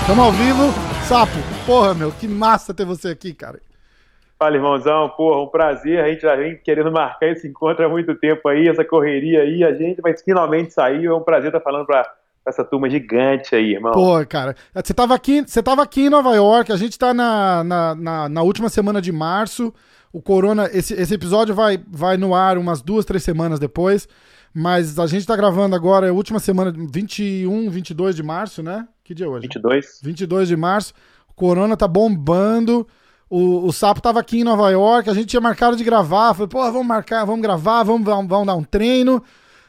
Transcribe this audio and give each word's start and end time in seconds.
Estamos 0.00 0.24
ao 0.24 0.32
vivo. 0.32 0.72
Sapo, 1.04 1.30
porra, 1.66 1.94
meu, 1.94 2.10
que 2.10 2.26
massa 2.26 2.72
ter 2.72 2.84
você 2.84 3.08
aqui, 3.08 3.34
cara. 3.34 3.60
Fala, 4.38 4.56
irmãozão, 4.56 5.08
porra, 5.10 5.42
um 5.42 5.48
prazer. 5.48 6.00
A 6.02 6.08
gente 6.08 6.22
já 6.22 6.34
vem 6.34 6.56
querendo 6.56 6.90
marcar 6.90 7.26
esse 7.28 7.46
encontro 7.46 7.84
há 7.84 7.88
muito 7.88 8.14
tempo 8.14 8.48
aí, 8.48 8.68
essa 8.68 8.84
correria 8.84 9.42
aí. 9.42 9.62
A 9.62 9.74
gente 9.74 10.00
vai 10.00 10.16
finalmente 10.16 10.72
sair. 10.72 11.04
É 11.04 11.12
um 11.12 11.20
prazer 11.20 11.48
estar 11.48 11.60
falando 11.60 11.84
pra 11.84 12.10
essa 12.48 12.64
turma 12.64 12.88
gigante 12.88 13.54
aí, 13.54 13.74
irmão. 13.74 13.92
Pô, 13.92 14.24
cara, 14.26 14.54
você 14.74 14.94
tava 14.94 15.14
aqui, 15.14 15.42
você 15.42 15.62
tava 15.62 15.82
aqui 15.82 16.02
em 16.02 16.10
Nova 16.10 16.34
York, 16.34 16.72
a 16.72 16.76
gente 16.76 16.98
tá 16.98 17.12
na, 17.14 17.62
na, 17.62 17.94
na, 17.94 18.28
na 18.28 18.42
última 18.42 18.68
semana 18.68 19.00
de 19.00 19.12
março. 19.12 19.72
O 20.12 20.22
Corona, 20.22 20.68
esse, 20.72 20.94
esse 20.94 21.14
episódio 21.14 21.54
vai, 21.54 21.78
vai 21.86 22.16
no 22.16 22.34
ar 22.34 22.56
umas 22.56 22.80
duas, 22.80 23.04
três 23.04 23.22
semanas 23.22 23.58
depois. 23.58 24.08
Mas 24.54 24.98
a 24.98 25.06
gente 25.06 25.26
tá 25.26 25.36
gravando 25.36 25.76
agora, 25.76 26.06
é 26.06 26.10
a 26.10 26.12
última 26.12 26.40
semana, 26.40 26.72
21, 26.72 27.70
22 27.70 28.16
de 28.16 28.22
março, 28.22 28.62
né? 28.62 28.88
Que 29.04 29.14
dia 29.14 29.26
é 29.26 29.28
hoje? 29.28 29.42
22. 29.42 30.00
22 30.02 30.48
de 30.48 30.56
março. 30.56 30.94
O 31.28 31.34
Corona 31.34 31.76
tá 31.76 31.86
bombando. 31.86 32.86
O, 33.30 33.66
o 33.66 33.72
Sapo 33.72 34.00
tava 34.00 34.20
aqui 34.20 34.40
em 34.40 34.44
Nova 34.44 34.70
York, 34.70 35.10
a 35.10 35.14
gente 35.14 35.26
tinha 35.26 35.40
marcado 35.40 35.76
de 35.76 35.84
gravar. 35.84 36.32
Falei, 36.32 36.48
pô, 36.48 36.60
vamos 36.72 36.86
marcar, 36.86 37.24
vamos 37.26 37.42
gravar, 37.42 37.82
vamos, 37.82 38.04
vamos, 38.04 38.28
vamos 38.28 38.46
dar 38.46 38.54
um 38.54 38.64
treino. 38.64 39.22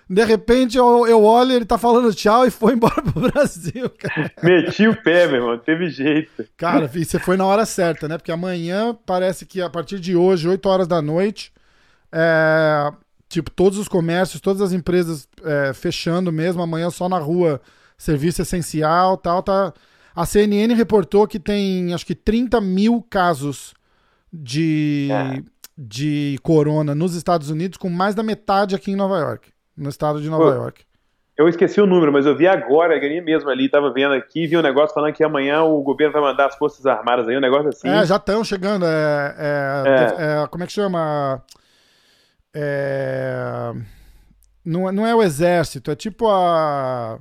De 0.10 0.24
repente 0.26 0.76
eu, 0.76 1.06
eu 1.08 1.24
olho, 1.24 1.52
ele 1.52 1.66
tá 1.66 1.78
falando 1.78 2.12
tchau 2.16 2.46
e 2.46 2.50
foi 2.50 2.74
embora 2.76 3.02
pro 3.02 3.30
Brasil, 3.32 3.90
cara. 3.92 4.32
Meti 4.42 4.88
o 4.88 4.96
pé, 5.04 5.28
meu 5.28 5.36
irmão, 5.36 5.58
teve 5.60 5.88
jeito. 5.90 6.46
Cara, 6.58 6.88
você 6.88 7.20
foi 7.20 7.38
na 7.38 7.46
hora 7.46 7.64
certa, 7.66 8.08
né? 8.08 8.18
Porque 8.18 8.32
amanhã 8.32 8.98
parece 9.06 9.46
que 9.46 9.62
a 9.62 9.70
partir 9.70 10.00
de 10.00 10.16
hoje, 10.16 10.48
8 10.48 10.68
horas 10.68 10.88
da 10.88 11.00
noite, 11.00 11.54
é, 12.12 12.92
tipo, 13.28 13.52
todos 13.52 13.78
os 13.78 13.88
comércios, 13.88 14.42
todas 14.42 14.62
as 14.64 14.74
empresas 14.74 15.28
é, 15.44 15.74
fechando 15.74 16.32
mesmo, 16.32 16.62
amanhã 16.64 16.90
só 16.90 17.08
na 17.08 17.20
rua, 17.20 17.62
serviço 17.96 18.42
essencial 18.42 19.16
tal, 19.16 19.44
tá. 19.44 19.74
A 20.16 20.26
CNN 20.26 20.74
reportou 20.74 21.28
que 21.28 21.40
tem 21.40 21.94
acho 21.94 22.06
que 22.06 22.16
30 22.16 22.60
mil 22.60 23.06
casos 23.10 23.76
de, 24.34 25.08
É. 25.12 25.42
de 25.78 26.40
corona 26.42 26.96
nos 26.96 27.14
Estados 27.14 27.50
Unidos, 27.52 27.78
com 27.78 27.90
mais 27.90 28.16
da 28.16 28.24
metade 28.24 28.74
aqui 28.76 28.92
em 28.92 28.96
Nova 28.96 29.20
York. 29.20 29.50
No 29.80 29.90
estado 29.90 30.22
de 30.22 30.30
Nova 30.30 30.44
Pô, 30.44 30.52
York. 30.52 30.84
Eu 31.38 31.48
esqueci 31.48 31.80
o 31.80 31.88
número, 31.88 32.12
mas 32.12 32.26
eu 32.26 32.36
vi 32.36 32.46
agora, 32.46 32.96
eu 32.96 33.00
ganhei 33.00 33.22
mesmo 33.22 33.50
ali, 33.50 33.70
tava 33.70 33.94
vendo 33.94 34.14
aqui, 34.14 34.46
vi 34.46 34.58
um 34.58 34.62
negócio 34.62 34.94
falando 34.94 35.14
que 35.14 35.24
amanhã 35.24 35.64
o 35.64 35.82
governo 35.82 36.12
vai 36.12 36.22
mandar 36.22 36.48
as 36.48 36.56
Forças 36.58 36.86
Armadas 36.86 37.30
aí, 37.30 37.38
um 37.38 37.40
negócio 37.40 37.70
assim. 37.70 37.88
É, 37.88 38.06
já 38.06 38.18
estão 38.18 38.44
chegando. 38.44 38.86
É, 38.86 39.36
é- 39.38 40.44
é- 40.44 40.48
como 40.48 40.66
é 40.66 40.68
que 40.68 40.74
chama? 40.74 41.42
É, 42.54 43.72
não, 44.66 44.90
é- 44.90 44.92
não 44.92 45.08
é 45.08 45.16
o 45.16 45.24
exército, 45.24 45.92
é 45.92 45.96
tipo 45.96 46.28
a. 46.28 47.20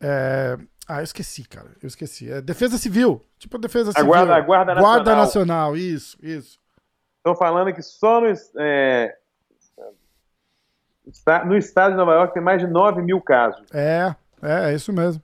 é- 0.00 0.56
ah, 0.88 1.00
eu 1.00 1.04
esqueci, 1.04 1.46
cara. 1.46 1.68
Eu 1.82 1.86
esqueci. 1.86 2.30
É 2.30 2.40
defesa 2.40 2.78
civil. 2.78 3.22
Tipo 3.38 3.58
a 3.58 3.60
defesa 3.60 3.90
A 3.90 3.92
civil. 3.92 4.06
guarda- 4.06 4.36
a 4.36 4.40
Guarda 4.40 4.74
Guarda 4.74 5.14
Nacional. 5.14 5.24
Nacional, 5.24 5.76
isso, 5.76 6.16
isso. 6.22 6.58
Estão 7.18 7.34
falando 7.36 7.74
que 7.74 7.82
só 7.82 8.20
no, 8.22 8.32
é, 8.58 9.14
no 11.46 11.56
estado 11.56 11.92
de 11.92 11.96
Nova 11.96 12.14
York 12.14 12.34
tem 12.34 12.42
mais 12.42 12.60
de 12.60 12.66
9 12.66 13.02
mil 13.02 13.20
casos. 13.20 13.62
É, 13.72 14.14
é, 14.42 14.70
é 14.70 14.74
isso 14.74 14.92
mesmo. 14.92 15.22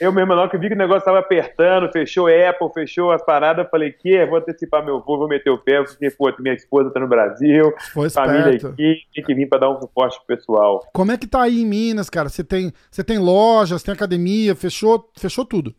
Eu 0.00 0.10
mesmo, 0.10 0.34
logo 0.34 0.50
que 0.50 0.58
vi 0.58 0.68
que 0.68 0.74
o 0.74 0.78
negócio 0.78 1.00
estava 1.00 1.18
apertando, 1.18 1.90
fechou 1.92 2.26
Apple, 2.26 2.72
fechou 2.74 3.12
as 3.12 3.24
paradas, 3.24 3.68
falei 3.70 3.92
que 3.92 4.24
vou 4.26 4.38
antecipar 4.38 4.84
meu 4.84 5.00
voo, 5.00 5.18
vou 5.18 5.28
meter 5.28 5.50
o 5.50 5.58
pé, 5.58 5.82
porque 5.82 6.10
pô, 6.10 6.32
minha 6.40 6.54
esposa 6.54 6.90
tá 6.90 6.98
no 6.98 7.06
Brasil, 7.06 7.72
Foi 7.92 8.10
família 8.10 8.54
esperto. 8.54 8.68
aqui, 8.68 9.02
tem 9.14 9.24
que 9.24 9.34
vir 9.34 9.48
para 9.48 9.60
dar 9.60 9.70
um 9.70 9.80
suporte 9.80 10.18
pro 10.18 10.36
pessoal. 10.36 10.80
Como 10.92 11.12
é 11.12 11.16
que 11.16 11.26
tá 11.26 11.42
aí 11.42 11.60
em 11.60 11.66
Minas, 11.66 12.10
cara? 12.10 12.28
Você 12.28 12.42
tem, 12.42 12.72
você 12.90 13.04
tem 13.04 13.18
lojas, 13.18 13.82
tem 13.82 13.94
academia, 13.94 14.56
fechou, 14.56 15.08
fechou 15.16 15.44
tudo. 15.44 15.74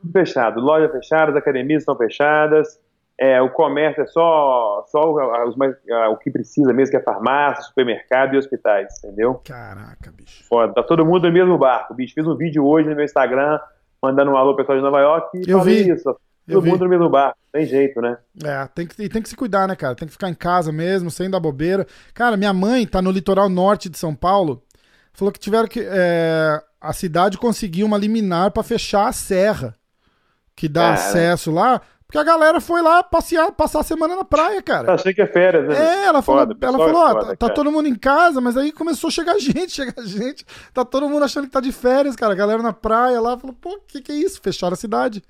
Tudo 0.00 0.12
fechado, 0.12 0.60
lojas 0.60 0.90
fechadas, 0.92 1.36
academias 1.36 1.82
estão 1.82 1.96
fechadas, 1.96 2.80
é, 3.18 3.40
o 3.40 3.50
comércio 3.50 4.02
é 4.02 4.06
só, 4.06 4.84
só 4.90 5.00
o, 5.10 5.48
os 5.48 5.56
mais- 5.56 5.74
o 6.10 6.16
que 6.16 6.30
precisa 6.30 6.72
mesmo, 6.72 6.90
que 6.90 6.96
é 6.96 7.02
farmácia, 7.02 7.62
supermercado 7.64 8.34
e 8.34 8.38
hospitais, 8.38 8.92
entendeu? 9.02 9.40
Caraca, 9.44 10.12
bicho. 10.12 10.44
Foda, 10.48 10.74
tá 10.74 10.82
todo 10.82 11.04
mundo 11.04 11.26
no 11.26 11.32
mesmo 11.32 11.56
barco, 11.56 11.94
bicho. 11.94 12.14
Fiz 12.14 12.26
um 12.26 12.36
vídeo 12.36 12.66
hoje 12.66 12.88
no 12.88 12.94
meu 12.96 13.04
Instagram, 13.04 13.58
mandando 14.02 14.30
um 14.32 14.36
alô 14.36 14.54
pro 14.54 14.64
pessoal 14.64 14.78
de 14.78 14.84
Nova 14.84 15.00
York 15.00 15.38
e 15.38 15.50
Eu 15.50 15.58
falei 15.60 15.84
vi. 15.84 15.90
isso. 15.92 16.16
Todo 16.48 16.64
mundo 16.64 16.84
no 16.84 16.90
mesmo 16.90 17.08
barco, 17.08 17.36
tem 17.52 17.66
jeito, 17.66 18.00
né? 18.00 18.18
É, 18.44 18.68
tem 18.72 18.86
que, 18.86 19.02
e 19.02 19.08
tem 19.08 19.20
que 19.20 19.28
se 19.28 19.34
cuidar, 19.34 19.66
né, 19.66 19.74
cara? 19.74 19.96
Tem 19.96 20.06
que 20.06 20.12
ficar 20.12 20.28
em 20.28 20.34
casa 20.34 20.70
mesmo, 20.70 21.10
sem 21.10 21.28
dar 21.28 21.40
bobeira. 21.40 21.84
Cara, 22.14 22.36
minha 22.36 22.52
mãe 22.52 22.86
tá 22.86 23.02
no 23.02 23.10
litoral 23.10 23.48
norte 23.48 23.88
de 23.88 23.98
São 23.98 24.14
Paulo. 24.14 24.62
Falou 25.12 25.32
que 25.32 25.40
tiveram 25.40 25.66
que. 25.66 25.80
é, 25.84 26.62
a 26.80 26.92
cidade 26.92 27.36
conseguiu 27.36 27.84
uma 27.86 27.98
liminar 27.98 28.52
pra 28.52 28.62
fechar 28.62 29.08
a 29.08 29.12
serra 29.12 29.74
que 30.54 30.68
dá 30.68 30.82
Cara. 30.82 30.94
acesso 30.94 31.50
lá, 31.50 31.80
porque 32.06 32.18
a 32.18 32.22
galera 32.24 32.60
foi 32.60 32.80
lá 32.82 33.02
passear, 33.02 33.50
passar 33.52 33.80
a 33.80 33.82
semana 33.82 34.14
na 34.16 34.24
praia, 34.24 34.62
cara. 34.62 34.94
Achei 34.94 35.12
que 35.12 35.20
é 35.22 35.26
férias, 35.26 35.66
né? 35.68 35.76
É, 35.76 36.04
ela 36.06 36.22
falou, 36.22 36.42
Foda, 36.46 36.56
ela 36.66 36.76
é 36.76 36.80
falou, 36.92 37.02
ó, 37.02 37.08
foda, 37.12 37.36
tá, 37.36 37.48
tá 37.48 37.54
todo 37.54 37.72
mundo 37.72 37.88
em 37.88 37.94
casa, 37.96 38.40
mas 38.40 38.56
aí 38.56 38.70
começou 38.72 39.08
a 39.08 39.10
chegar 39.10 39.36
gente, 39.40 39.70
chegar 39.72 40.02
gente. 40.04 40.44
Tá 40.72 40.84
todo 40.84 41.08
mundo 41.08 41.24
achando 41.24 41.44
que 41.46 41.52
tá 41.52 41.60
de 41.60 41.72
férias, 41.72 42.14
cara. 42.14 42.32
A 42.32 42.36
galera 42.36 42.62
na 42.62 42.72
praia 42.72 43.20
lá 43.20 43.36
falou, 43.38 43.56
pô, 43.60 43.80
que 43.88 44.00
que 44.00 44.12
é 44.12 44.14
isso? 44.14 44.40
Fecharam 44.40 44.74
a 44.74 44.76
cidade. 44.76 45.22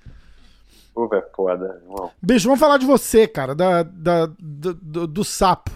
Pô, 0.94 1.08
é 1.14 1.22
foda, 1.34 1.80
irmão. 1.82 2.10
Bicho, 2.22 2.44
vamos 2.46 2.60
falar 2.60 2.78
de 2.78 2.86
você, 2.86 3.26
cara, 3.26 3.54
da, 3.54 3.82
da- 3.82 4.26
do, 4.38 4.74
do- 4.74 5.06
do 5.06 5.24
sapo. 5.24 5.70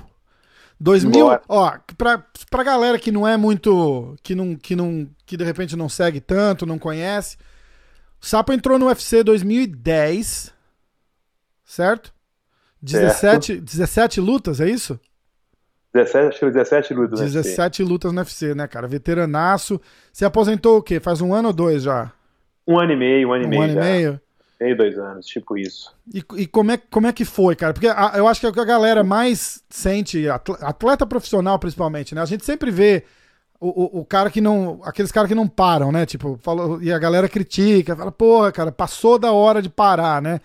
2000, 0.82 1.26
Bora. 1.26 1.42
ó, 1.46 1.72
pra, 1.98 2.24
pra 2.50 2.62
galera 2.62 2.98
que 2.98 3.12
não 3.12 3.28
é 3.28 3.36
muito, 3.36 4.16
que 4.22 4.34
não, 4.34 4.56
que 4.56 4.74
não, 4.74 5.06
que 5.26 5.36
de 5.36 5.44
repente 5.44 5.76
não 5.76 5.90
segue 5.90 6.20
tanto, 6.22 6.64
não 6.64 6.78
conhece, 6.78 7.36
o 8.22 8.24
Sapo 8.24 8.50
entrou 8.50 8.78
no 8.78 8.86
UFC 8.86 9.22
2010, 9.22 10.52
certo? 11.70 12.12
17, 12.82 13.60
17 13.60 14.20
lutas, 14.20 14.60
é 14.60 14.68
isso? 14.68 14.98
17, 15.92 16.26
acho 16.28 16.34
que 16.34 16.40
foi 16.40 16.50
17 16.52 16.94
lutas, 16.94 17.20
né? 17.20 17.26
17 17.26 17.82
lutas 17.82 18.12
no 18.12 18.18
UFC, 18.20 18.54
né, 18.54 18.66
cara? 18.68 18.86
Veteranaço. 18.86 19.80
Você 20.12 20.24
aposentou 20.24 20.78
o 20.78 20.82
quê? 20.82 21.00
Faz 21.00 21.20
um 21.20 21.34
ano 21.34 21.48
ou 21.48 21.54
dois 21.54 21.82
já? 21.82 22.12
Um 22.66 22.78
ano 22.78 22.92
e 22.92 22.96
meio, 22.96 23.28
um 23.28 23.32
ano 23.32 23.44
e 23.44 23.46
Um 23.46 23.50
meio. 23.50 23.62
ano 23.62 23.72
e 23.72 23.74
já. 23.74 23.80
meio? 23.80 24.20
Meio, 24.60 24.76
dois 24.76 24.98
anos, 24.98 25.26
tipo 25.26 25.56
isso. 25.56 25.92
E, 26.12 26.22
e 26.36 26.46
como, 26.46 26.70
é, 26.70 26.76
como 26.76 27.06
é 27.06 27.12
que 27.12 27.24
foi, 27.24 27.56
cara? 27.56 27.72
Porque 27.72 27.88
a- 27.88 28.12
eu 28.16 28.28
acho 28.28 28.38
que 28.40 28.46
é 28.46 28.48
o 28.48 28.52
que 28.52 28.60
a 28.60 28.64
galera 28.64 29.02
mais 29.02 29.62
sente, 29.70 30.28
atle- 30.28 30.58
atleta 30.60 31.06
profissional 31.06 31.58
principalmente, 31.58 32.14
né? 32.14 32.20
A 32.20 32.26
gente 32.26 32.44
sempre 32.44 32.70
vê 32.70 33.02
o, 33.58 33.98
o, 33.98 34.00
o 34.00 34.04
cara 34.04 34.30
que 34.30 34.40
não. 34.40 34.80
Aqueles 34.84 35.10
caras 35.10 35.28
que 35.28 35.34
não 35.34 35.48
param, 35.48 35.90
né? 35.90 36.04
Tipo, 36.06 36.38
falou, 36.42 36.80
e 36.82 36.92
a 36.92 36.98
galera 36.98 37.28
critica, 37.28 37.96
fala, 37.96 38.12
porra, 38.12 38.52
cara, 38.52 38.70
passou 38.70 39.18
da 39.18 39.32
hora 39.32 39.60
de 39.62 39.68
parar, 39.70 40.20
né? 40.22 40.40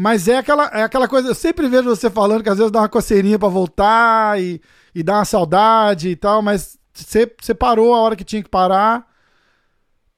Mas 0.00 0.28
é 0.28 0.38
aquela, 0.38 0.66
é 0.66 0.84
aquela 0.84 1.08
coisa, 1.08 1.26
eu 1.26 1.34
sempre 1.34 1.66
vejo 1.66 1.88
você 1.88 2.08
falando 2.08 2.44
que 2.44 2.48
às 2.48 2.56
vezes 2.56 2.70
dá 2.70 2.78
uma 2.78 2.88
coceirinha 2.88 3.36
pra 3.36 3.48
voltar 3.48 4.40
e, 4.40 4.62
e 4.94 5.02
dá 5.02 5.16
uma 5.16 5.24
saudade 5.24 6.08
e 6.10 6.14
tal, 6.14 6.40
mas 6.40 6.78
você, 6.94 7.28
você 7.36 7.52
parou 7.52 7.92
a 7.92 7.98
hora 7.98 8.14
que 8.14 8.22
tinha 8.22 8.40
que 8.40 8.48
parar. 8.48 9.04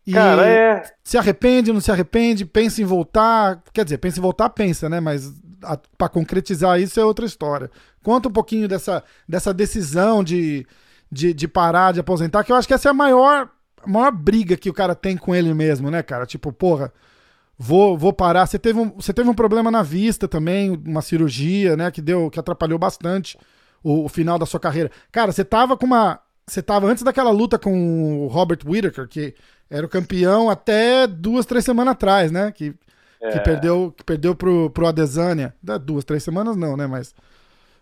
E 0.06 0.12
Cara, 0.12 0.46
é. 0.46 0.82
se 1.02 1.16
arrepende, 1.16 1.72
não 1.72 1.80
se 1.80 1.90
arrepende, 1.90 2.44
pensa 2.44 2.82
em 2.82 2.84
voltar. 2.84 3.62
Quer 3.72 3.84
dizer, 3.84 3.96
pensa 3.96 4.18
em 4.18 4.22
voltar, 4.22 4.50
pensa, 4.50 4.86
né? 4.86 5.00
Mas 5.00 5.32
a, 5.64 5.78
pra 5.96 6.10
concretizar 6.10 6.78
isso 6.78 7.00
é 7.00 7.04
outra 7.04 7.24
história. 7.24 7.70
Conta 8.02 8.28
um 8.28 8.32
pouquinho 8.32 8.68
dessa, 8.68 9.02
dessa 9.26 9.54
decisão 9.54 10.22
de, 10.22 10.66
de, 11.10 11.32
de 11.32 11.48
parar, 11.48 11.92
de 11.92 12.00
aposentar, 12.00 12.44
que 12.44 12.52
eu 12.52 12.56
acho 12.56 12.68
que 12.68 12.74
essa 12.74 12.88
é 12.88 12.90
a 12.90 12.94
maior, 12.94 13.48
a 13.82 13.88
maior 13.88 14.12
briga 14.12 14.58
que 14.58 14.68
o 14.68 14.74
cara 14.74 14.94
tem 14.94 15.16
com 15.16 15.34
ele 15.34 15.54
mesmo, 15.54 15.90
né, 15.90 16.02
cara? 16.02 16.26
Tipo, 16.26 16.52
porra, 16.52 16.92
vou, 17.62 17.98
vou 17.98 18.10
parar. 18.10 18.46
Você 18.46 18.58
teve, 18.58 18.78
um, 18.78 18.88
você 18.90 19.12
teve 19.12 19.28
um 19.28 19.34
problema 19.34 19.70
na 19.70 19.82
vista 19.82 20.26
também, 20.26 20.70
uma 20.86 21.02
cirurgia, 21.02 21.76
né, 21.76 21.90
que 21.90 22.00
deu, 22.00 22.30
que 22.30 22.40
atrapalhou 22.40 22.78
bastante 22.78 23.36
o, 23.84 24.06
o 24.06 24.08
final 24.08 24.38
da 24.38 24.46
sua 24.46 24.58
carreira. 24.58 24.90
Cara, 25.12 25.30
você 25.30 25.44
tava 25.44 25.76
com 25.76 25.84
uma. 25.84 26.18
Você 26.46 26.62
tava 26.62 26.86
antes 26.86 27.04
daquela 27.04 27.30
luta 27.30 27.58
com 27.58 28.24
o 28.24 28.26
Robert 28.28 28.60
Whittaker, 28.66 29.06
que 29.06 29.34
era 29.68 29.84
o 29.84 29.88
campeão 29.90 30.48
até 30.48 31.06
duas, 31.06 31.44
três 31.44 31.62
semanas 31.64 31.92
atrás, 31.92 32.32
né? 32.32 32.50
Que, 32.50 32.72
que 32.72 32.78
É. 33.22 33.38
perdeu, 33.38 33.94
que 33.96 34.02
perdeu 34.02 34.34
pro, 34.34 34.70
pro 34.70 34.86
Adesanya. 34.86 35.54
Duas, 35.84 36.04
três 36.04 36.22
semanas 36.22 36.56
não, 36.56 36.76
né? 36.78 36.86
Mas. 36.86 37.14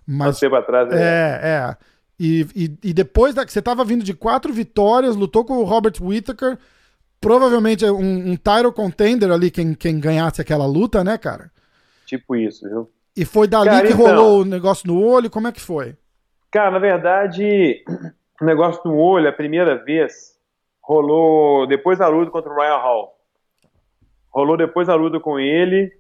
Mas 0.05 0.29
Mas 0.29 0.41
tempo 0.41 0.57
atrás, 0.57 0.91
é. 0.91 0.97
é, 0.97 1.49
é. 1.49 1.77
E, 2.19 2.47
e, 2.57 2.79
e 2.91 2.93
depois 2.93 3.33
da, 3.35 3.47
que 3.47 3.53
você 3.53 3.63
tava 3.63 3.85
vindo 3.85 4.03
de 4.03 4.13
quatro 4.13 4.53
vitórias, 4.53 5.15
lutou 5.15 5.45
com 5.45 5.59
o 5.59 5.65
Robert 5.65 5.95
Whittaker, 6.01 6.59
provavelmente 7.21 7.85
é 7.85 7.91
um, 7.93 8.31
um 8.31 8.37
title 8.37 8.73
contender 8.73 9.31
ali, 9.31 9.51
quem, 9.51 9.75
quem 9.75 9.99
ganhasse 10.01 10.41
aquela 10.41 10.67
luta, 10.67 11.03
né, 11.05 11.17
cara? 11.19 11.51
tipo 12.07 12.35
isso, 12.35 12.67
viu? 12.67 12.91
E 13.15 13.23
foi 13.25 13.47
dali 13.47 13.69
Cara, 13.69 13.87
que 13.87 13.93
então- 13.93 14.07
rolou 14.07 14.41
o 14.41 14.45
negócio 14.45 14.87
no 14.87 15.03
olho, 15.05 15.29
como 15.29 15.47
é 15.49 15.53
que 15.53 15.61
foi? 15.61 15.95
Cara, 16.51 16.71
na 16.71 16.79
verdade, 16.79 17.85
o 18.41 18.45
negócio 18.47 18.83
do 18.83 18.97
olho, 18.97 19.29
a 19.29 19.33
primeira 19.33 19.77
vez, 19.85 20.35
rolou 20.83 21.67
depois 21.67 21.99
da 21.99 22.09
luta 22.09 22.31
contra 22.31 22.51
o 22.51 22.57
Ryan 22.57 22.77
Hall. 22.79 23.15
Rolou 24.31 24.57
depois 24.57 24.87
da 24.87 24.95
luta 24.95 25.21
com 25.21 25.39
ele. 25.39 25.93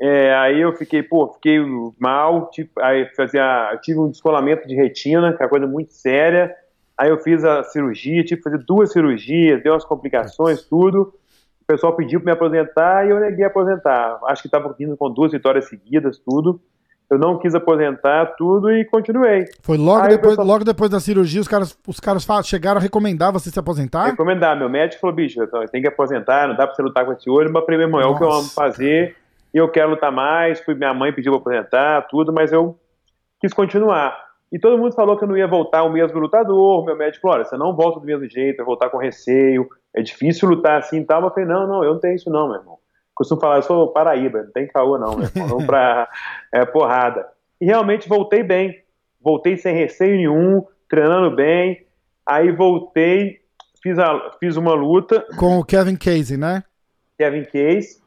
É, 0.00 0.34
aí 0.34 0.60
eu 0.60 0.72
fiquei, 0.74 1.02
pô, 1.02 1.32
fiquei 1.34 1.58
mal, 1.98 2.50
tipo, 2.50 2.80
aí 2.80 3.06
fazia, 3.14 3.78
tive 3.82 4.00
um 4.00 4.10
descolamento 4.10 4.66
de 4.66 4.74
retina, 4.74 5.32
que 5.32 5.42
é 5.42 5.44
uma 5.46 5.50
coisa 5.50 5.66
muito 5.66 5.92
séria. 5.92 6.52
Aí 6.98 7.10
eu 7.10 7.18
fiz 7.18 7.44
a 7.44 7.62
cirurgia, 7.62 8.24
tive 8.24 8.36
que 8.42 8.50
fazer 8.50 8.64
duas 8.64 8.92
cirurgias, 8.92 9.62
deu 9.62 9.74
umas 9.74 9.84
complicações, 9.84 10.62
tudo. 10.62 11.12
O 11.60 11.66
pessoal 11.66 11.94
pediu 11.94 12.20
para 12.20 12.26
me 12.26 12.32
aposentar 12.32 13.06
e 13.06 13.10
eu 13.10 13.20
neguei 13.20 13.44
aposentar. 13.44 14.18
Acho 14.26 14.42
que 14.42 14.48
estava 14.48 14.74
vindo 14.78 14.96
com 14.96 15.10
duas 15.10 15.32
vitórias 15.32 15.68
seguidas, 15.68 16.18
tudo. 16.18 16.60
Eu 17.08 17.18
não 17.18 17.38
quis 17.38 17.54
aposentar 17.54 18.34
tudo 18.36 18.70
e 18.70 18.84
continuei. 18.84 19.44
Foi 19.62 19.76
logo, 19.76 20.08
depois, 20.08 20.32
pessoal... 20.32 20.46
logo 20.46 20.64
depois 20.64 20.90
da 20.90 20.98
cirurgia, 20.98 21.40
os 21.40 21.46
caras, 21.46 21.78
os 21.86 22.00
caras 22.00 22.26
chegaram 22.44 22.78
a 22.78 22.82
recomendar 22.82 23.32
você 23.32 23.50
se 23.50 23.58
aposentar? 23.58 24.06
Recomendar. 24.06 24.58
Meu 24.58 24.68
médico 24.68 25.00
falou, 25.00 25.14
bicho, 25.14 25.40
tem 25.70 25.82
que 25.82 25.88
aposentar, 25.88 26.48
não 26.48 26.56
dá 26.56 26.66
para 26.66 26.74
você 26.74 26.82
lutar 26.82 27.04
com 27.04 27.12
esse 27.12 27.30
olho, 27.30 27.52
mas 27.52 27.64
primeiro, 27.64 27.90
irmão, 27.90 28.00
é 28.00 28.06
o 28.06 28.16
que 28.16 28.24
eu 28.24 28.32
amo 28.32 28.48
fazer 28.48 29.16
e 29.54 29.58
eu 29.58 29.68
quero 29.68 29.90
lutar 29.90 30.10
mais. 30.10 30.60
Fui, 30.60 30.74
minha 30.74 30.92
mãe 30.92 31.12
pediu 31.12 31.32
para 31.40 31.60
aposentar, 31.60 32.02
tudo, 32.08 32.32
mas 32.32 32.52
eu 32.52 32.76
quis 33.40 33.52
continuar. 33.52 34.25
E 34.52 34.58
todo 34.58 34.78
mundo 34.78 34.94
falou 34.94 35.16
que 35.16 35.24
eu 35.24 35.28
não 35.28 35.36
ia 35.36 35.46
voltar 35.46 35.82
o 35.82 35.90
mesmo 35.90 36.18
lutador. 36.18 36.84
Meu 36.84 36.96
médico 36.96 37.22
falou: 37.22 37.36
olha, 37.36 37.44
você 37.44 37.56
não 37.56 37.74
volta 37.74 38.00
do 38.00 38.06
mesmo 38.06 38.28
jeito, 38.28 38.58
vai 38.58 38.66
voltar 38.66 38.90
com 38.90 38.98
receio, 38.98 39.68
é 39.94 40.02
difícil 40.02 40.48
lutar 40.48 40.78
assim 40.78 41.00
e 41.00 41.04
tal. 41.04 41.22
Eu 41.22 41.30
falei: 41.30 41.46
não, 41.46 41.66
não, 41.66 41.84
eu 41.84 41.94
não 41.94 42.00
tenho 42.00 42.14
isso 42.14 42.30
não, 42.30 42.48
meu 42.48 42.58
irmão. 42.58 42.78
Costumo 43.14 43.40
falar, 43.40 43.56
eu 43.56 43.62
sou 43.62 43.88
Paraíba, 43.88 44.42
não 44.42 44.52
tem 44.52 44.66
caô 44.66 44.98
não, 44.98 45.16
meu 45.16 45.26
irmão. 45.26 45.48
Vamos 45.48 45.64
pra 45.64 46.08
é, 46.52 46.64
porrada. 46.64 47.26
E 47.60 47.64
realmente 47.64 48.08
voltei 48.08 48.42
bem. 48.42 48.82
Voltei 49.20 49.56
sem 49.56 49.74
receio 49.74 50.16
nenhum, 50.16 50.64
treinando 50.88 51.34
bem. 51.34 51.86
Aí 52.24 52.52
voltei, 52.52 53.40
fiz, 53.82 53.98
a, 53.98 54.32
fiz 54.38 54.56
uma 54.56 54.74
luta. 54.74 55.26
Com 55.38 55.58
o 55.58 55.64
Kevin 55.64 55.96
Casey, 55.96 56.36
né? 56.36 56.62
Kevin 57.18 57.44
Casey. 57.44 58.00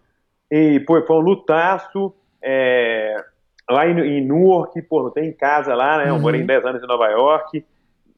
E 0.52 0.80
pô, 0.82 1.02
foi 1.02 1.16
um 1.16 1.22
lutaço. 1.22 2.14
É, 2.42 3.26
lá 3.70 3.88
em, 3.88 4.00
em 4.00 4.26
Newark, 4.26 4.82
pô, 4.84 5.00
lutei 5.00 5.26
em 5.26 5.34
casa 5.34 5.76
lá, 5.76 5.98
né? 5.98 6.10
Eu 6.10 6.16
uhum. 6.16 6.22
morei 6.22 6.44
10 6.44 6.66
anos 6.66 6.84
em 6.84 6.88
Nova 6.88 7.08
York. 7.08 7.64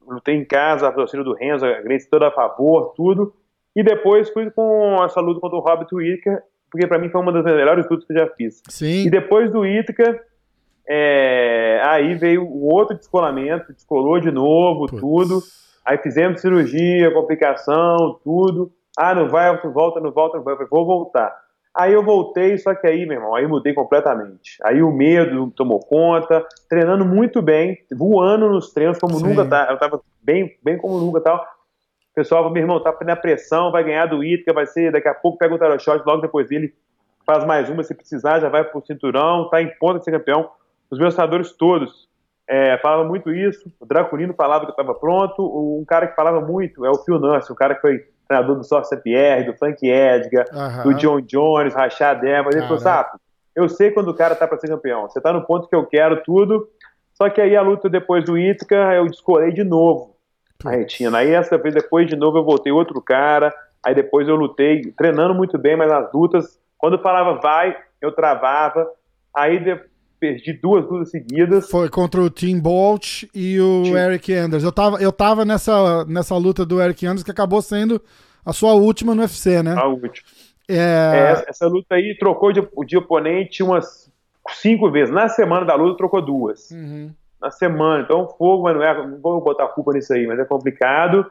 Lutei 0.08 0.36
em 0.36 0.46
casa, 0.46 0.88
a 0.88 0.92
torcida 0.92 1.24
do 1.24 1.34
Renzo, 1.34 1.66
a 1.66 1.82
Grace 1.82 2.10
toda 2.10 2.28
a 2.28 2.32
favor, 2.32 2.94
tudo. 2.96 3.34
E 3.76 3.84
depois 3.84 4.30
fui 4.30 4.50
com 4.52 5.04
essa 5.04 5.22
luta 5.22 5.40
contra 5.40 5.58
o 5.58 5.62
Robert 5.62 5.88
Whittaker, 5.92 6.42
porque 6.70 6.88
para 6.88 7.00
mim 7.00 7.10
foi 7.10 7.22
uma 7.22 7.32
das 7.32 7.44
melhores 7.44 7.88
lutas 7.90 8.06
que 8.06 8.14
eu 8.14 8.18
já 8.18 8.28
fiz. 8.28 8.62
Sim. 8.70 9.06
E 9.06 9.10
depois 9.10 9.52
do 9.52 9.60
Whittaker, 9.60 10.22
é, 10.88 11.82
aí 11.84 12.16
veio 12.16 12.44
o 12.44 12.74
outro 12.74 12.98
descolamento, 12.98 13.72
descolou 13.74 14.20
de 14.20 14.32
novo, 14.32 14.88
Puts. 14.88 15.00
tudo. 15.00 15.40
Aí 15.86 15.98
fizemos 15.98 16.42
cirurgia, 16.42 17.12
complicação, 17.12 18.20
tudo. 18.24 18.72
Ah, 18.98 19.16
não 19.16 19.30
vai, 19.30 19.56
volta, 19.62 20.00
não 20.00 20.12
volta, 20.12 20.38
não 20.38 20.44
vai. 20.44 20.56
Vou 20.70 20.86
voltar. 20.86 21.34
Aí 21.76 21.94
eu 21.94 22.04
voltei, 22.04 22.58
só 22.58 22.76
que 22.76 22.86
aí, 22.86 23.06
meu 23.06 23.18
irmão, 23.18 23.34
aí 23.34 23.48
mudei 23.48 23.74
completamente. 23.74 24.58
Aí 24.64 24.84
o 24.84 24.92
medo 24.92 25.52
tomou 25.52 25.80
conta, 25.80 26.46
treinando 26.70 27.06
muito 27.06 27.42
bem, 27.42 27.78
voando 27.92 28.50
nos 28.50 28.74
treinos 28.74 29.00
como 29.00 29.16
Sim. 29.16 29.28
nunca 29.28 29.46
tá. 29.46 29.68
Eu 29.70 29.78
tava 29.78 30.02
bem, 30.22 30.58
bem 30.62 30.78
como 30.78 31.00
nunca 31.00 31.22
tal. 31.22 31.38
O 31.38 32.14
pessoal, 32.14 32.50
meu 32.50 32.62
irmão, 32.62 32.84
tá 32.84 32.94
na 33.06 33.16
pressão, 33.16 33.72
vai 33.72 33.86
ganhar 33.86 34.06
do 34.06 34.22
Itka, 34.22 34.52
vai 34.52 34.66
ser, 34.66 34.92
daqui 34.92 35.08
a 35.08 35.14
pouco 35.14 35.38
pega 35.38 35.56
o 35.56 35.58
Taroshot, 35.58 36.04
logo 36.06 36.22
depois 36.22 36.50
dele 36.50 36.74
faz 37.26 37.46
mais 37.46 37.70
uma, 37.70 37.84
se 37.84 37.96
precisar, 37.96 38.42
já 38.42 38.50
vai 38.50 38.66
pro 38.66 38.86
cinturão, 38.86 39.50
tá 39.50 39.62
em 39.62 39.70
ponta 39.80 40.00
de 40.00 40.06
ser 40.06 40.12
campeão. 40.12 40.50
Os 40.90 41.00
meus 41.00 41.16
treinadores 41.16 41.54
todos 41.54 42.10
é, 42.50 42.78
falavam 42.80 43.08
muito 43.08 43.32
isso, 43.32 43.72
o 43.80 43.86
Draculino 43.86 44.34
falava 44.34 44.66
que 44.66 44.72
eu 44.72 44.74
estava 44.74 44.94
pronto, 44.94 45.42
um 45.42 45.86
cara 45.86 46.08
que 46.08 46.16
falava 46.18 46.42
muito 46.42 46.86
é 46.86 46.90
o 46.90 46.98
Phil 46.98 47.18
Nance, 47.18 47.50
um 47.50 47.56
cara 47.56 47.76
que 47.76 47.82
foi 47.82 48.06
treinador 48.32 48.56
do 48.56 48.64
Sócio 48.64 48.98
Pierre, 49.02 49.46
do 49.46 49.54
Frank 49.58 49.86
Edgar, 49.86 50.46
do 50.84 50.94
John 50.94 51.22
Jones, 51.22 51.74
Rachad 51.74 52.24
Evans. 52.24 52.56
Ele 52.56 52.64
falou, 52.64 52.80
Sapo, 52.80 53.20
eu 53.54 53.68
sei 53.68 53.92
quando 53.92 54.10
o 54.10 54.14
cara 54.14 54.36
tá 54.36 54.48
para 54.48 54.58
ser 54.58 54.70
campeão. 54.70 55.04
Você 55.04 55.20
tá 55.20 55.34
no 55.34 55.46
ponto 55.46 55.68
que 55.68 55.76
eu 55.76 55.86
quero 55.86 56.24
tudo. 56.24 56.68
Só 57.14 57.30
que 57.30 57.42
aí 57.42 57.56
a 57.56 57.62
luta 57.62 57.90
depois 57.90 58.24
do 58.24 58.38
Ítica, 58.38 58.76
eu 58.94 59.06
descolei 59.06 59.52
de 59.52 59.64
novo 59.64 60.16
a 60.64 60.72
retina. 60.72 61.18
Aí 61.18 61.32
essa 61.32 61.58
vez, 61.58 61.76
depois 61.76 62.08
de 62.08 62.16
novo, 62.16 62.38
eu 62.38 62.44
voltei 62.44 62.72
outro 62.72 63.02
cara. 63.02 63.54
Aí 63.84 63.94
depois 63.94 64.28
eu 64.28 64.36
lutei, 64.36 64.82
treinando 64.98 65.34
muito 65.34 65.58
bem, 65.58 65.76
mas 65.76 65.90
nas 65.90 66.12
lutas, 66.14 66.60
quando 66.78 67.00
falava 67.00 67.40
vai, 67.40 67.76
eu 68.00 68.12
travava. 68.12 68.88
Aí 69.36 69.60
de, 69.60 69.80
perdi 70.22 70.54
duas 70.54 70.88
lutas 70.88 71.10
seguidas. 71.10 71.68
Foi 71.68 71.90
contra 71.90 72.22
o 72.22 72.30
Tim 72.30 72.60
Bolt 72.60 73.24
e 73.34 73.60
o 73.60 73.82
Tim. 73.84 73.96
Eric 73.96 74.32
Anders. 74.32 74.64
Eu 74.64 74.72
tava, 74.72 75.02
eu 75.02 75.12
tava 75.12 75.44
nessa, 75.44 76.06
nessa 76.06 76.38
luta 76.38 76.64
do 76.64 76.80
Eric 76.80 77.04
Anders 77.08 77.24
que 77.24 77.32
acabou 77.32 77.60
sendo 77.60 78.00
a 78.46 78.54
sua 78.54 78.74
última 78.74 79.16
no 79.16 79.24
UFC, 79.24 79.64
né? 79.64 79.74
A 79.76 79.88
última. 79.88 80.28
É... 80.70 80.76
É, 80.76 81.46
essa 81.50 81.68
luta 81.68 81.96
aí 81.96 82.16
trocou 82.18 82.52
de, 82.54 82.62
de, 82.86 82.98
oponente 82.98 83.64
umas 83.64 84.12
cinco 84.50 84.92
vezes. 84.92 85.14
Na 85.14 85.28
semana 85.28 85.66
da 85.66 85.74
luta 85.74 85.98
trocou 85.98 86.22
duas. 86.22 86.70
Uhum. 86.70 87.12
Na 87.42 87.50
semana. 87.50 88.04
Então, 88.04 88.30
fogo, 88.38 88.64
mas 88.64 88.76
não 88.76 88.84
é. 88.84 89.08
Não 89.08 89.20
vou 89.20 89.42
botar 89.42 89.68
culpa 89.70 89.92
nisso 89.92 90.14
aí, 90.14 90.28
mas 90.28 90.40
é 90.40 90.46
complicado. 90.46 91.26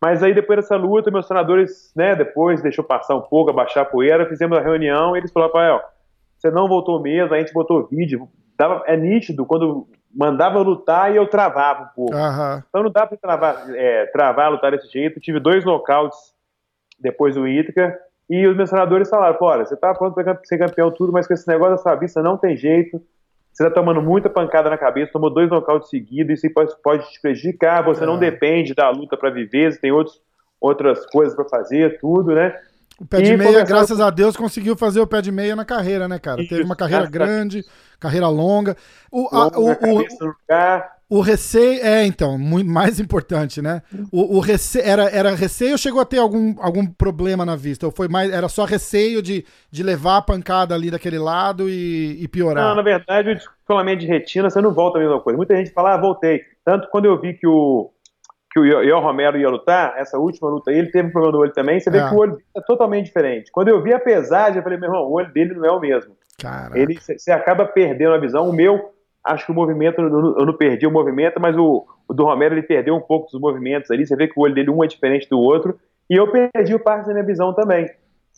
Mas 0.00 0.22
aí 0.22 0.32
depois 0.32 0.58
dessa 0.58 0.76
luta, 0.76 1.10
meus 1.10 1.26
treinadores, 1.26 1.92
né, 1.94 2.16
depois 2.16 2.62
deixou 2.62 2.82
passar 2.82 3.14
um 3.14 3.20
pouco, 3.20 3.50
abaixar 3.50 3.82
a 3.82 3.86
poeira, 3.86 4.26
fizemos 4.26 4.56
a 4.56 4.62
reunião 4.62 5.14
e 5.14 5.18
eles 5.18 5.30
falaram, 5.30 5.52
Rafael, 5.52 5.82
você 6.40 6.50
não 6.50 6.66
voltou 6.66 7.00
mesmo, 7.00 7.34
a 7.34 7.38
gente 7.38 7.52
botou 7.52 7.86
vídeo. 7.86 8.28
Dava, 8.56 8.82
é 8.86 8.96
nítido, 8.96 9.44
quando 9.44 9.86
mandava 10.14 10.58
lutar 10.60 11.12
e 11.12 11.16
eu 11.16 11.26
travava 11.26 11.84
um 11.84 11.94
pouco. 11.94 12.14
Uhum. 12.14 12.62
Então 12.68 12.82
não 12.82 12.90
dá 12.90 13.06
para 13.06 13.16
travar, 13.16 13.64
é, 13.74 14.06
travar, 14.06 14.50
lutar 14.50 14.72
desse 14.72 14.90
jeito. 14.90 15.20
Tive 15.20 15.38
dois 15.38 15.64
nocautes 15.64 16.18
depois 16.98 17.34
do 17.34 17.48
Ítica, 17.48 17.98
e 18.28 18.46
os 18.46 18.56
meus 18.56 18.70
treinadores 18.70 19.08
falaram, 19.08 19.36
olha, 19.40 19.64
você 19.64 19.76
tá 19.76 19.92
pronto 19.92 20.14
para 20.14 20.38
ser 20.44 20.58
campeão 20.58 20.90
tudo, 20.92 21.12
mas 21.12 21.26
com 21.26 21.34
esse 21.34 21.48
negócio 21.48 21.76
da 21.76 21.82
sua 21.82 21.96
vista 21.96 22.22
não 22.22 22.36
tem 22.36 22.56
jeito. 22.56 23.02
Você 23.52 23.64
tá 23.64 23.70
tomando 23.70 24.00
muita 24.00 24.30
pancada 24.30 24.70
na 24.70 24.78
cabeça, 24.78 25.10
tomou 25.12 25.30
dois 25.30 25.50
nocautes 25.50 25.90
seguidos, 25.90 26.44
isso 26.44 26.54
pode, 26.54 26.72
pode 26.82 27.10
te 27.10 27.20
prejudicar, 27.20 27.82
você 27.82 28.04
é. 28.04 28.06
não 28.06 28.18
depende 28.18 28.72
da 28.72 28.88
luta 28.88 29.16
para 29.16 29.30
viver, 29.30 29.72
você 29.72 29.80
tem 29.80 29.90
outros, 29.90 30.22
outras 30.60 31.04
coisas 31.06 31.34
para 31.34 31.48
fazer, 31.48 31.98
tudo, 31.98 32.32
né? 32.32 32.56
O 33.00 33.06
pé 33.06 33.22
de 33.22 33.34
meia, 33.34 33.64
graças 33.64 33.98
a 33.98 34.10
Deus, 34.10 34.36
conseguiu 34.36 34.76
fazer 34.76 35.00
o 35.00 35.06
pé 35.06 35.22
de 35.22 35.32
meia 35.32 35.56
na 35.56 35.64
carreira, 35.64 36.06
né, 36.06 36.18
cara? 36.18 36.42
Isso, 36.42 36.50
Teve 36.50 36.64
uma 36.64 36.76
carreira 36.76 37.06
grande, 37.06 37.64
carreira 37.98 38.28
longa. 38.28 38.76
O, 39.10 39.26
a, 39.34 39.48
o, 39.58 39.70
o, 39.72 40.04
o, 41.08 41.20
receio. 41.22 41.82
É, 41.82 42.04
então, 42.04 42.36
muito 42.36 42.68
mais 42.68 43.00
importante, 43.00 43.62
né? 43.62 43.80
O, 44.12 44.36
o 44.36 44.40
receio. 44.40 44.84
Era, 44.84 45.04
era 45.08 45.34
receio 45.34 45.72
ou 45.72 45.78
chegou 45.78 45.98
a 45.98 46.04
ter 46.04 46.18
algum, 46.18 46.54
algum 46.60 46.86
problema 46.86 47.46
na 47.46 47.56
vista? 47.56 47.86
Ou 47.86 47.92
foi 47.92 48.06
mais. 48.06 48.30
Era 48.30 48.50
só 48.50 48.66
receio 48.66 49.22
de, 49.22 49.46
de 49.70 49.82
levar 49.82 50.18
a 50.18 50.22
pancada 50.22 50.74
ali 50.74 50.90
daquele 50.90 51.18
lado 51.18 51.70
e, 51.70 52.22
e 52.22 52.28
piorar? 52.28 52.68
Não, 52.68 52.74
na 52.74 52.82
verdade, 52.82 53.30
o 53.30 53.34
descolamento 53.34 54.00
de 54.00 54.08
retina, 54.08 54.50
você 54.50 54.60
não 54.60 54.74
volta 54.74 54.98
a 54.98 55.00
mesma 55.00 55.20
coisa. 55.20 55.38
Muita 55.38 55.56
gente 55.56 55.72
fala, 55.72 55.94
ah, 55.94 55.96
voltei. 55.96 56.42
Tanto 56.62 56.86
quando 56.90 57.06
eu 57.06 57.18
vi 57.18 57.32
que 57.32 57.46
o 57.46 57.90
que 58.50 58.58
o 58.58 58.64
Ian 58.64 58.98
Romero 58.98 59.38
ia 59.38 59.48
lutar, 59.48 59.94
essa 59.96 60.18
última 60.18 60.48
luta 60.48 60.70
aí, 60.70 60.78
ele 60.78 60.90
teve 60.90 61.08
um 61.08 61.12
problema 61.12 61.36
no 61.36 61.42
olho 61.42 61.52
também, 61.52 61.78
você 61.78 61.88
vê 61.88 61.98
é. 61.98 62.08
que 62.08 62.14
o 62.14 62.18
olho 62.18 62.32
dele 62.32 62.44
é 62.56 62.60
totalmente 62.60 63.06
diferente. 63.06 63.50
Quando 63.52 63.68
eu 63.68 63.80
vi 63.80 63.92
a 63.92 64.00
pesagem, 64.00 64.56
eu 64.56 64.62
falei, 64.62 64.76
meu 64.76 64.88
irmão, 64.88 65.06
o 65.06 65.12
olho 65.12 65.32
dele 65.32 65.54
não 65.54 65.64
é 65.64 65.70
o 65.70 65.78
mesmo. 65.78 66.16
Caraca. 66.40 66.76
Ele, 66.76 66.98
você 66.98 67.30
acaba 67.30 67.64
perdendo 67.64 68.14
a 68.14 68.18
visão. 68.18 68.48
O 68.48 68.52
meu, 68.52 68.90
acho 69.24 69.46
que 69.46 69.52
o 69.52 69.54
movimento, 69.54 70.00
eu 70.00 70.44
não 70.44 70.56
perdi 70.56 70.86
o 70.86 70.90
movimento, 70.90 71.40
mas 71.40 71.56
o, 71.56 71.86
o 72.08 72.14
do 72.14 72.24
Romero, 72.24 72.54
ele 72.54 72.62
perdeu 72.62 72.96
um 72.96 73.00
pouco 73.00 73.30
dos 73.30 73.40
movimentos 73.40 73.90
ali, 73.90 74.04
você 74.04 74.16
vê 74.16 74.26
que 74.26 74.38
o 74.38 74.42
olho 74.42 74.54
dele 74.54 74.70
um 74.70 74.82
é 74.82 74.86
diferente 74.88 75.28
do 75.28 75.38
outro, 75.38 75.78
e 76.08 76.16
eu 76.16 76.26
perdi 76.30 76.76
parte 76.78 77.06
da 77.06 77.12
minha 77.12 77.24
visão 77.24 77.54
também. 77.54 77.88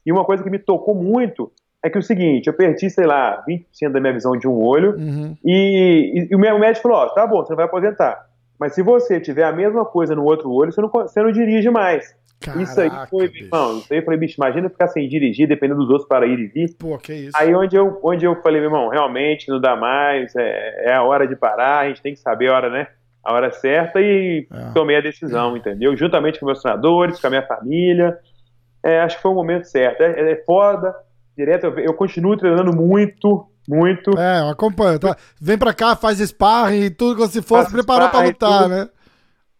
E 0.05 0.13
uma 0.13 0.25
coisa 0.25 0.43
que 0.43 0.51
me 0.51 0.59
tocou 0.59 0.95
muito 0.95 1.51
é 1.83 1.89
que 1.89 1.99
o 1.99 2.03
seguinte, 2.03 2.49
eu 2.49 2.53
perdi, 2.53 2.91
sei 2.91 3.07
lá, 3.07 3.43
20% 3.49 3.91
da 3.91 4.01
minha 4.01 4.13
visão 4.13 4.37
de 4.37 4.47
um 4.47 4.63
olho, 4.63 4.95
uhum. 4.97 5.37
e, 5.45 6.13
e, 6.15 6.29
e, 6.31 6.37
o 6.37 6.39
meu 6.39 6.59
médico 6.59 6.83
falou, 6.83 6.99
ó, 6.99 7.09
tá 7.09 7.27
bom, 7.27 7.45
você 7.45 7.51
não 7.51 7.57
vai 7.57 7.65
aposentar. 7.65 8.32
Mas 8.59 8.75
se 8.75 8.83
você 8.83 9.21
tiver 9.21 9.45
a 9.45 9.53
mesma 9.53 9.85
coisa 9.85 10.15
no 10.15 10.25
outro 10.25 10.51
olho, 10.51 10.73
você 10.73 10.81
não, 10.81 10.89
você 10.89 11.23
não 11.23 11.33
dirige 11.33 11.71
mais. 11.71 12.15
Caraca, 12.43 12.63
isso 12.63 12.81
aí 12.81 12.91
foi, 13.09 13.29
bicho. 13.29 13.45
irmão, 13.45 13.79
isso 13.79 13.93
aí 13.93 14.01
eu 14.01 14.05
falei, 14.05 14.19
bicho, 14.19 14.35
imagina 14.37 14.69
ficar 14.69 14.89
sem 14.89 15.09
dirigir, 15.09 15.47
dependendo 15.47 15.81
dos 15.81 15.91
outros 15.91 16.09
para 16.09 16.27
ir 16.27 16.39
e 16.39 16.47
vir. 16.47 16.77
Pô, 16.77 16.99
que 16.99 17.13
isso. 17.13 17.37
Aí 17.37 17.55
onde 17.55 17.77
eu, 17.77 18.01
onde 18.03 18.25
eu 18.25 18.35
falei, 18.43 18.61
meu 18.61 18.69
irmão, 18.69 18.89
realmente 18.89 19.49
não 19.49 19.61
dá 19.61 19.77
mais, 19.77 20.35
é, 20.35 20.91
é 20.91 20.93
a 20.93 21.03
hora 21.03 21.27
de 21.27 21.37
parar, 21.37 21.81
a 21.81 21.89
gente 21.89 22.03
tem 22.03 22.15
que 22.15 22.21
saber 22.21 22.51
a 22.51 22.57
hora, 22.57 22.71
né? 22.71 22.89
A 23.25 23.35
hora 23.35 23.53
certa 23.53 24.01
e 24.01 24.49
é. 24.53 24.73
tomei 24.75 24.97
a 24.97 25.01
decisão, 25.01 25.57
entendeu? 25.57 25.97
Juntamente 25.97 26.41
com 26.41 26.47
meus 26.47 26.61
treinadores, 26.61 27.21
com 27.21 27.27
a 27.29 27.31
minha 27.31 27.47
família. 27.47 28.19
É, 28.85 29.01
acho 29.01 29.17
que 29.17 29.23
foi 29.23 29.31
o 29.31 29.35
momento 29.35 29.65
certo. 29.65 30.01
É, 30.03 30.33
é 30.33 30.37
foda, 30.45 30.93
direto, 31.37 31.67
eu, 31.67 31.79
eu 31.79 31.95
continuo 31.95 32.37
treinando 32.37 32.75
muito, 32.75 33.47
muito. 33.69 34.19
É, 34.19 34.51
acompanha. 34.51 34.99
Tá? 34.99 35.17
Vem 35.41 35.59
pra 35.59 35.73
cá, 35.73 35.97
faz 35.97 36.19
sparring 36.19 36.83
e 36.83 36.91
tudo 36.91 37.17
como 37.17 37.29
se 37.29 37.43
fosse, 37.43 37.71
preparou 37.71 38.09
pra 38.09 38.23
lutar, 38.23 38.69
né? 38.69 38.89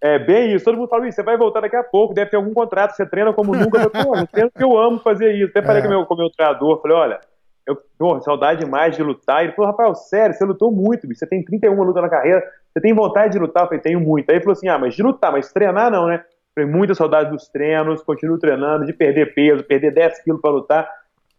É 0.03 0.19
bem 0.19 0.53
isso. 0.53 0.65
Todo 0.65 0.77
mundo 0.77 0.89
fala 0.89 1.07
isso. 1.07 1.15
Você 1.15 1.23
vai 1.23 1.37
voltar 1.37 1.61
daqui 1.61 1.77
a 1.77 1.85
pouco, 1.85 2.13
deve 2.13 2.31
ter 2.31 2.37
algum 2.37 2.53
contrato. 2.53 2.97
Você 2.97 3.07
treina 3.07 3.33
como 3.33 3.55
nunca. 3.55 3.81
Eu, 3.81 3.89
Pô, 3.89 4.17
eu 4.17 4.27
treino 4.27 4.51
porque 4.51 4.65
eu 4.65 4.77
amo 4.77 4.99
fazer 4.99 5.33
isso. 5.35 5.51
Até 5.51 5.63
falei 5.63 5.81
é. 5.81 5.83
com, 5.85 5.89
meu, 5.89 6.05
com 6.05 6.17
meu 6.17 6.29
treinador. 6.29 6.83
Falei, 6.83 6.97
olha, 6.97 7.21
eu 7.65 7.77
tenho 7.97 8.21
saudade 8.21 8.65
demais 8.65 8.97
de 8.97 9.03
lutar. 9.03 9.45
Ele 9.45 9.53
falou, 9.53 9.71
Rafael, 9.71 9.95
sério, 9.95 10.35
você 10.35 10.45
lutou 10.45 10.73
muito, 10.73 11.07
bicho. 11.07 11.21
Você 11.21 11.27
tem 11.27 11.45
31 11.45 11.81
lutas 11.85 12.03
na 12.03 12.09
carreira. 12.09 12.43
Você 12.73 12.81
tem 12.81 12.93
vontade 12.93 13.35
de 13.35 13.39
lutar? 13.39 13.63
Eu 13.63 13.69
falei, 13.69 13.81
tenho 13.81 14.01
muito. 14.01 14.29
Aí 14.29 14.37
ele 14.37 14.43
falou 14.43 14.55
assim: 14.55 14.69
ah, 14.69 14.79
mas 14.79 14.95
de 14.95 15.03
lutar, 15.05 15.31
mas 15.31 15.53
treinar 15.53 15.89
não, 15.89 16.09
né? 16.09 16.17
Eu 16.17 16.65
falei, 16.65 16.71
muita 16.71 16.95
saudade 16.95 17.31
dos 17.31 17.49
treinos, 17.49 18.03
continuo 18.03 18.39
treinando, 18.39 18.85
de 18.85 18.93
perder 18.93 19.33
peso, 19.35 19.63
perder 19.63 19.93
10 19.95 20.23
quilos 20.25 20.41
para 20.41 20.51
lutar. 20.51 20.91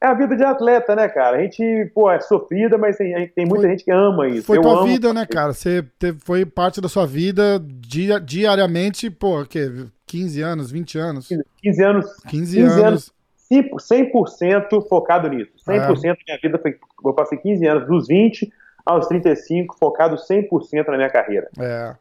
É 0.03 0.07
a 0.07 0.13
vida 0.13 0.35
de 0.35 0.43
atleta, 0.43 0.93
né, 0.97 1.07
cara? 1.07 1.37
A 1.37 1.41
gente, 1.41 1.89
pô, 1.95 2.11
é 2.11 2.19
sofrida, 2.19 2.77
mas 2.77 2.97
tem, 2.97 3.25
tem 3.29 3.45
muita 3.45 3.61
foi, 3.61 3.69
gente 3.69 3.85
que 3.85 3.91
ama 3.91 4.27
isso. 4.27 4.45
Foi 4.45 4.57
Eu 4.57 4.61
tua 4.61 4.83
vida, 4.83 5.13
né, 5.13 5.25
cara? 5.25 5.53
Você 5.53 5.81
teve, 5.97 6.19
foi 6.19 6.45
parte 6.45 6.81
da 6.81 6.89
sua 6.89 7.05
vida 7.07 7.57
dia, 7.65 8.19
diariamente, 8.19 9.09
pô, 9.09 9.45
que 9.45 9.87
15 10.05 10.41
anos, 10.41 10.71
20 10.71 10.97
anos? 10.97 11.29
15 11.61 11.83
anos. 11.83 12.05
15, 12.27 12.57
15 12.57 12.81
anos. 12.81 13.13
100% 13.49 14.87
focado 14.89 15.29
nisso. 15.29 15.51
100% 15.65 15.73
é. 15.73 15.79
da 15.79 15.93
minha 16.03 16.39
vida 16.41 16.59
foi. 16.59 16.77
Eu 17.05 17.13
passei 17.13 17.37
15 17.37 17.65
anos, 17.65 17.87
dos 17.87 18.07
20 18.07 18.51
aos 18.85 19.07
35, 19.07 19.77
focado 19.79 20.17
100% 20.17 20.85
na 20.87 20.97
minha 20.97 21.09
carreira. 21.09 21.47
É. 21.57 21.95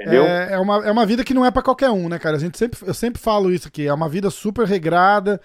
Entendeu? 0.00 0.24
É, 0.24 0.52
é, 0.52 0.58
uma, 0.58 0.86
é 0.86 0.90
uma 0.92 1.04
vida 1.04 1.24
que 1.24 1.34
não 1.34 1.44
é 1.44 1.50
para 1.50 1.62
qualquer 1.62 1.90
um, 1.90 2.08
né, 2.08 2.18
cara? 2.18 2.36
A 2.36 2.38
gente 2.40 2.56
sempre, 2.56 2.78
eu 2.86 2.94
sempre 2.94 3.20
falo 3.20 3.50
isso 3.50 3.66
aqui. 3.66 3.88
É 3.88 3.92
uma 3.92 4.08
vida 4.08 4.30
super 4.30 4.66
regrada 4.66 5.40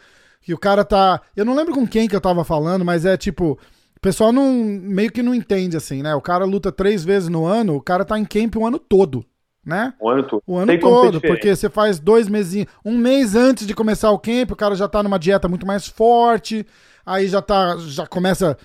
que 0.46 0.54
o 0.54 0.60
cara 0.60 0.86
tá. 0.86 1.22
Eu 1.36 1.44
não 1.44 1.56
lembro 1.56 1.74
com 1.74 1.88
quem 1.88 2.08
que 2.08 2.16
eu 2.16 2.22
tava 2.22 2.44
falando, 2.44 2.86
mas 2.86 3.04
é 3.04 3.18
tipo. 3.18 3.60
O 3.98 4.00
pessoal 4.00 4.32
não, 4.32 4.54
meio 4.54 5.12
que 5.12 5.24
não 5.24 5.34
entende 5.34 5.76
assim, 5.76 6.04
né? 6.04 6.14
O 6.14 6.22
cara 6.22 6.46
luta 6.46 6.72
três 6.72 7.04
vezes 7.04 7.28
no 7.28 7.44
ano, 7.44 7.76
o 7.76 7.82
cara 7.82 8.06
tá 8.06 8.20
em 8.20 8.24
camp 8.24 8.56
o 8.56 8.68
ano 8.68 8.78
todo, 8.78 9.26
né? 9.66 9.96
O 10.00 10.08
ano 10.08 10.22
todo. 10.22 10.44
O 10.46 10.58
ano 10.58 10.68
Tem 10.68 10.80
todo, 10.80 11.20
porque 11.20 11.56
você 11.56 11.68
faz 11.68 11.98
dois 11.98 12.30
meses, 12.30 12.68
um 12.86 12.96
mês 12.96 13.36
antes 13.36 13.66
de 13.66 13.74
começar 13.74 14.12
o 14.12 14.20
camp, 14.20 14.52
o 14.52 14.56
cara 14.56 14.76
já 14.76 14.88
tá 14.88 15.02
numa 15.02 15.18
dieta 15.18 15.48
muito 15.48 15.66
mais 15.66 15.88
forte, 15.88 16.68
aí 17.04 17.28
já 17.28 17.42
tá, 17.42 17.78
já 17.80 18.06
começa 18.06 18.56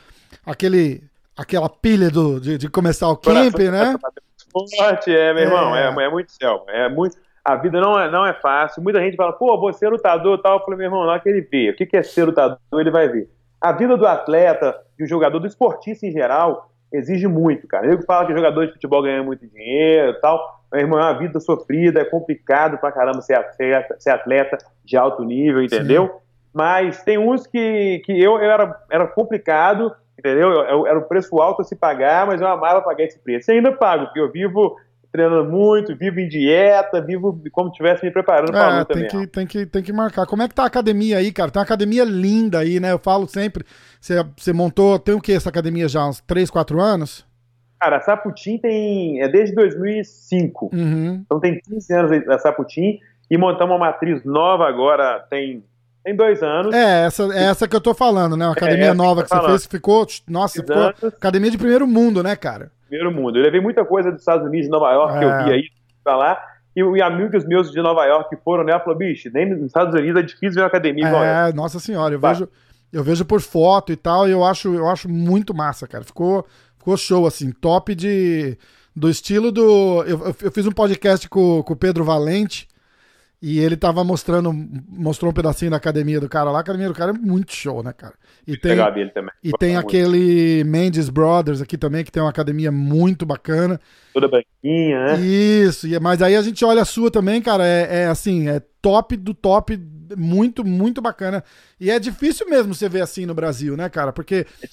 aquele, 0.44 1.02
aquela 1.34 1.70
pilha 1.70 2.10
do, 2.10 2.38
de, 2.38 2.58
de 2.58 2.68
começar 2.68 3.08
o 3.08 3.16
camp, 3.16 3.56
né? 3.56 3.96
Forte, 4.76 5.10
é, 5.10 5.32
meu 5.32 5.44
irmão, 5.44 5.75
é, 5.75 5.84
é, 5.84 6.06
é 6.06 6.10
muito 6.10 6.32
céu, 6.32 6.66
é 6.68 6.87
muito 6.90 7.16
a 7.44 7.56
vida 7.56 7.80
não 7.80 7.99
é, 7.99 8.11
não 8.11 8.26
é 8.26 8.32
fácil. 8.35 8.82
Muita 8.82 9.00
gente 9.00 9.16
fala, 9.16 9.32
pô, 9.32 9.59
você 9.59 9.87
é 9.87 9.88
lutador 9.88 10.40
tal. 10.40 10.59
Eu 10.59 10.64
falei, 10.64 10.78
meu 10.78 10.87
irmão, 10.87 11.12
é 11.12 11.20
que 11.20 11.28
ele 11.28 11.40
vê. 11.40 11.70
O 11.70 11.75
que 11.75 11.97
é 11.97 12.02
ser 12.02 12.25
lutador, 12.25 12.59
ele 12.73 12.90
vai 12.90 13.09
ver. 13.09 13.28
A 13.61 13.73
vida 13.73 13.97
do 13.97 14.06
atleta, 14.06 14.76
do 14.99 15.06
jogador, 15.06 15.38
do 15.38 15.47
esportista 15.47 16.06
em 16.06 16.12
geral, 16.12 16.70
exige 16.92 17.26
muito, 17.26 17.66
cara. 17.66 17.87
Eu 17.87 17.99
que 17.99 18.04
falo 18.04 18.26
que 18.26 18.35
jogador 18.35 18.66
de 18.66 18.73
futebol 18.73 19.02
ganha 19.02 19.23
muito 19.23 19.47
dinheiro 19.47 20.12
e 20.12 20.20
tal. 20.20 20.61
Meu 20.73 20.82
irmão, 20.82 20.99
é 20.99 21.02
uma 21.02 21.18
vida 21.18 21.40
sofrida, 21.40 22.00
é 22.00 22.04
complicado 22.04 22.78
pra 22.78 22.92
caramba 22.92 23.20
ser 23.20 23.35
atleta, 23.35 23.97
ser 23.99 24.11
atleta 24.11 24.59
de 24.85 24.97
alto 24.97 25.25
nível, 25.25 25.62
entendeu? 25.62 26.06
Sim. 26.06 26.12
Mas 26.52 27.02
tem 27.02 27.18
uns 27.18 27.47
que, 27.47 28.02
que 28.04 28.12
eu, 28.12 28.38
eu 28.38 28.50
era, 28.50 28.80
era 28.90 29.06
complicado, 29.06 29.92
entendeu? 30.18 30.50
Eu, 30.50 30.64
eu, 30.64 30.87
era 30.87 30.99
o 30.99 31.02
preço 31.02 31.40
alto 31.40 31.62
a 31.62 31.64
se 31.64 31.76
pagar, 31.76 32.26
mas 32.26 32.40
eu 32.40 32.47
amava 32.47 32.82
pagar 32.82 33.04
esse 33.04 33.18
preço. 33.18 33.50
E 33.50 33.54
ainda 33.54 33.73
pago, 33.73 34.06
porque 34.06 34.20
eu 34.20 34.30
vivo 34.30 34.76
treinando 35.11 35.50
muito, 35.50 35.97
vivo 35.97 36.21
em 36.21 36.29
dieta, 36.29 37.00
vivo 37.00 37.40
como 37.52 37.69
se 37.69 37.73
estivesse 37.73 38.05
me 38.05 38.11
preparando 38.11 38.52
para 38.52 38.67
a 38.67 38.79
luta 38.81 38.95
tem 38.95 39.09
que, 39.09 39.26
tem 39.26 39.47
que 39.47 39.67
Tem 39.67 39.83
que 39.83 39.93
marcar. 39.93 40.26
Como 40.26 40.43
é 40.43 40.49
que 40.49 40.55
tá 40.55 40.62
a 40.62 40.67
academia 40.67 41.19
aí, 41.19 41.33
cara? 41.33 41.50
Tem 41.50 41.59
uma 41.59 41.64
academia 41.64 42.05
linda 42.05 42.59
aí, 42.61 42.79
né? 42.79 42.93
Eu 42.93 42.99
falo 42.99 43.26
sempre. 43.26 43.64
Você, 44.00 44.25
você 44.37 44.52
montou, 44.52 44.99
tem 44.99 45.14
o 45.14 45.21
que 45.21 45.33
essa 45.33 45.49
academia 45.49 45.88
já? 45.88 46.07
Uns 46.07 46.21
3, 46.21 46.50
4 46.50 46.81
anos? 46.81 47.26
Cara, 47.81 47.97
a 47.97 48.00
Saputim 48.00 48.59
tem. 48.59 49.21
É 49.21 49.29
desde 49.29 49.55
2005. 49.55 50.71
Uhum. 50.73 51.23
Então 51.25 51.40
tem 51.40 51.59
15 51.61 51.95
anos 51.95 52.29
a 52.29 52.38
Saputim. 52.38 52.99
E 53.31 53.38
montamos 53.38 53.73
uma 53.73 53.87
matriz 53.87 54.25
nova 54.25 54.69
agora, 54.69 55.25
tem 55.31 55.62
tem 56.02 56.17
dois 56.17 56.43
anos. 56.43 56.75
É, 56.75 57.05
essa, 57.05 57.25
é 57.25 57.45
essa 57.45 57.69
que 57.69 57.76
eu 57.76 57.81
tô 57.81 57.93
falando, 57.93 58.37
né? 58.37 58.47
Uma 58.47 58.52
academia 58.52 58.87
é 58.87 58.95
nova 58.95 59.23
que, 59.23 59.29
que 59.29 59.37
você 59.37 59.49
fez, 59.49 59.67
ficou. 59.67 60.07
Nossa, 60.26 60.61
ficou. 60.61 60.76
Anos. 60.76 61.05
Academia 61.05 61.50
de 61.50 61.59
primeiro 61.59 61.87
mundo, 61.87 62.23
né, 62.23 62.35
cara? 62.35 62.73
Primeiro 62.90 63.12
mundo. 63.14 63.38
Eu 63.38 63.42
levei 63.42 63.61
muita 63.61 63.85
coisa 63.85 64.11
dos 64.11 64.20
Estados 64.20 64.47
Unidos, 64.47 64.66
de 64.66 64.73
Nova 64.73 64.92
York, 64.92 65.14
é. 65.14 65.18
que 65.18 65.25
eu 65.25 65.44
vi 65.44 65.50
é. 65.50 65.54
aí, 65.54 65.62
pra 66.02 66.16
lá. 66.16 66.42
E, 66.75 66.80
e, 66.80 67.02
amigos 67.02 67.44
meus 67.47 67.70
de 67.70 67.80
Nova 67.80 68.04
York 68.04 68.30
que 68.30 68.42
foram, 68.42 68.64
né? 68.64 68.78
Falou, 68.80 68.97
bicho, 68.97 69.30
nem 69.32 69.49
nos 69.49 69.62
Estados 69.62 69.94
Unidos 69.94 70.20
é 70.20 70.25
difícil 70.25 70.54
ver 70.54 70.61
uma 70.62 70.66
academia 70.66 71.06
igual 71.06 71.25
É, 71.25 71.49
essa. 71.49 71.56
nossa 71.56 71.80
senhora, 71.80 72.14
eu 72.14 72.20
vejo, 72.20 72.49
eu 72.92 73.02
vejo 73.02 73.25
por 73.25 73.40
foto 73.40 73.92
e 73.92 73.97
tal, 73.97 74.28
e 74.28 74.32
eu 74.32 74.44
acho, 74.44 74.75
eu 74.75 74.88
acho 74.88 75.09
muito 75.09 75.54
massa, 75.54 75.87
cara. 75.87 76.04
Ficou, 76.04 76.47
ficou 76.76 76.97
show, 76.97 77.26
assim, 77.26 77.52
top 77.52 77.94
de. 77.94 78.59
Do 78.94 79.09
estilo 79.09 79.52
do. 79.52 80.02
Eu, 80.04 80.35
eu 80.42 80.50
fiz 80.50 80.66
um 80.66 80.73
podcast 80.73 81.28
com, 81.28 81.62
com 81.62 81.73
o 81.73 81.76
Pedro 81.76 82.04
Valente. 82.04 82.66
E 83.42 83.59
ele 83.59 83.75
tava 83.75 84.04
mostrando, 84.04 84.52
mostrou 84.52 85.30
um 85.30 85.35
pedacinho 85.35 85.70
da 85.70 85.78
academia 85.78 86.20
do 86.20 86.28
cara 86.28 86.50
lá. 86.50 86.59
A 86.59 86.61
academia 86.61 86.88
do 86.88 86.94
cara 86.94 87.12
é 87.12 87.14
muito 87.14 87.54
show, 87.54 87.82
né, 87.82 87.90
cara? 87.90 88.12
E 88.47 88.54
tem. 88.54 88.73
E 89.42 89.50
tem 89.59 89.76
aquele 89.76 90.62
Mendes 90.64 91.09
Brothers 91.09 91.62
aqui 91.62 91.78
também, 91.78 92.04
que 92.04 92.12
tem 92.12 92.23
uma 92.23 92.28
academia 92.28 92.70
muito 92.70 93.25
bacana. 93.25 93.80
Toda 94.12 94.28
branquinha, 94.28 95.04
né? 95.04 95.20
Isso, 95.20 95.87
mas 96.02 96.20
aí 96.20 96.37
a 96.37 96.42
gente 96.42 96.62
olha 96.66 96.82
a 96.82 96.85
sua 96.85 97.11
também, 97.11 97.40
cara, 97.40 97.66
é, 97.66 98.02
é 98.02 98.06
assim, 98.06 98.49
é 98.49 98.61
top 98.82 99.16
do 99.16 99.32
top, 99.32 99.80
muito, 100.18 100.64
muito 100.64 101.00
bacana. 101.00 101.42
E 101.80 101.90
é 101.90 101.99
difícil 101.99 102.49
mesmo 102.49 102.75
você 102.75 102.88
ver 102.88 103.00
assim 103.00 103.25
no 103.25 103.35
Brasil, 103.35 103.76
né, 103.76 103.88
cara? 103.88 104.12
Porque 104.12 104.47
é 104.62 104.66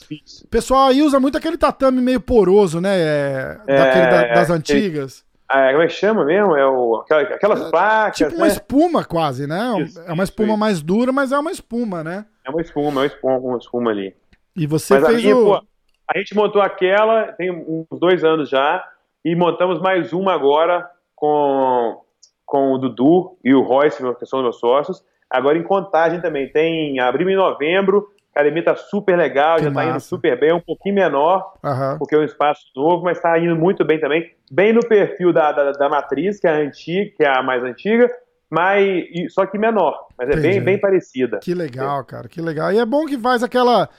o 0.44 0.48
pessoal 0.50 0.90
aí 0.90 1.02
usa 1.02 1.20
muito 1.20 1.38
aquele 1.38 1.58
tatame 1.58 2.02
meio 2.02 2.20
poroso, 2.20 2.82
né? 2.82 2.98
É, 2.98 3.58
daquele 3.66 4.08
da, 4.08 4.34
das 4.34 4.50
antigas. 4.50 5.24
É, 5.50 5.72
como 5.72 5.84
é 5.84 5.88
que 5.88 5.94
chama 5.94 6.26
mesmo? 6.26 6.56
É 6.58 6.68
o, 6.68 6.96
aquelas 6.98 7.62
é, 7.62 7.70
placas. 7.70 8.18
Tipo 8.18 8.36
uma 8.36 8.48
né? 8.48 8.52
espuma, 8.52 9.06
quase, 9.06 9.48
né? 9.48 9.82
Isso, 9.82 10.02
é 10.02 10.12
uma 10.12 10.24
espuma 10.24 10.50
isso. 10.50 10.58
mais 10.58 10.82
dura, 10.82 11.12
mas 11.12 11.32
é 11.32 11.40
uma 11.40 11.52
espuma, 11.52 12.04
né? 12.04 12.26
É 12.46 12.50
uma 12.50 12.62
espuma, 12.62 12.88
é 12.88 12.92
uma 12.92 13.06
espuma, 13.06 13.38
uma 13.38 13.58
espuma 13.58 13.92
ali. 13.92 14.16
E 14.56 14.68
você 14.68 15.00
mas 15.00 15.08
fez 15.08 15.26
a, 15.26 15.36
o... 15.38 15.46
pô, 15.46 15.68
a 16.10 16.18
gente 16.18 16.36
montou 16.36 16.62
aquela, 16.62 17.32
tem 17.34 17.52
uns 17.52 18.00
dois 18.00 18.24
anos 18.24 18.50
já, 18.50 18.84
e 19.24 19.36
montamos 19.36 19.80
mais 19.80 20.14
uma 20.14 20.34
agora 20.34 20.90
com, 21.16 22.02
com 22.46 22.74
o 22.74 22.78
Dudu 22.78 23.38
e 23.44 23.54
o 23.54 23.62
Royce, 23.62 24.02
que 24.18 24.26
são 24.26 24.42
meus 24.42 24.60
sócios. 24.60 25.04
Agora 25.30 25.58
em 25.58 25.64
contagem 25.64 26.22
também. 26.22 26.50
Tem 26.50 27.00
abril 27.00 27.30
em 27.30 27.36
novembro, 27.36 28.10
a 28.34 28.40
academia 28.40 28.64
tá 28.64 28.76
super 28.76 29.18
legal, 29.18 29.58
que 29.58 29.64
já 29.64 29.72
massa. 29.72 29.88
tá 29.88 29.92
indo 29.92 30.00
super 30.00 30.40
bem, 30.40 30.50
é 30.50 30.54
um 30.54 30.62
pouquinho 30.62 30.96
menor, 30.96 31.54
uhum. 31.64 31.98
porque 31.98 32.16
é 32.16 32.20
um 32.20 32.24
espaço 32.24 32.62
novo, 32.76 33.04
mas 33.04 33.20
tá 33.20 33.38
indo 33.38 33.56
muito 33.56 33.84
bem 33.84 34.00
também. 34.00 34.32
Bem 34.52 34.74
no 34.74 34.82
perfil 34.82 35.34
da, 35.34 35.52
da, 35.52 35.72
da 35.72 35.90
matriz, 35.90 36.40
que 36.40 36.48
é 36.48 36.52
a 36.52 36.58
antiga, 36.58 37.12
que 37.18 37.24
é 37.24 37.38
a 37.38 37.44
mais 37.44 37.64
antiga, 37.64 38.10
mas 38.50 39.06
só 39.30 39.46
que 39.46 39.58
menor, 39.58 40.08
mas 40.18 40.30
é 40.30 40.36
bem, 40.38 40.62
bem 40.62 40.80
parecida. 40.80 41.40
Que 41.40 41.54
legal, 41.54 42.04
cara, 42.06 42.30
que 42.30 42.42
legal. 42.42 42.72
E 42.72 42.80
é 42.80 42.86
bom 42.86 43.06
que 43.06 43.18
faz 43.18 43.44
aquela, 43.44 43.90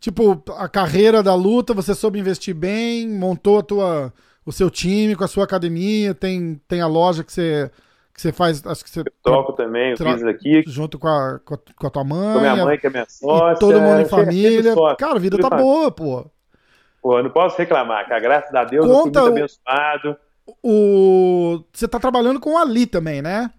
tipo, 0.00 0.42
a 0.56 0.68
carreira 0.68 1.22
da 1.22 1.34
luta, 1.34 1.74
você 1.74 1.94
soube 1.94 2.18
investir 2.18 2.54
bem, 2.54 3.08
montou 3.08 3.58
a 3.58 3.62
tua, 3.62 4.12
o 4.46 4.52
seu 4.52 4.70
time 4.70 5.14
com 5.14 5.24
a 5.24 5.28
sua 5.28 5.44
academia, 5.44 6.14
tem, 6.14 6.60
tem 6.66 6.80
a 6.80 6.86
loja 6.86 7.22
que 7.22 7.32
você 7.32 7.70
que 8.18 8.22
você 8.22 8.32
faz, 8.32 8.66
acho 8.66 8.82
que 8.82 8.90
você... 8.90 9.00
Eu 9.00 9.12
toco 9.22 9.52
também, 9.52 9.92
eu 9.92 9.96
fiz 9.96 10.24
aqui. 10.24 10.64
Junto 10.66 10.98
com 10.98 11.06
a, 11.06 11.38
com 11.38 11.86
a, 11.86 11.90
tua 11.90 12.02
mãe. 12.02 12.32
Com 12.32 12.38
a 12.38 12.52
minha 12.52 12.64
mãe, 12.64 12.76
que 12.76 12.88
é 12.88 12.90
minha 12.90 13.06
sócia. 13.08 13.60
todo 13.60 13.80
mundo 13.80 14.00
em 14.00 14.06
família. 14.06 14.74
Cara, 14.98 15.14
a 15.14 15.18
vida 15.20 15.38
tá 15.38 15.48
boa, 15.48 15.88
pô. 15.92 16.28
Pô, 17.02 17.18
eu 17.18 17.22
não 17.22 17.30
posso 17.30 17.56
reclamar, 17.56 18.08
cara. 18.08 18.20
Graças 18.20 18.54
a 18.54 18.64
Deus, 18.64 18.86
Conta 18.86 18.96
eu 18.96 19.02
fui 19.02 19.10
muito 19.10 19.18
abençoado. 19.18 20.16
O... 20.62 21.64
Você 21.72 21.86
tá 21.86 21.98
trabalhando 21.98 22.40
com 22.40 22.54
o 22.54 22.58
Ali 22.58 22.86
também, 22.86 23.20
né? 23.22 23.50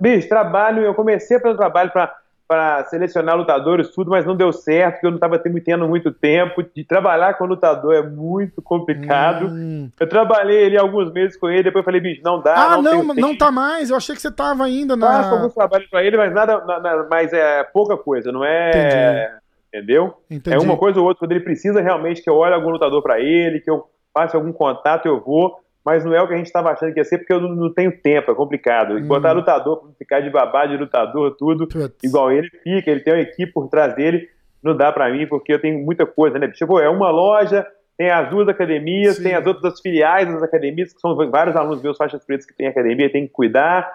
Bicho, 0.00 0.28
trabalho, 0.28 0.82
eu 0.82 0.94
comecei 0.94 1.38
pelo 1.38 1.56
trabalho 1.56 1.90
para 2.48 2.84
selecionar 2.84 3.36
lutadores, 3.36 3.90
tudo, 3.90 4.10
mas 4.10 4.24
não 4.24 4.36
deu 4.36 4.52
certo, 4.52 4.94
porque 4.94 5.06
eu 5.06 5.10
não 5.10 5.16
estava 5.16 5.38
tendo 5.38 5.88
muito 5.88 6.10
tempo. 6.12 6.62
De 6.74 6.84
trabalhar 6.84 7.34
com 7.34 7.44
lutador 7.44 7.94
é 7.94 8.02
muito 8.02 8.62
complicado. 8.62 9.48
Hum. 9.48 9.90
Eu 9.98 10.08
trabalhei 10.08 10.66
ali 10.66 10.78
alguns 10.78 11.12
meses 11.12 11.36
com 11.36 11.50
ele, 11.50 11.64
depois 11.64 11.84
falei, 11.84 12.00
bicho, 12.00 12.22
não 12.24 12.40
dá. 12.40 12.54
Ah, 12.54 12.82
não, 12.82 13.02
não, 13.02 13.14
não 13.14 13.36
tá 13.36 13.50
mais. 13.50 13.90
Eu 13.90 13.96
achei 13.96 14.14
que 14.14 14.22
você 14.22 14.30
tava 14.30 14.64
ainda 14.64 14.96
na. 14.96 15.06
Faço 15.06 15.34
alguns 15.34 15.54
trabalhos 15.54 15.88
para 15.90 16.04
ele, 16.04 16.16
mas 16.16 16.32
nada, 16.32 16.64
nada, 16.64 17.06
mas 17.10 17.32
é 17.32 17.64
pouca 17.64 17.96
coisa, 17.96 18.32
não 18.32 18.44
é. 18.44 18.70
Entendi. 18.70 19.45
Entendeu? 19.68 20.14
Entendi. 20.30 20.56
É 20.56 20.58
uma 20.58 20.76
coisa 20.76 21.00
ou 21.00 21.06
outra, 21.06 21.20
quando 21.20 21.32
ele 21.32 21.44
precisa 21.44 21.80
realmente 21.80 22.22
que 22.22 22.30
eu 22.30 22.36
olhe 22.36 22.54
algum 22.54 22.70
lutador 22.70 23.02
para 23.02 23.20
ele, 23.20 23.60
que 23.60 23.70
eu 23.70 23.84
faça 24.14 24.36
algum 24.36 24.52
contato, 24.52 25.06
eu 25.06 25.20
vou 25.20 25.58
mas 25.86 26.04
não 26.04 26.12
é 26.12 26.20
o 26.20 26.26
que 26.26 26.34
a 26.34 26.36
gente 26.36 26.46
estava 26.46 26.70
achando 26.70 26.92
que 26.92 26.98
ia 26.98 27.04
ser, 27.04 27.18
porque 27.18 27.32
eu 27.32 27.40
não, 27.40 27.54
não 27.54 27.72
tenho 27.72 27.96
tempo, 28.02 28.32
é 28.32 28.34
complicado. 28.34 28.94
Hum. 28.94 29.06
Botar 29.06 29.30
lutador, 29.30 29.88
ficar 29.96 30.18
de 30.18 30.28
babá 30.28 30.66
de 30.66 30.76
lutador, 30.76 31.36
tudo, 31.38 31.68
Putz. 31.68 32.02
igual 32.02 32.32
ele 32.32 32.50
fica, 32.64 32.90
ele 32.90 32.98
tem 32.98 33.14
uma 33.14 33.22
equipe 33.22 33.52
por 33.52 33.68
trás 33.68 33.94
dele, 33.94 34.28
não 34.60 34.76
dá 34.76 34.90
para 34.90 35.08
mim, 35.12 35.28
porque 35.28 35.52
eu 35.52 35.60
tenho 35.60 35.78
muita 35.78 36.04
coisa, 36.04 36.40
né? 36.40 36.48
Tipo, 36.48 36.80
é 36.80 36.88
uma 36.88 37.12
loja, 37.12 37.64
tem 37.96 38.10
as 38.10 38.28
duas 38.28 38.48
academias, 38.48 39.14
Sim. 39.14 39.22
tem 39.22 39.34
as 39.36 39.46
outras 39.46 39.80
filiais 39.80 40.26
das 40.26 40.42
academias, 40.42 40.92
que 40.92 41.00
são 41.00 41.14
vários 41.30 41.54
alunos 41.54 41.80
meus, 41.80 41.96
faixas 41.96 42.24
pretas, 42.24 42.44
que 42.44 42.56
tem 42.56 42.66
academia, 42.66 43.12
tem 43.12 43.24
que 43.24 43.32
cuidar. 43.32 43.88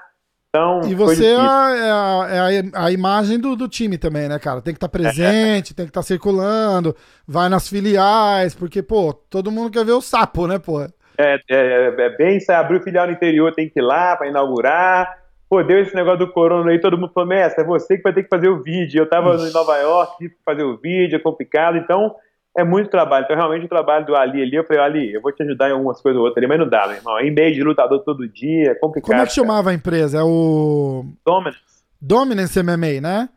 Então, 0.53 0.81
e 0.85 0.93
você 0.93 1.27
é 1.27 1.35
a, 1.37 2.27
é, 2.29 2.39
a, 2.39 2.53
é 2.53 2.63
a, 2.73 2.91
imagem 2.91 3.39
do, 3.39 3.55
do, 3.55 3.69
time 3.69 3.97
também, 3.97 4.27
né, 4.27 4.37
cara? 4.37 4.61
Tem 4.61 4.73
que 4.73 4.77
estar 4.77 4.89
tá 4.89 4.91
presente, 4.91 5.73
tem 5.73 5.85
que 5.85 5.91
estar 5.91 6.01
tá 6.01 6.05
circulando, 6.05 6.93
vai 7.25 7.47
nas 7.47 7.69
filiais, 7.69 8.53
porque, 8.53 8.83
pô, 8.83 9.13
todo 9.13 9.49
mundo 9.49 9.71
quer 9.71 9.85
ver 9.85 9.93
o 9.93 10.01
sapo, 10.01 10.47
né, 10.47 10.59
pô? 10.59 10.81
É, 11.17 11.39
é, 11.49 11.95
é 11.97 12.09
bem, 12.17 12.37
se 12.41 12.51
abrir 12.51 12.81
o 12.81 12.83
filial 12.83 13.07
no 13.07 13.13
interior, 13.13 13.53
tem 13.53 13.69
que 13.69 13.79
ir 13.79 13.81
lá 13.81 14.17
para 14.17 14.27
inaugurar. 14.27 15.21
Pô, 15.49 15.63
deu 15.63 15.79
esse 15.79 15.95
negócio 15.95 16.19
do 16.19 16.33
corona 16.33 16.71
aí, 16.71 16.81
todo 16.81 16.97
mundo 16.97 17.13
falou, 17.13 17.29
mestre, 17.29 17.63
é 17.63 17.65
você 17.65 17.95
que 17.95 18.03
vai 18.03 18.11
ter 18.11 18.23
que 18.23 18.29
fazer 18.29 18.49
o 18.49 18.61
vídeo. 18.61 18.99
Eu 18.99 19.09
tava 19.09 19.35
Ixi. 19.35 19.49
em 19.49 19.53
Nova 19.53 19.77
York, 19.77 20.17
tive 20.17 20.35
que 20.35 20.43
fazer 20.43 20.63
o 20.63 20.75
vídeo, 20.75 21.15
é 21.15 21.19
complicado, 21.19 21.77
então 21.77 22.13
é 22.55 22.63
muito 22.63 22.89
trabalho. 22.89 23.23
Então, 23.23 23.35
realmente, 23.35 23.65
o 23.65 23.69
trabalho 23.69 24.05
do 24.05 24.15
Ali 24.15 24.41
ali, 24.41 24.55
eu 24.55 24.63
falei, 24.65 24.81
Ali, 24.81 25.13
eu 25.13 25.21
vou 25.21 25.31
te 25.31 25.41
ajudar 25.43 25.69
em 25.69 25.73
algumas 25.73 26.01
coisas 26.01 26.19
ou 26.19 26.25
outras 26.25 26.43
ali, 26.43 26.47
mas 26.47 26.59
não 26.59 26.67
dá, 26.67 26.87
meu 26.87 26.97
irmão. 26.97 27.19
Em 27.19 27.31
meio 27.31 27.53
de 27.53 27.63
lutador 27.63 28.03
todo 28.03 28.27
dia, 28.27 28.71
é 28.71 28.75
complicado. 28.75 29.11
Como 29.11 29.21
é 29.21 29.25
que 29.25 29.33
chamava 29.33 29.63
cara. 29.63 29.71
a 29.71 29.73
empresa? 29.73 30.19
É 30.19 30.23
o. 30.23 31.05
Dominance. 31.25 31.59
Dominance 31.99 32.63
MMA, 32.63 33.01
né? 33.01 33.29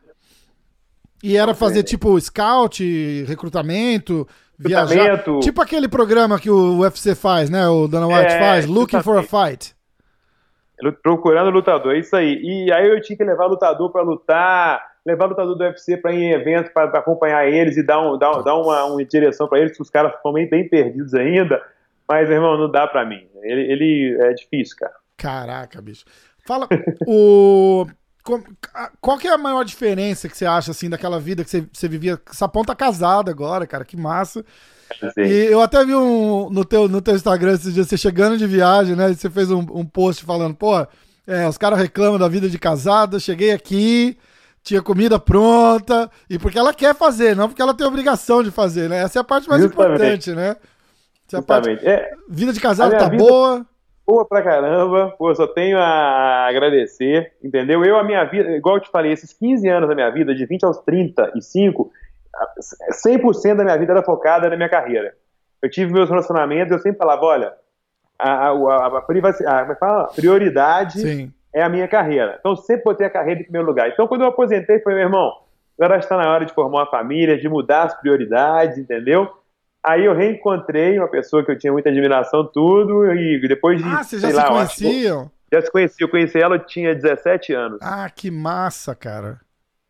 E 1.23 1.37
era 1.37 1.53
fazer 1.53 1.83
tipo 1.83 2.19
scout, 2.19 3.23
recrutamento, 3.27 4.27
viajar. 4.59 5.23
Tipo 5.41 5.61
aquele 5.61 5.87
programa 5.87 6.39
que 6.39 6.49
o 6.49 6.79
UFC 6.79 7.15
faz, 7.15 7.49
né? 7.49 7.67
O 7.67 7.87
Dana 7.87 8.07
White 8.07 8.33
é, 8.33 8.39
faz, 8.39 8.65
Looking 8.65 9.01
for 9.01 9.17
a 9.17 9.23
Fight. 9.23 9.75
Procurando 11.01 11.49
lutador, 11.49 11.95
é 11.95 11.99
isso 11.99 12.15
aí. 12.15 12.39
E 12.43 12.71
aí 12.71 12.89
eu 12.89 13.01
tinha 13.01 13.17
que 13.17 13.23
levar 13.23 13.45
lutador 13.45 13.91
para 13.91 14.03
lutar, 14.03 14.83
levar 15.05 15.25
lutador 15.25 15.55
do 15.55 15.63
UFC 15.63 15.97
para 15.97 16.13
ir 16.13 16.23
em 16.23 16.31
eventos 16.31 16.71
para 16.73 16.97
acompanhar 16.97 17.47
eles 17.47 17.77
e 17.77 17.83
dar, 17.83 18.01
um, 18.01 18.17
dar, 18.17 18.41
dar 18.41 18.55
uma, 18.55 18.85
uma 18.85 19.05
direção 19.05 19.47
para 19.47 19.59
eles, 19.59 19.75
que 19.75 19.81
os 19.81 19.89
caras 19.89 20.13
estão 20.15 20.33
bem, 20.33 20.49
bem 20.49 20.67
perdidos 20.67 21.13
ainda. 21.13 21.61
Mas, 22.07 22.29
irmão, 22.29 22.57
não 22.57 22.69
dá 22.69 22.87
para 22.87 23.05
mim. 23.05 23.27
Ele, 23.41 23.61
ele 23.71 24.17
é 24.21 24.33
difícil, 24.33 24.75
cara. 24.77 24.93
Caraca, 25.17 25.81
bicho. 25.81 26.05
Fala, 26.45 26.67
o 27.07 27.85
qual 28.99 29.19
que 29.19 29.27
é 29.27 29.33
a 29.33 29.37
maior 29.37 29.63
diferença 29.63 30.27
que 30.27 30.35
você 30.35 30.47
acha, 30.47 30.71
assim, 30.71 30.89
daquela 30.89 31.19
vida 31.19 31.43
que 31.43 31.49
você, 31.49 31.65
você 31.71 31.87
vivia? 31.87 32.19
Essa 32.27 32.47
ponta 32.47 32.75
casada 32.75 33.29
agora, 33.29 33.67
cara, 33.67 33.85
que 33.85 33.95
massa. 33.95 34.43
Sim. 35.13 35.21
E 35.21 35.45
eu 35.45 35.61
até 35.61 35.85
vi 35.85 35.93
um, 35.93 36.49
no, 36.49 36.65
teu, 36.65 36.87
no 36.87 37.01
teu 37.01 37.15
Instagram 37.15 37.53
esses 37.53 37.73
dias, 37.73 37.87
você 37.87 37.97
chegando 37.97 38.37
de 38.37 38.47
viagem, 38.47 38.95
né? 38.95 39.13
Você 39.13 39.29
fez 39.29 39.51
um, 39.51 39.59
um 39.59 39.85
post 39.85 40.25
falando, 40.25 40.55
pô, 40.55 40.75
é, 41.27 41.47
os 41.47 41.57
caras 41.57 41.77
reclamam 41.77 42.17
da 42.17 42.27
vida 42.27 42.49
de 42.49 42.57
casada, 42.57 43.19
cheguei 43.19 43.51
aqui, 43.51 44.17
tinha 44.65 44.81
comida 44.81 45.19
pronta, 45.19 46.09
e 46.27 46.39
porque 46.39 46.57
ela 46.57 46.73
quer 46.73 46.95
fazer, 46.95 47.35
não 47.35 47.47
porque 47.47 47.61
ela 47.61 47.73
tem 47.73 47.85
obrigação 47.85 48.41
de 48.41 48.49
fazer, 48.49 48.89
né? 48.89 49.03
Essa 49.03 49.19
é 49.19 49.21
a 49.21 49.23
parte 49.23 49.47
mais 49.47 49.61
Justamente. 49.61 49.93
importante, 49.93 50.31
né? 50.31 50.55
Essa 51.27 51.37
é 51.37 51.39
a 51.39 51.43
parte... 51.43 51.69
É, 51.87 52.11
vida 52.27 52.51
de 52.51 52.59
casada 52.59 52.97
tá 52.97 53.07
vida... 53.07 53.23
boa 53.23 53.65
boa 54.07 54.25
pra 54.25 54.41
caramba, 54.41 55.13
pô, 55.17 55.33
só 55.33 55.47
tenho 55.47 55.79
a 55.79 56.47
agradecer, 56.47 57.33
entendeu? 57.43 57.83
Eu, 57.83 57.97
a 57.97 58.03
minha 58.03 58.23
vida, 58.23 58.51
igual 58.51 58.75
eu 58.75 58.81
te 58.81 58.89
falei, 58.89 59.11
esses 59.11 59.33
15 59.33 59.67
anos 59.67 59.89
da 59.89 59.95
minha 59.95 60.09
vida, 60.11 60.33
de 60.33 60.45
20 60.45 60.63
aos 60.63 60.77
35, 60.79 61.91
100% 63.05 63.55
da 63.55 63.63
minha 63.63 63.77
vida 63.77 63.93
era 63.93 64.03
focada 64.03 64.49
na 64.49 64.55
minha 64.55 64.69
carreira. 64.69 65.15
Eu 65.61 65.69
tive 65.69 65.91
meus 65.91 66.09
relacionamentos, 66.09 66.71
eu 66.71 66.79
sempre 66.79 66.99
falava, 66.99 67.23
olha, 67.23 67.53
a, 68.19 68.29
a, 68.29 68.49
a, 68.49 68.97
a, 68.97 69.01
privacidade, 69.01 69.71
é 69.71 69.77
a 69.81 70.03
prioridade 70.15 71.01
Sim. 71.01 71.33
É 71.55 71.63
a 71.63 71.69
minha 71.69 71.87
carreira. 71.87 72.35
Então, 72.37 72.53
sempre 72.53 72.83
botei 72.83 73.07
a 73.07 73.09
carreira 73.09 73.39
em 73.39 73.43
primeiro 73.43 73.65
lugar. 73.65 73.89
Então, 73.89 74.07
quando 74.07 74.23
eu 74.23 74.27
aposentei, 74.27 74.77
foi, 74.81 74.93
meu 74.93 75.03
irmão, 75.03 75.31
agora 75.79 75.97
está 75.97 76.17
na 76.17 76.29
hora 76.29 76.45
de 76.45 76.53
formar 76.53 76.79
uma 76.79 76.91
família, 76.91 77.37
de 77.37 77.47
mudar 77.47 77.83
as 77.83 77.97
prioridades, 77.97 78.77
entendeu? 78.77 79.31
Aí 79.81 80.03
eu 80.03 80.13
reencontrei 80.13 80.99
uma 80.99 81.07
pessoa 81.07 81.45
que 81.45 81.51
eu 81.51 81.57
tinha 81.57 81.71
muita 81.71 81.89
admiração, 81.89 82.45
tudo, 82.45 83.09
e 83.13 83.39
depois 83.47 83.81
de. 83.81 83.87
Ah, 83.87 84.03
vocês 84.03 84.21
já 84.21 84.29
se 84.29 84.35
lá, 84.35 84.47
conheciam? 84.47 85.31
já 85.53 85.61
se 85.61 85.71
conhecia, 85.71 86.03
eu 86.03 86.09
conheci 86.09 86.41
ela, 86.41 86.55
eu 86.55 86.65
tinha 86.65 86.93
17 86.93 87.53
anos. 87.53 87.79
Ah, 87.81 88.09
que 88.09 88.29
massa, 88.29 88.93
cara. 88.93 89.39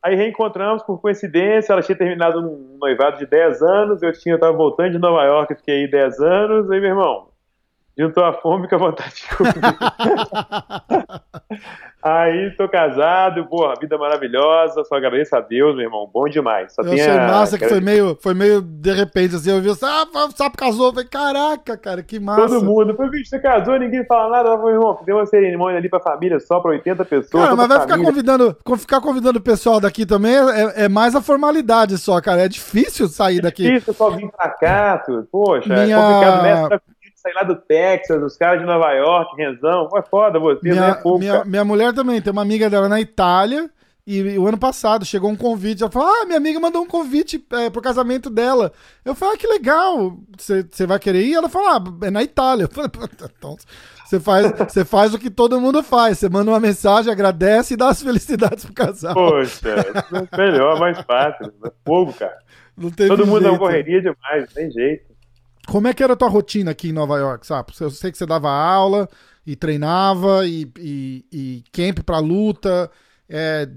Aí 0.03 0.15
reencontramos 0.15 0.83
por 0.83 1.01
coincidência, 1.01 1.73
ela 1.73 1.81
tinha 1.81 1.97
terminado 1.97 2.39
um 2.39 2.77
noivado 2.79 3.17
de 3.17 3.25
10 3.25 3.63
anos, 3.63 4.03
eu 4.03 4.13
tinha, 4.13 4.35
eu 4.35 4.39
tava 4.39 4.55
voltando 4.55 4.91
de 4.91 4.99
Nova 4.99 5.23
York, 5.23 5.55
fiquei 5.55 5.81
aí 5.81 5.89
10 5.89 6.19
anos, 6.19 6.69
aí 6.69 6.79
meu 6.79 6.89
irmão, 6.89 7.29
juntou 7.97 8.23
a 8.23 8.33
fome 8.33 8.67
com 8.67 8.75
a 8.75 8.79
vontade 8.79 9.15
de 9.15 9.27
comer. 9.35 9.53
Aí 12.03 12.51
tô 12.55 12.69
casado, 12.69 13.47
porra, 13.47 13.73
vida 13.81 13.97
maravilhosa, 13.97 14.83
só 14.83 14.93
agradeço 14.93 15.35
a 15.35 15.41
Deus, 15.41 15.75
meu 15.75 15.85
irmão, 15.85 16.07
bom 16.13 16.25
demais. 16.25 16.71
Só 16.71 16.83
eu 16.83 16.93
achei 16.93 17.09
a... 17.09 17.27
massa 17.27 17.57
que 17.57 17.67
foi 17.67 17.81
meio, 17.81 18.15
foi 18.21 18.35
meio 18.35 18.61
de 18.61 18.91
repente, 18.91 19.35
assim, 19.35 19.49
eu 19.49 19.59
vi, 19.59 19.71
ah, 19.81 20.05
o 20.27 20.31
Sapo 20.31 20.55
casou, 20.55 20.89
eu 20.89 20.93
falei, 20.93 21.07
caraca, 21.07 21.75
cara, 21.75 22.03
que 22.03 22.19
massa. 22.19 22.47
Todo 22.47 22.63
mundo, 22.63 22.95
foi, 22.95 23.09
bicho, 23.09 23.31
você 23.31 23.39
casou, 23.39 23.79
ninguém 23.79 24.05
fala 24.05 24.37
nada, 24.37 24.49
eu 24.49 24.59
falei, 24.59 24.75
irmão, 24.75 24.99
deu 25.03 25.15
uma 25.15 25.25
cerimônia 25.25 25.79
ali 25.79 25.89
pra 25.89 25.99
família 25.99 26.39
só 26.39 26.59
pra 26.59 26.69
80 26.71 27.03
pessoas. 27.05 27.43
Cara, 27.43 27.55
mas 27.55 27.67
vai 27.67 27.81
ficar 27.81 27.97
convidando, 27.97 28.55
ficar 28.77 29.01
convidando 29.01 29.39
o 29.39 29.43
pessoal 29.43 29.79
daqui 29.79 30.05
também 30.05 30.35
é, 30.35 30.83
é, 30.83 30.89
mais 30.89 31.15
a 31.15 31.21
formalidade 31.21 31.97
só, 31.97 32.21
cara, 32.21 32.43
é 32.43 32.47
difícil 32.47 33.07
sair 33.07 33.41
daqui. 33.41 33.65
É 33.65 33.71
difícil 33.71 33.95
só 33.95 34.11
vir 34.11 34.29
pra 34.29 34.49
cá, 34.49 34.99
tu, 34.99 35.27
poxa, 35.31 35.73
é 35.73 35.85
Minha... 35.85 35.97
é 35.97 35.99
complicado 35.99 36.43
mesmo 36.43 36.94
sair 37.25 37.33
lá 37.33 37.43
do 37.43 37.55
Texas, 37.55 38.21
os 38.21 38.37
caras 38.37 38.59
de 38.59 38.65
Nova 38.65 38.91
York, 38.91 39.35
Renzão, 39.35 39.89
foi 39.89 40.01
foda 40.03 40.39
você, 40.39 40.59
minha, 40.61 40.87
né? 40.89 40.93
Pouco, 40.95 41.19
minha, 41.19 41.43
minha, 41.43 41.65
mulher 41.65 41.93
também, 41.93 42.21
tem 42.21 42.31
uma 42.31 42.43
amiga 42.43 42.69
dela 42.69 42.87
na 42.87 43.01
Itália, 43.01 43.69
e, 44.05 44.19
e, 44.19 44.37
o 44.37 44.47
ano 44.47 44.57
passado 44.57 45.03
chegou 45.03 45.31
um 45.31 45.35
convite, 45.35 45.81
ela 45.81 45.91
falou, 45.91 46.07
ah, 46.07 46.25
minha 46.25 46.37
amiga 46.37 46.59
mandou 46.59 46.83
um 46.83 46.87
convite 46.87 47.43
é, 47.53 47.71
pro 47.71 47.81
casamento 47.81 48.29
dela. 48.29 48.71
Eu 49.03 49.15
falei, 49.15 49.33
ah, 49.33 49.37
que 49.37 49.47
legal, 49.47 50.15
você 50.37 50.85
vai 50.85 50.99
querer 50.99 51.23
ir? 51.23 51.33
Ela 51.33 51.49
falou, 51.49 51.69
ah, 51.69 52.05
é 52.05 52.11
na 52.11 52.21
Itália. 52.21 52.65
Eu 52.69 52.69
falei, 52.69 52.91
então, 53.15 53.57
você 54.05 54.19
faz, 54.19 54.51
você 54.51 54.85
faz 54.85 55.11
o 55.15 55.17
que 55.17 55.31
todo 55.31 55.59
mundo 55.59 55.81
faz. 55.81 56.19
Você 56.19 56.29
manda 56.29 56.51
uma 56.51 56.59
mensagem, 56.59 57.11
agradece 57.11 57.73
e 57.73 57.77
dá 57.77 57.89
as 57.89 58.01
felicidades 58.03 58.65
pro 58.65 58.75
casal. 58.75 59.15
Poxa, 59.15 59.69
é 59.69 60.37
melhor, 60.37 60.79
mais 60.79 61.01
fácil. 61.01 61.51
Fogo, 61.83 62.13
cara. 62.13 62.37
Todo 63.07 63.25
mundo 63.25 63.43
jeito. 63.43 63.57
correria 63.57 64.01
demais, 64.01 64.41
não 64.41 64.53
tem 64.53 64.69
jeito. 64.69 65.14
Como 65.67 65.87
é 65.87 65.93
que 65.93 66.03
era 66.03 66.13
a 66.13 66.15
tua 66.15 66.29
rotina 66.29 66.71
aqui 66.71 66.89
em 66.89 66.93
Nova 66.93 67.17
York, 67.17 67.45
sabe? 67.45 67.73
Eu 67.79 67.89
sei 67.89 68.11
que 68.11 68.17
você 68.17 68.25
dava 68.25 68.49
aula 68.49 69.07
e 69.45 69.55
treinava 69.55 70.45
e, 70.45 70.71
e, 70.77 71.25
e 71.31 71.63
camp 71.71 71.99
pra 72.05 72.19
luta, 72.19 72.89
é, 73.29 73.67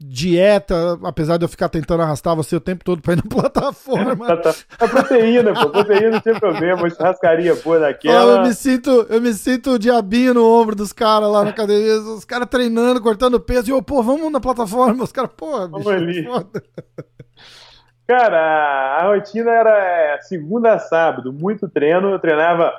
dieta, 0.00 0.96
apesar 1.02 1.38
de 1.38 1.44
eu 1.44 1.48
ficar 1.48 1.68
tentando 1.68 2.02
arrastar 2.02 2.36
você 2.36 2.54
o 2.54 2.60
tempo 2.60 2.84
todo 2.84 3.02
pra 3.02 3.14
ir 3.14 3.16
na 3.16 3.22
plataforma. 3.28 4.26
Tá, 4.28 4.36
tá. 4.36 4.88
proteína, 4.88 5.52
pô, 5.54 5.70
proteína 5.70 6.10
não 6.10 6.20
tem 6.20 6.38
problema, 6.38 6.88
churrascaria 6.88 7.54
boa 7.56 7.80
daquela. 7.80 8.36
eu 8.36 8.42
me 8.42 8.54
sinto, 8.54 8.90
eu 9.08 9.20
me 9.20 9.32
sinto 9.34 9.78
diabinho 9.78 10.34
no 10.34 10.44
ombro 10.46 10.76
dos 10.76 10.92
caras 10.92 11.30
lá 11.30 11.44
na 11.44 11.50
academia, 11.50 11.98
os 12.00 12.24
caras 12.24 12.48
treinando, 12.48 13.00
cortando 13.00 13.40
peso, 13.40 13.68
e 13.68 13.72
eu, 13.72 13.82
pô, 13.82 14.02
vamos 14.02 14.30
na 14.30 14.40
plataforma, 14.40 15.02
os 15.02 15.12
caras, 15.12 15.30
pô, 15.36 15.46
bicho, 15.66 15.70
vamos 15.70 15.86
ali. 15.88 16.24
Foda. 16.24 16.62
Cara, 18.08 18.96
a 18.96 19.06
rotina 19.06 19.50
era 19.50 20.14
é, 20.14 20.18
segunda 20.22 20.72
a 20.72 20.78
sábado, 20.78 21.30
muito 21.30 21.68
treino. 21.68 22.08
Eu 22.08 22.18
treinava 22.18 22.72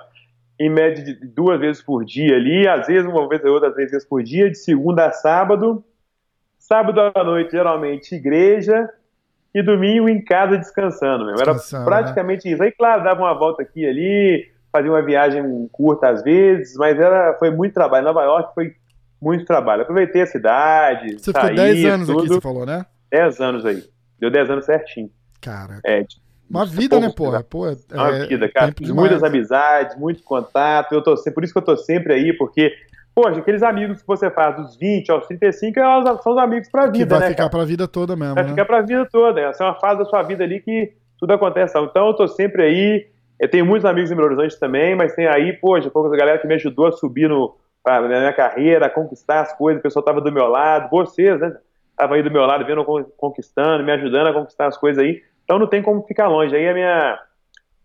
em 0.60 0.72
média 0.72 1.04
de 1.04 1.14
duas 1.14 1.60
vezes 1.60 1.84
por 1.84 2.04
dia 2.04 2.36
ali, 2.36 2.68
às 2.68 2.88
vezes 2.88 3.08
uma 3.08 3.30
vez 3.30 3.46
ou 3.46 3.52
outra, 3.52 3.72
três 3.72 3.92
vezes 3.92 4.08
por 4.08 4.24
dia, 4.24 4.50
de 4.50 4.58
segunda 4.58 5.06
a 5.06 5.12
sábado. 5.12 5.84
Sábado 6.58 7.00
à 7.14 7.24
noite, 7.24 7.52
geralmente, 7.52 8.16
igreja. 8.16 8.90
E 9.54 9.62
domingo 9.62 10.10
em 10.10 10.24
casa 10.24 10.58
descansando 10.58 11.26
mesmo. 11.28 11.42
Era 11.42 11.54
né? 11.54 11.86
praticamente 11.86 12.48
né? 12.48 12.54
isso. 12.54 12.64
Aí, 12.64 12.72
claro, 12.72 13.04
dava 13.04 13.22
uma 13.22 13.38
volta 13.38 13.62
aqui 13.62 13.82
e 13.82 13.88
ali, 13.88 14.52
fazia 14.72 14.92
uma 14.92 15.02
viagem 15.04 15.44
curta 15.72 16.10
às 16.10 16.24
vezes, 16.24 16.76
mas 16.76 17.00
era, 17.00 17.36
foi 17.38 17.52
muito 17.52 17.74
trabalho. 17.76 18.06
Nova 18.06 18.24
York 18.24 18.54
foi 18.56 18.74
muito 19.22 19.46
trabalho. 19.46 19.84
Aproveitei 19.84 20.24
a 20.24 20.28
cidade. 20.28 21.20
Você 21.20 21.32
saí, 21.32 21.42
ficou 21.42 21.56
10 21.56 21.86
anos 21.86 22.08
tudo. 22.08 22.20
aqui, 22.20 22.28
você 22.30 22.42
falou, 22.42 22.66
né? 22.66 22.84
10 23.12 23.40
anos 23.42 23.66
aí. 23.66 23.84
Deu 24.20 24.32
10 24.32 24.50
anos 24.50 24.66
certinho. 24.66 25.12
Cara. 25.42 25.80
É, 25.86 26.06
uma 26.50 26.66
vida, 26.66 27.00
né, 27.00 27.12
porra? 27.16 27.44
Pô, 27.44 27.68
é, 27.68 27.76
uma 27.94 28.26
vida, 28.26 28.50
cara. 28.50 28.74
Muitas 28.82 29.24
amizades, 29.24 29.96
muito 29.98 30.24
contato. 30.24 30.94
Eu 30.94 31.04
tô, 31.04 31.16
por 31.32 31.44
isso 31.44 31.54
que 31.54 31.60
eu 31.60 31.64
tô 31.64 31.78
sempre 31.78 32.14
aí, 32.14 32.34
porque, 32.34 32.74
poxa, 33.14 33.40
aqueles 33.40 33.62
amigos 33.62 34.02
que 34.02 34.08
você 34.08 34.32
faz 34.32 34.56
dos 34.56 34.76
20 34.76 35.12
aos 35.12 35.28
35 35.28 35.80
são 36.24 36.34
os 36.34 36.38
amigos 36.40 36.68
pra 36.70 36.88
vida, 36.88 36.98
que 36.98 37.06
vai 37.06 37.20
né? 37.20 37.26
Vai 37.26 37.30
ficar 37.30 37.44
cara? 37.44 37.50
pra 37.50 37.66
vida 37.66 37.88
toda 37.88 38.16
mesmo. 38.16 38.34
Vai 38.34 38.44
né? 38.46 38.50
ficar 38.50 38.66
pra 38.66 38.82
vida 38.82 39.08
toda. 39.12 39.42
Essa 39.42 39.64
é 39.64 39.68
uma 39.68 39.80
fase 39.80 40.00
da 40.00 40.06
sua 40.06 40.24
vida 40.24 40.44
ali 40.44 40.60
que 40.60 40.92
tudo 41.20 41.34
acontece. 41.34 41.78
Então 41.78 42.08
eu 42.08 42.14
tô 42.16 42.28
sempre 42.28 42.64
aí. 42.64 43.08
Eu 43.40 43.50
tenho 43.50 43.66
muitos 43.66 43.86
amigos 43.86 44.12
em 44.12 44.16
Belo 44.16 44.28
Horizonte 44.28 44.60
também, 44.60 44.96
mas 44.96 45.14
tem 45.14 45.28
aí, 45.28 45.54
poxa, 45.54 45.90
pouca 45.90 46.18
galera 46.18 46.40
que 46.40 46.48
me 46.48 46.56
ajudou 46.56 46.88
a 46.88 46.92
subir 46.92 47.30
no, 47.30 47.56
na 47.86 48.02
minha 48.02 48.34
carreira, 48.34 48.88
a 48.88 48.90
conquistar 48.90 49.42
as 49.42 49.58
coisas, 49.58 49.80
o 49.80 49.84
pessoal 49.84 50.04
tava 50.04 50.20
do 50.20 50.32
meu 50.32 50.48
lado, 50.48 50.90
vocês, 50.90 51.40
né? 51.40 51.56
Tava 51.96 52.16
aí 52.16 52.24
do 52.24 52.32
meu 52.32 52.46
lado, 52.46 52.66
vendo, 52.66 52.84
conquistando, 53.16 53.84
me 53.84 53.92
ajudando 53.92 54.28
a 54.28 54.34
conquistar 54.34 54.68
as 54.68 54.78
coisas 54.78 55.02
aí. 55.02 55.22
Então 55.50 55.58
não 55.58 55.66
tem 55.66 55.82
como 55.82 56.04
ficar 56.04 56.28
longe. 56.28 56.56
Aí 56.56 56.70
a 56.70 56.74
minha. 56.76 57.20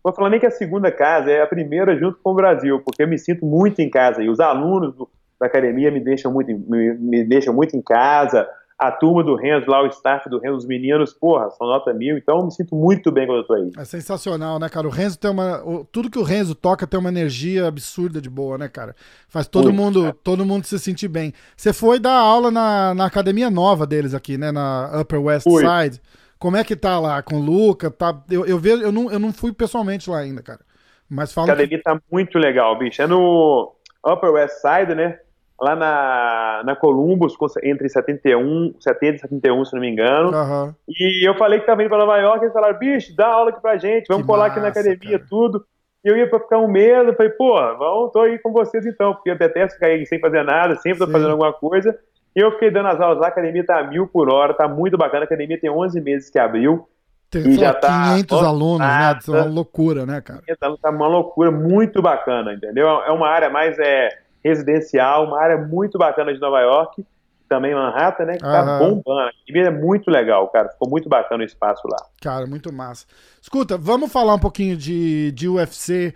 Vou 0.03 0.13
falar 0.13 0.29
nem 0.29 0.39
que 0.39 0.45
a 0.45 0.51
segunda 0.51 0.91
casa 0.91 1.31
é 1.31 1.41
a 1.41 1.47
primeira 1.47 1.97
junto 1.97 2.19
com 2.21 2.29
o 2.29 2.35
Brasil, 2.35 2.79
porque 2.85 3.01
eu 3.01 3.07
me 3.07 3.17
sinto 3.17 3.43
muito 3.43 3.81
em 3.81 3.89
casa. 3.89 4.21
E 4.21 4.29
os 4.29 4.39
alunos 4.39 4.93
do, 4.93 5.09
da 5.39 5.47
academia 5.47 5.89
me 5.89 5.99
deixam 5.99 6.31
muito, 6.31 6.47
me, 6.47 6.93
me 6.93 7.23
deixam 7.23 7.51
muito 7.51 7.75
em 7.75 7.81
casa. 7.81 8.47
A 8.77 8.91
turma 8.91 9.23
do 9.23 9.35
Renzo, 9.35 9.67
lá 9.67 9.81
o 9.81 9.87
staff 9.87 10.29
do 10.29 10.37
Renzo, 10.37 10.57
os 10.57 10.67
meninos, 10.67 11.11
porra, 11.11 11.49
são 11.51 11.65
nota 11.65 11.91
mil, 11.91 12.17
então 12.17 12.37
eu 12.37 12.45
me 12.45 12.51
sinto 12.51 12.75
muito 12.75 13.09
bem 13.09 13.25
quando 13.25 13.39
eu 13.39 13.47
tô 13.47 13.53
aí. 13.53 13.71
É 13.79 13.85
sensacional, 13.85 14.59
né, 14.59 14.69
cara? 14.69 14.85
O 14.85 14.91
Renzo 14.91 15.17
tem 15.17 15.31
uma. 15.31 15.63
Tudo 15.91 16.11
que 16.11 16.19
o 16.19 16.23
Renzo 16.23 16.53
toca 16.53 16.85
tem 16.85 16.99
uma 16.99 17.09
energia 17.09 17.67
absurda 17.67 18.21
de 18.21 18.29
boa, 18.29 18.59
né, 18.59 18.67
cara? 18.67 18.93
Faz 19.27 19.47
todo 19.47 19.73
muito, 19.73 19.81
mundo 19.81 20.01
cara. 20.03 20.17
todo 20.23 20.45
mundo 20.45 20.65
se 20.65 20.77
sentir 20.77 21.07
bem. 21.07 21.33
Você 21.57 21.73
foi 21.73 21.99
dar 21.99 22.19
aula 22.19 22.51
na, 22.51 22.93
na 22.93 23.05
academia 23.05 23.49
nova 23.49 23.87
deles 23.87 24.13
aqui, 24.13 24.37
né? 24.37 24.51
Na 24.51 25.01
Upper 25.01 25.23
West 25.23 25.45
Fui. 25.45 25.63
Side. 25.63 25.99
Como 26.39 26.57
é 26.57 26.63
que 26.63 26.75
tá 26.75 26.99
lá 26.99 27.21
com 27.21 27.35
o 27.35 27.41
Luca? 27.41 27.89
Tá, 27.89 28.21
eu, 28.29 28.45
eu, 28.45 28.59
vejo, 28.59 28.81
eu, 28.81 28.91
não, 28.91 29.11
eu 29.11 29.19
não 29.19 29.31
fui 29.31 29.53
pessoalmente 29.53 30.09
lá 30.09 30.19
ainda, 30.19 30.41
cara. 30.43 30.61
Mas 31.09 31.33
fala. 31.33 31.49
A 31.49 31.53
academia 31.53 31.77
que... 31.77 31.83
tá 31.83 31.99
muito 32.11 32.37
legal, 32.37 32.77
bicho. 32.77 33.01
É 33.01 33.07
no 33.07 33.73
Upper 34.05 34.31
West 34.31 34.55
Side, 34.55 34.95
né? 34.95 35.19
Lá 35.59 35.73
na, 35.73 36.63
na 36.65 36.75
Columbus, 36.75 37.33
entre 37.63 37.87
71, 37.87 38.75
70 38.77 39.15
e 39.15 39.19
71, 39.19 39.65
se 39.65 39.73
não 39.73 39.81
me 39.81 39.89
engano. 39.89 40.31
Uhum. 40.31 40.73
E 40.89 41.27
eu 41.27 41.37
falei 41.37 41.59
que 41.61 41.65
tava 41.65 41.81
indo 41.81 41.89
pra 41.89 41.97
Nova 41.97 42.17
York, 42.17 42.43
eles 42.43 42.53
falaram, 42.53 42.77
bicho, 42.77 43.15
dá 43.15 43.27
aula 43.27 43.51
aqui 43.51 43.61
pra 43.61 43.77
gente, 43.77 44.07
vamos 44.07 44.23
que 44.23 44.27
colar 44.27 44.49
massa, 44.49 44.51
aqui 44.51 44.59
na 44.59 44.67
academia, 44.67 45.17
cara. 45.17 45.29
tudo. 45.29 45.65
E 46.03 46.09
eu 46.09 46.17
ia 46.17 46.29
pra 46.29 46.41
ficar 46.41 46.59
um 46.59 46.67
mês, 46.67 47.07
eu 47.07 47.15
falei, 47.15 47.31
pô, 47.31 47.55
vamos, 47.77 48.11
tô 48.11 48.19
aí 48.19 48.37
com 48.39 48.51
vocês 48.51 48.85
então, 48.85 49.13
porque 49.13 49.31
eu 49.31 49.37
detesto 49.37 49.75
ficar 49.75 49.87
aí 49.87 50.05
sem 50.05 50.19
fazer 50.19 50.43
nada, 50.43 50.75
sempre 50.75 50.99
tô 50.99 51.05
Sim. 51.05 51.11
fazendo 51.13 51.31
alguma 51.31 51.53
coisa. 51.53 51.97
E 52.35 52.39
eu 52.39 52.51
fiquei 52.51 52.69
dando 52.69 52.89
as 52.89 52.99
aulas 52.99 53.19
lá, 53.19 53.27
a 53.27 53.29
academia 53.29 53.65
tá 53.65 53.79
a 53.79 53.83
mil 53.87 54.07
por 54.07 54.29
hora, 54.29 54.53
tá 54.53 54.67
muito 54.67 54.97
bacana. 54.97 55.23
A 55.23 55.25
academia 55.25 55.59
tem 55.59 55.69
11 55.69 56.01
meses 56.01 56.29
que 56.29 56.37
abriu. 56.37 56.87
Tem 57.29 57.47
e 57.47 57.55
já 57.57 57.73
tá 57.73 58.13
500 58.15 58.43
alunos, 58.43 58.79
né? 58.79 59.17
Isso 59.19 59.35
é 59.35 59.41
uma 59.41 59.49
loucura, 59.49 60.05
né, 60.05 60.21
cara? 60.21 60.41
Tá 60.81 60.89
uma 60.89 61.07
loucura 61.07 61.49
muito 61.49 62.01
bacana, 62.01 62.53
entendeu? 62.53 62.87
É 62.87 63.11
uma 63.11 63.27
área 63.27 63.49
mais 63.49 63.79
é, 63.79 64.09
residencial, 64.43 65.25
uma 65.25 65.41
área 65.41 65.57
muito 65.57 65.97
bacana 65.97 66.33
de 66.33 66.39
Nova 66.39 66.59
York, 66.59 67.05
também 67.47 67.73
Manhattan, 67.73 68.25
né? 68.25 68.33
Que 68.33 68.43
tá 68.43 68.79
bombando. 68.79 69.31
E 69.47 69.57
é 69.57 69.71
muito 69.71 70.11
legal, 70.11 70.47
cara. 70.49 70.69
Ficou 70.69 70.89
muito 70.89 71.07
bacana 71.07 71.41
o 71.41 71.45
espaço 71.45 71.87
lá. 71.87 71.97
Cara, 72.21 72.45
muito 72.45 72.71
massa. 72.71 73.05
Escuta, 73.41 73.77
vamos 73.77 74.11
falar 74.11 74.35
um 74.35 74.39
pouquinho 74.39 74.75
de, 74.75 75.31
de 75.31 75.47
UFC. 75.47 76.13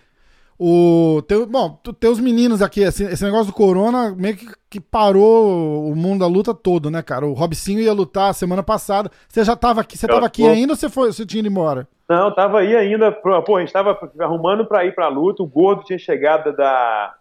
O, 0.61 1.21
teu, 1.25 1.45
bom, 1.45 1.79
teus 2.01 2.19
meninos 2.19 2.61
aqui, 2.61 2.81
esse, 2.81 3.05
esse, 3.05 3.23
negócio 3.23 3.45
do 3.45 3.53
corona 3.53 4.13
meio 4.13 4.35
que, 4.35 4.45
que, 4.69 4.81
parou 4.81 5.89
o 5.89 5.95
mundo 5.95 6.19
da 6.19 6.27
luta 6.27 6.53
todo, 6.53 6.91
né, 6.91 7.01
cara? 7.01 7.25
O 7.25 7.31
Robicinho 7.31 7.79
ia 7.79 7.93
lutar 7.93 8.33
semana 8.33 8.61
passada. 8.61 9.09
Você 9.29 9.45
já 9.45 9.55
tava 9.55 9.79
aqui, 9.79 9.97
você 9.97 10.05
tava 10.05 10.25
aqui 10.25 10.45
ainda 10.45 10.73
ou 10.73 10.75
você, 10.75 10.89
foi, 10.89 11.13
você 11.13 11.25
tinha 11.25 11.39
ido 11.39 11.47
embora? 11.47 11.87
Não, 12.09 12.35
tava 12.35 12.59
aí 12.59 12.75
ainda. 12.75 13.09
Pô, 13.09 13.55
a 13.55 13.61
gente 13.61 13.71
tava 13.71 13.97
arrumando 14.19 14.65
pra 14.65 14.83
ir 14.83 14.93
pra 14.93 15.07
luta. 15.07 15.41
O 15.41 15.47
Gordo 15.47 15.85
tinha 15.85 15.97
chegado 15.97 16.53
da, 16.53 17.13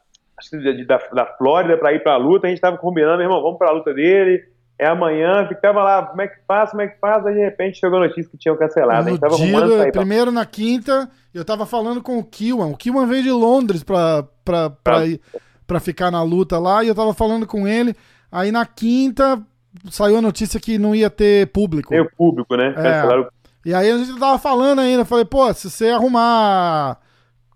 que 0.51 0.85
da, 0.85 0.99
da 1.13 1.27
Flórida 1.37 1.77
para 1.77 1.93
ir 1.93 2.03
para 2.03 2.15
a 2.15 2.19
luta, 2.19 2.49
a 2.49 2.51
gente 2.51 2.59
estava 2.59 2.77
combinando, 2.77 3.23
irmão, 3.23 3.41
vamos 3.41 3.59
para 3.59 3.69
a 3.71 3.73
luta 3.73 3.95
dele, 3.95 4.43
é 4.79 4.87
amanhã, 4.87 5.47
ficava 5.49 5.83
lá, 5.83 6.07
como 6.07 6.23
é 6.23 6.29
que 6.29 6.37
faz, 6.47 6.71
como 6.71 6.83
é 6.83 6.89
que 6.89 6.99
faz, 7.01 7.27
aí 7.27 7.35
de 7.35 7.41
repente 7.41 7.79
chegou 7.79 7.99
a 7.99 8.07
notícia 8.07 8.31
que 8.31 8.39
tinham 8.39 8.57
cancelado. 8.57 9.11
No 9.11 9.19
tava 9.19 9.37
dia, 9.37 9.53
pra 9.53 9.91
Primeiro 9.91 10.31
na 10.31 10.47
quinta, 10.47 11.11
eu 11.35 11.45
tava 11.45 11.67
falando 11.67 12.01
com 12.01 12.19
o 12.19 12.25
Kiwan, 12.25 12.69
o 12.69 12.77
Kiwan 12.77 13.07
veio 13.07 13.25
de 13.25 13.31
Londres 13.33 13.83
pra, 13.83 14.25
pra, 14.45 14.71
pra, 14.71 15.07
ir, 15.07 15.21
pra 15.67 15.81
ficar 15.81 16.11
na 16.11 16.23
luta 16.23 16.59
lá, 16.59 16.85
e 16.85 16.89
eu 16.89 16.95
tava 16.95 17.13
falando 17.13 17.47
com 17.47 17.67
ele, 17.67 17.95
aí 18.31 18.53
na 18.53 18.65
quinta 18.65 19.43
saiu 19.91 20.19
a 20.19 20.23
notícia 20.23 20.61
que 20.61 20.79
não 20.79 20.95
ia 20.95 21.11
ter 21.11 21.49
público. 21.49 21.91
Tem 21.91 22.01
o 22.01 22.11
público, 22.17 22.57
né? 22.57 22.69
É. 22.69 22.75
Cancelaram. 22.75 23.29
E 23.67 23.75
aí 23.75 23.91
a 23.91 23.99
gente 23.99 24.19
tava 24.19 24.39
falando 24.39 24.81
ainda, 24.81 25.05
falei, 25.05 25.25
pô, 25.25 25.53
se 25.53 25.69
você 25.69 25.89
arrumar 25.89 26.99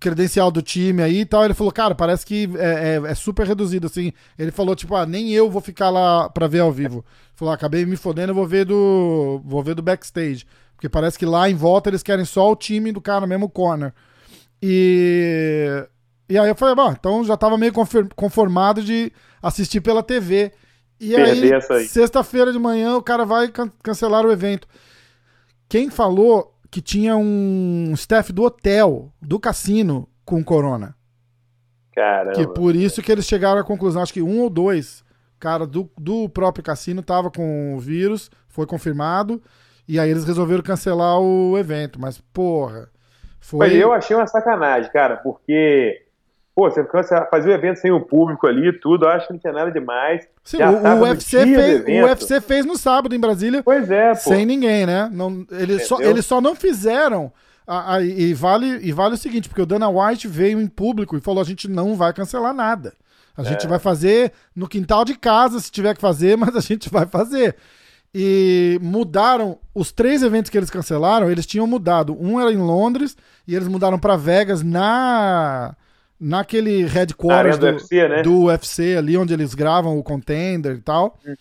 credencial 0.03 0.51
do 0.51 0.61
time 0.61 1.03
aí 1.03 1.21
e 1.21 1.25
tal. 1.25 1.45
Ele 1.45 1.55
falou, 1.55 1.73
cara, 1.73 1.95
parece 1.95 2.27
que 2.27 2.51
é, 2.57 2.97
é, 2.97 3.11
é, 3.11 3.15
super 3.15 3.47
reduzido, 3.47 3.87
assim. 3.87 4.13
Ele 4.39 4.51
falou, 4.51 4.75
tipo, 4.75 4.95
ah, 4.95 5.07
nem 5.07 5.31
eu 5.31 5.49
vou 5.49 5.63
ficar 5.63 5.89
lá 5.89 6.29
pra 6.29 6.49
ver 6.49 6.61
ao 6.61 6.73
vivo. 6.73 6.97
Ele 6.97 7.37
falou, 7.37 7.53
ah, 7.53 7.55
acabei 7.55 7.87
me 7.87 7.97
fodendo, 7.97 8.33
eu 8.33 8.35
vou 8.35 8.47
ver 8.47 8.67
do. 8.67 9.41
Vou 9.45 9.63
ver 9.63 9.75
do 9.75 9.83
backstage. 9.83 10.45
Porque 10.75 10.89
parece 10.89 11.19
que 11.19 11.25
lá 11.25 11.49
em 11.49 11.55
volta 11.55 11.89
eles 11.89 12.03
querem 12.03 12.25
só 12.25 12.51
o 12.51 12.57
time 12.57 12.91
do 12.91 13.01
cara 13.01 13.27
mesmo 13.27 13.49
corner. 13.49 13.95
E. 14.61 15.87
E 16.29 16.39
aí 16.39 16.49
eu 16.49 16.55
falei, 16.55 16.75
bom, 16.75 16.91
então 16.93 17.23
já 17.25 17.37
tava 17.37 17.59
meio 17.59 17.73
conformado 18.17 18.83
de 18.83 19.13
assistir 19.43 19.81
pela 19.81 20.03
TV. 20.03 20.53
E 20.99 21.15
aí, 21.17 21.51
aí. 21.53 21.89
sexta-feira 21.89 22.53
de 22.53 22.59
manhã, 22.59 22.97
o 22.97 23.03
cara 23.03 23.25
vai 23.25 23.49
can 23.49 23.71
cancelar 23.83 24.25
o 24.25 24.33
evento. 24.33 24.67
Quem 25.69 25.91
falou 25.91 26.55
que 26.73 26.81
tinha 26.81 27.17
um 27.19 27.93
staff 27.93 28.33
do 28.33 28.43
hotel, 28.43 29.13
do 29.21 29.39
cassino, 29.39 30.09
com 30.25 30.43
corona. 30.43 30.97
Caramba. 31.95 32.33
Que 32.33 32.49
por 32.49 32.75
isso 32.75 33.03
que 33.03 33.13
eles 33.13 33.27
chegaram 33.27 33.61
à 33.61 33.65
conclusão, 33.65 34.03
acho 34.03 34.15
que 34.15 34.23
um 34.23 34.41
ou 34.41 34.49
dois 34.49 35.05
cara 35.39 35.67
do, 35.67 35.91
do 35.99 36.29
próprio 36.29 36.65
cassino 36.65 37.03
tava 37.03 37.31
com 37.31 37.75
o 37.75 37.79
vírus, 37.81 38.31
foi 38.49 38.65
confirmado, 38.65 39.43
e 39.89 39.99
aí 39.99 40.09
eles 40.09 40.25
resolveram 40.25 40.63
cancelar 40.63 41.21
o 41.21 41.59
evento. 41.59 42.01
Mas, 42.01 42.19
porra. 42.33 42.89
Foi... 43.39 43.67
Mas 43.67 43.77
eu 43.77 43.93
achei 43.93 44.17
uma 44.17 44.27
sacanagem, 44.27 44.91
cara, 44.93 45.17
porque 45.17 46.02
Pô, 46.55 46.71
você 46.71 46.85
fazia 47.31 47.51
o 47.51 47.55
evento 47.55 47.79
sem 47.79 47.91
o 47.91 48.01
público 48.01 48.47
ali 48.47 48.69
e 48.69 48.73
tudo, 48.73 49.07
eu 49.07 49.09
acho 49.09 49.27
que 49.27 49.33
não 49.33 49.41
tinha 49.41 49.55
nada 49.55 49.71
demais. 49.71 50.29
Sim, 50.45 50.59
o, 50.63 50.99
o, 50.99 51.03
UFC 51.03 51.47
fez, 51.47 51.81
o 51.81 52.07
UFC 52.07 52.41
fez 52.43 52.67
no 52.67 52.77
sábado 52.77 53.15
em 53.15 53.21
Brasília. 53.21 53.63
Pois 53.63 53.91
é, 53.91 54.11
pô. 54.11 54.17
Sem 54.17 54.45
ninguém, 54.45 54.85
né? 54.85 55.09
Não, 55.11 55.47
eles, 55.51 55.87
só, 55.87 55.99
eles 56.01 56.27
só 56.27 56.43
não 56.43 56.55
fizeram. 56.55 57.33
A, 57.67 57.95
a, 57.95 58.03
e, 58.03 58.35
vale, 58.35 58.67
e 58.83 58.93
vale 58.93 59.15
o 59.15 59.19
seguinte, 59.19 59.49
porque 59.49 59.63
o 59.63 59.67
Dana 59.67 59.89
White 59.89 60.29
veio 60.29 60.61
em 60.61 60.67
público 60.67 61.17
e 61.17 61.23
falou: 61.23 61.41
a 61.41 61.47
gente 61.47 61.69
não 61.69 61.97
vai 61.97 62.13
cancelar 62.13 62.53
nada. 62.53 62.93
A 63.35 63.41
é. 63.41 63.45
gente 63.47 63.67
vai 63.67 63.79
fazer 63.79 64.33
no 64.55 64.69
quintal 64.69 65.07
de 65.07 65.15
casa, 65.15 65.59
se 65.59 65.71
tiver 65.71 65.95
que 65.95 66.03
fazer, 66.03 66.37
mas 66.39 66.55
a 66.55 66.61
gente 66.61 66.91
vai 66.91 67.07
fazer. 67.07 67.57
E 68.15 68.79
mudaram 68.83 69.59
os 69.75 69.91
três 69.91 70.23
eventos 70.23 70.51
que 70.51 70.59
eles 70.59 70.69
cancelaram, 70.69 71.31
eles 71.31 71.47
tinham 71.47 71.67
mudado. 71.67 72.15
Um 72.21 72.39
era 72.39 72.53
em 72.53 72.59
Londres 72.59 73.17
e 73.49 73.55
eles 73.55 73.69
mudaram 73.69 73.99
para 73.99 74.19
Vegas 74.19 74.63
na 74.63 75.75
naquele 76.23 76.85
headquarters 76.87 77.59
do, 77.59 77.67
do, 77.67 77.73
UFC, 77.73 78.09
né? 78.09 78.23
do, 78.23 78.45
UFC, 78.45 78.97
ali 78.97 79.17
onde 79.17 79.35
eles 79.35 79.55
gravam 79.55 79.99
o 79.99 80.03
Contender 80.03 80.77
e 80.77 80.81
tal. 80.81 81.19
Hum. 81.27 81.35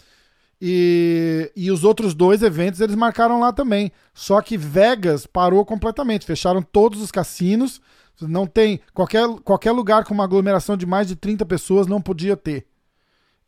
E, 0.60 1.52
e 1.56 1.72
os 1.72 1.84
outros 1.84 2.14
dois 2.14 2.42
eventos 2.42 2.82
eles 2.82 2.96
marcaram 2.96 3.40
lá 3.40 3.54
também. 3.54 3.92
Só 4.14 4.42
que 4.42 4.58
Vegas 4.58 5.28
parou 5.28 5.64
completamente, 5.64 6.26
fecharam 6.26 6.62
todos 6.62 7.02
os 7.02 7.12
cassinos. 7.12 7.80
Não 8.20 8.48
tem. 8.48 8.80
Qualquer, 8.94 9.28
qualquer 9.44 9.72
lugar 9.72 10.04
com 10.04 10.14
uma 10.14 10.24
aglomeração 10.24 10.76
de 10.76 10.86
mais 10.86 11.08
de 11.08 11.16
30 11.16 11.46
pessoas 11.46 11.88
não 11.88 12.02
podia 12.02 12.36
ter. 12.36 12.66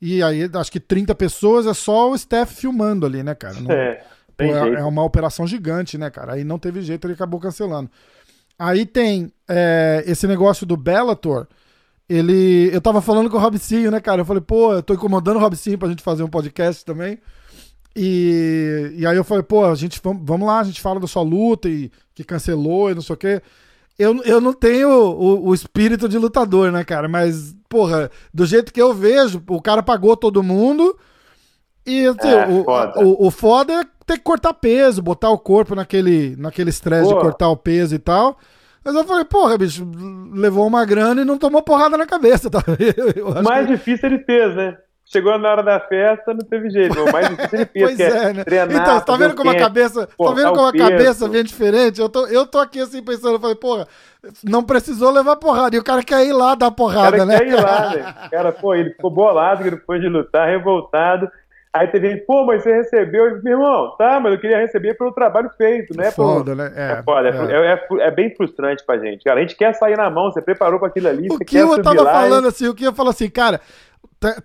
E 0.02 0.22
aí, 0.22 0.50
acho 0.54 0.72
que 0.72 0.80
30 0.80 1.15
pessoas 1.15 1.65
é 1.65 1.74
só 1.74 2.12
o 2.12 2.15
staff 2.15 2.54
filmando 2.54 3.06
ali, 3.06 3.24
né, 3.24 3.34
cara? 3.34 3.60
Não, 3.60 3.72
é, 3.72 4.04
pô, 4.36 4.43
é, 4.43 4.82
é, 4.82 4.84
uma 4.84 5.04
operação 5.04 5.48
gigante, 5.48 5.98
né, 5.98 6.10
cara? 6.10 6.34
Aí 6.34 6.43
não 6.43 6.60
teve 6.60 6.82
jeito, 6.82 7.06
ele 7.06 7.13
acabou 7.13 7.39
cancelando. 7.39 7.89
Aí 8.63 8.86
tem 8.86 9.30
é, 9.45 10.06
esse 10.08 10.26
negócio 10.26 10.65
do 10.65 10.78
Bellator. 10.78 11.47
Ele. 12.08 12.69
Eu 12.73 12.80
tava 12.80 13.02
falando 13.02 13.30
com 13.30 13.36
o 13.36 13.39
Robicinho, 13.39 13.91
né, 13.91 13.99
cara? 13.99 14.21
Eu 14.21 14.26
falei, 14.26 14.41
pô, 14.41 14.73
eu 14.73 14.82
tô 14.82 14.93
incomodando 14.93 15.36
o 15.36 15.39
Robicinho 15.39 15.78
pra 15.78 15.89
gente 15.89 16.02
fazer 16.02 16.23
um 16.23 16.30
podcast 16.30 16.86
também. 16.86 17.19
E, 17.93 18.93
e 18.95 19.06
aí 19.06 19.17
eu 19.17 19.23
falei, 19.26 19.43
pô, 19.43 19.65
a 19.65 19.76
gente 19.76 19.99
vamos 20.02 20.47
lá, 20.47 20.62
a 20.62 20.63
gente 20.63 20.80
fala 20.80 20.97
da 20.97 21.08
sua 21.08 21.21
luta 21.21 21.67
e 21.67 21.91
que 22.15 22.23
cancelou 22.23 22.89
e 22.89 22.95
não 22.95 23.02
sei 23.02 23.13
o 23.13 23.17
quê. 23.17 23.41
Eu, 23.99 24.23
eu 24.23 24.39
não 24.39 24.54
tenho 24.54 24.89
o, 24.89 25.49
o, 25.49 25.54
espírito 25.54 26.08
de 26.08 26.17
lutador, 26.17 26.71
né, 26.71 26.86
cara? 26.86 27.10
Mas, 27.10 27.54
porra, 27.67 28.10
do 28.34 28.45
jeito 28.45 28.71
que 28.71 28.82
eu 28.82 28.93
vejo, 28.93 29.43
o 29.47 29.62
cara 29.62 29.84
pagou 29.84 30.15
todo 30.15 30.41
mundo. 30.41 30.97
E 31.86 32.06
assim, 32.06 32.30
é, 32.30 32.47
o, 32.47 32.63
foda. 32.63 33.06
O, 33.06 33.28
o, 33.28 33.32
foda 33.32 33.73
é 33.73 33.86
ter 34.05 34.17
que 34.17 34.23
cortar 34.23 34.53
peso, 34.53 35.01
botar 35.01 35.29
o 35.29 35.37
corpo 35.37 35.75
naquele 35.75 36.35
naquele 36.37 36.69
estresse 36.69 37.07
de 37.07 37.15
cortar 37.15 37.49
o 37.49 37.57
peso 37.57 37.95
e 37.95 37.99
tal. 37.99 38.37
Mas 38.83 38.95
eu 38.95 39.05
falei, 39.05 39.23
porra, 39.23 39.57
bicho, 39.57 39.89
levou 40.33 40.67
uma 40.67 40.85
grana 40.85 41.21
e 41.21 41.25
não 41.25 41.37
tomou 41.37 41.63
porrada 41.63 41.97
na 41.97 42.05
cabeça. 42.05 42.49
Tá? 42.53 42.61
O 43.23 43.43
mais 43.43 43.65
que... 43.65 43.73
difícil 43.73 44.09
ele 44.09 44.19
fez, 44.19 44.55
né? 44.55 44.77
Chegou 45.05 45.37
na 45.37 45.51
hora 45.51 45.63
da 45.63 45.79
festa, 45.79 46.33
não 46.33 46.45
teve 46.47 46.69
jeito. 46.69 46.99
O 47.01 47.11
mais 47.11 47.29
difícil 47.29 47.59
ele 47.59 47.65
fez, 47.71 47.85
pois 47.85 47.97
que 47.97 48.03
é, 48.03 48.07
é 48.07 48.33
né? 48.33 48.43
treinar, 48.43 48.71
Então, 48.71 49.01
tá 49.01 49.17
vendo 49.17 49.35
como 49.35 49.49
a 49.49 49.55
cabeça, 49.55 50.07
tá 50.07 50.31
vendo 50.31 50.53
como 50.53 50.67
a 50.67 50.73
cabeça 50.73 51.29
vem 51.29 51.43
diferente? 51.43 51.99
Eu 51.99 52.09
tô, 52.09 52.27
eu 52.27 52.45
tô 52.45 52.57
aqui 52.59 52.79
assim 52.79 53.01
pensando, 53.03 53.35
eu 53.35 53.39
falei, 53.39 53.55
porra, 53.55 53.87
não 54.43 54.63
precisou 54.63 55.11
levar 55.11 55.35
porrada. 55.35 55.75
E 55.75 55.79
o 55.79 55.83
cara 55.83 56.03
quer 56.03 56.25
ir 56.25 56.33
lá 56.33 56.55
dar 56.55 56.71
porrada, 56.71 57.17
o 57.17 57.19
cara 57.19 57.25
né? 57.25 57.37
quer 57.37 57.47
ir 57.47 57.55
lá, 57.55 57.89
né? 57.89 58.15
O 58.27 58.29
cara, 58.29 58.51
pô, 58.51 58.73
ele 58.73 58.91
ficou 58.91 59.11
bolado, 59.11 59.65
ele 59.65 59.77
foi 59.77 59.99
de 59.99 60.07
lutar, 60.07 60.47
revoltado. 60.47 61.29
Aí 61.75 61.88
teve 61.88 62.12
gente, 62.12 62.25
pô, 62.25 62.45
mas 62.45 62.62
você 62.62 62.71
recebeu. 62.71 63.31
Disse, 63.31 63.43
meu 63.43 63.53
irmão, 63.53 63.95
tá, 63.97 64.19
mas 64.19 64.33
eu 64.33 64.39
queria 64.39 64.59
receber 64.59 64.93
pelo 64.93 65.12
trabalho 65.12 65.49
feito, 65.57 65.97
né? 65.97 66.12
Foda, 66.12 66.53
né? 66.53 66.71
É, 66.75 66.91
é 66.91 67.03
foda, 67.03 67.29
é. 67.29 67.31
É, 67.31 67.73
é, 67.73 68.07
é, 68.07 68.12
bem 68.12 68.29
frustrante 68.36 68.83
pra 68.86 68.99
gente, 68.99 69.23
cara. 69.23 69.39
A 69.39 69.41
gente 69.41 69.55
quer 69.55 69.73
sair 69.73 69.97
na 69.97 70.07
mão, 70.07 70.31
você 70.31 70.39
preparou 70.39 70.77
pra 70.77 70.89
aquilo 70.89 71.07
ali, 71.07 71.27
o 71.29 71.33
você 71.33 71.43
que 71.43 71.57
eu 71.57 71.81
tava 71.81 72.05
falando 72.05 72.45
e... 72.45 72.47
assim, 72.49 72.67
o 72.67 72.75
que 72.75 72.83
eu 72.83 72.93
falo 72.93 73.09
assim, 73.09 73.27
cara, 73.27 73.59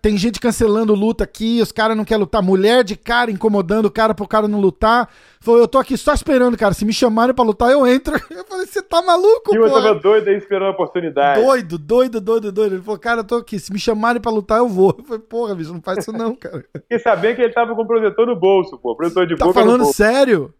tem 0.00 0.16
gente 0.16 0.40
cancelando 0.40 0.94
luta 0.94 1.24
aqui, 1.24 1.60
os 1.60 1.72
caras 1.72 1.96
não 1.96 2.04
querem 2.04 2.20
lutar. 2.20 2.42
Mulher 2.42 2.82
de 2.82 2.96
cara 2.96 3.30
incomodando 3.30 3.86
o 3.86 3.90
cara 3.90 4.14
pro 4.14 4.26
cara 4.26 4.48
não 4.48 4.60
lutar. 4.60 5.08
Falou, 5.40 5.60
eu 5.60 5.68
tô 5.68 5.78
aqui 5.78 5.96
só 5.96 6.12
esperando, 6.12 6.56
cara. 6.56 6.74
Se 6.74 6.84
me 6.84 6.92
chamarem 6.92 7.34
pra 7.34 7.44
lutar, 7.44 7.70
eu 7.70 7.86
entro. 7.86 8.16
Eu 8.30 8.44
falei, 8.44 8.66
você 8.66 8.82
tá 8.82 9.02
maluco, 9.02 9.50
pô? 9.50 9.56
eu 9.56 9.70
tava 9.70 9.94
doido 9.94 10.28
aí 10.28 10.36
esperando 10.36 10.68
a 10.68 10.70
oportunidade. 10.70 11.42
Doido, 11.42 11.78
doido, 11.78 12.20
doido, 12.20 12.52
doido. 12.52 12.74
Ele 12.74 12.82
falou, 12.82 12.98
cara, 12.98 13.20
eu 13.20 13.24
tô 13.24 13.36
aqui. 13.36 13.58
Se 13.58 13.72
me 13.72 13.78
chamarem 13.78 14.22
pra 14.22 14.30
lutar, 14.30 14.58
eu 14.58 14.68
vou. 14.68 14.94
Eu 14.96 15.04
falei, 15.04 15.22
porra, 15.22 15.54
bicho, 15.54 15.72
não 15.72 15.82
faz 15.82 15.98
isso 15.98 16.12
não, 16.12 16.34
cara. 16.34 16.64
Fiquei 16.72 16.98
sabendo 16.98 17.36
que 17.36 17.42
ele 17.42 17.52
tava 17.52 17.74
com 17.74 17.82
o 17.82 17.86
protetor 17.86 18.26
no 18.26 18.36
bolso, 18.36 18.78
pô. 18.78 18.96
Protetor 18.96 19.26
de 19.26 19.36
tá 19.36 19.44
boca 19.44 19.60
falando 19.60 19.84
sério? 19.92 20.54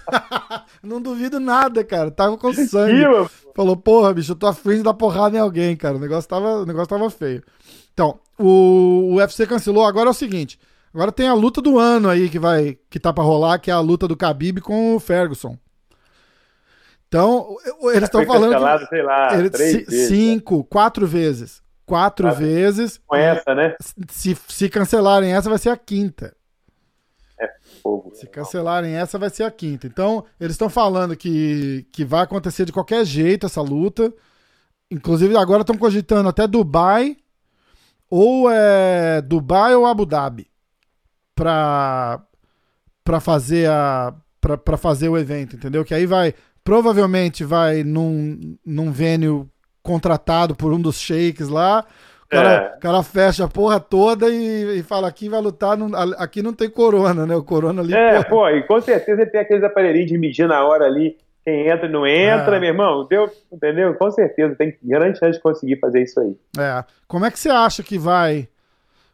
não 0.82 1.00
duvido 1.00 1.38
nada, 1.38 1.84
cara. 1.84 2.10
Tava 2.10 2.36
com 2.36 2.52
sangue. 2.52 3.02
Falou, 3.54 3.76
porra, 3.76 4.12
bicho, 4.14 4.32
eu 4.32 4.36
tô 4.36 4.46
afim 4.46 4.76
de 4.76 4.82
dar 4.82 4.94
porrada 4.94 5.36
em 5.36 5.40
alguém, 5.40 5.76
cara. 5.76 5.96
O 5.96 6.00
negócio 6.00 6.28
tava, 6.28 6.62
o 6.62 6.66
negócio 6.66 6.88
tava 6.88 7.10
feio. 7.10 7.42
Então, 7.92 8.18
o, 8.38 9.12
o 9.12 9.14
UFC 9.16 9.46
cancelou. 9.46 9.84
Agora 9.84 10.08
é 10.08 10.10
o 10.10 10.14
seguinte. 10.14 10.58
Agora 10.94 11.10
tem 11.10 11.28
a 11.28 11.34
luta 11.34 11.62
do 11.62 11.78
ano 11.78 12.08
aí 12.08 12.28
que 12.28 12.38
vai 12.38 12.78
que 12.90 13.00
tá 13.00 13.12
para 13.12 13.24
rolar, 13.24 13.58
que 13.58 13.70
é 13.70 13.74
a 13.74 13.80
luta 13.80 14.06
do 14.06 14.16
Khabib 14.16 14.60
com 14.60 14.94
o 14.94 15.00
Ferguson. 15.00 15.56
Então, 17.08 17.56
eles 17.92 18.04
estão 18.04 18.24
falando 18.24 18.78
que, 18.78 18.86
sei 18.86 19.02
lá, 19.02 19.38
ele, 19.38 19.50
três 19.50 19.86
vezes, 19.86 20.08
cinco, 20.08 20.58
né? 20.58 20.64
quatro 20.68 21.06
vezes. 21.06 21.62
Quatro 21.84 22.28
ah, 22.28 22.32
vezes. 22.32 22.98
Com 23.06 23.16
essa, 23.16 23.54
né? 23.54 23.74
Se, 24.08 24.36
se 24.48 24.68
cancelarem 24.70 25.34
essa, 25.34 25.50
vai 25.50 25.58
ser 25.58 25.68
a 25.68 25.76
quinta. 25.76 26.34
Se 28.14 28.26
cancelarem 28.26 28.94
essa, 28.94 29.18
vai 29.18 29.30
ser 29.30 29.44
a 29.44 29.50
quinta. 29.50 29.86
Então, 29.86 30.24
eles 30.38 30.54
estão 30.54 30.68
falando 30.68 31.16
que, 31.16 31.86
que 31.92 32.04
vai 32.04 32.22
acontecer 32.22 32.64
de 32.64 32.72
qualquer 32.72 33.04
jeito 33.04 33.46
essa 33.46 33.60
luta. 33.60 34.12
Inclusive, 34.90 35.36
agora 35.36 35.62
estão 35.62 35.76
cogitando 35.76 36.28
até 36.28 36.46
Dubai 36.46 37.16
ou 38.10 38.50
é 38.50 39.22
Dubai 39.22 39.74
ou 39.74 39.86
Abu 39.86 40.04
Dhabi. 40.04 40.46
pra, 41.34 42.22
pra 43.04 43.20
fazer 43.20 43.68
a. 43.68 44.14
Pra, 44.40 44.58
pra 44.58 44.76
fazer 44.76 45.08
o 45.08 45.16
evento, 45.16 45.56
entendeu? 45.56 45.84
Que 45.84 45.94
aí 45.94 46.04
vai. 46.06 46.34
Provavelmente 46.64 47.44
vai 47.44 47.82
num, 47.82 48.56
num 48.64 48.92
venue 48.92 49.46
contratado 49.82 50.54
por 50.54 50.72
um 50.72 50.80
dos 50.80 50.96
shakes 50.96 51.48
lá. 51.48 51.84
O 52.32 52.34
cara, 52.34 52.52
é. 52.54 52.80
cara 52.80 53.02
fecha 53.02 53.44
a 53.44 53.48
porra 53.48 53.78
toda 53.78 54.30
e, 54.30 54.78
e 54.78 54.82
fala: 54.82 55.06
aqui 55.06 55.28
vai 55.28 55.40
lutar, 55.40 55.76
não, 55.76 55.90
aqui 56.18 56.42
não 56.42 56.54
tem 56.54 56.70
corona, 56.70 57.26
né? 57.26 57.36
O 57.36 57.44
corona 57.44 57.82
ali. 57.82 57.92
É, 57.92 58.22
porra. 58.22 58.24
pô, 58.24 58.48
e 58.48 58.62
com 58.62 58.80
certeza 58.80 59.26
tem 59.26 59.38
aqueles 59.38 59.62
aparelhinhos 59.62 60.08
de 60.08 60.16
medir 60.16 60.48
na 60.48 60.64
hora 60.64 60.86
ali. 60.86 61.18
Quem 61.44 61.68
entra 61.68 61.86
e 61.86 61.90
não 61.90 62.06
entra, 62.06 62.56
é. 62.56 62.60
meu 62.60 62.68
irmão, 62.68 63.06
deu, 63.06 63.28
entendeu? 63.52 63.94
Com 63.96 64.10
certeza, 64.12 64.54
tem 64.54 64.78
grande 64.82 65.18
chance 65.18 65.36
de 65.36 65.42
conseguir 65.42 65.76
fazer 65.76 66.02
isso 66.02 66.20
aí. 66.20 66.36
É. 66.58 66.84
Como 67.06 67.26
é 67.26 67.30
que 67.30 67.38
você 67.38 67.50
acha 67.50 67.82
que 67.82 67.98
vai 67.98 68.48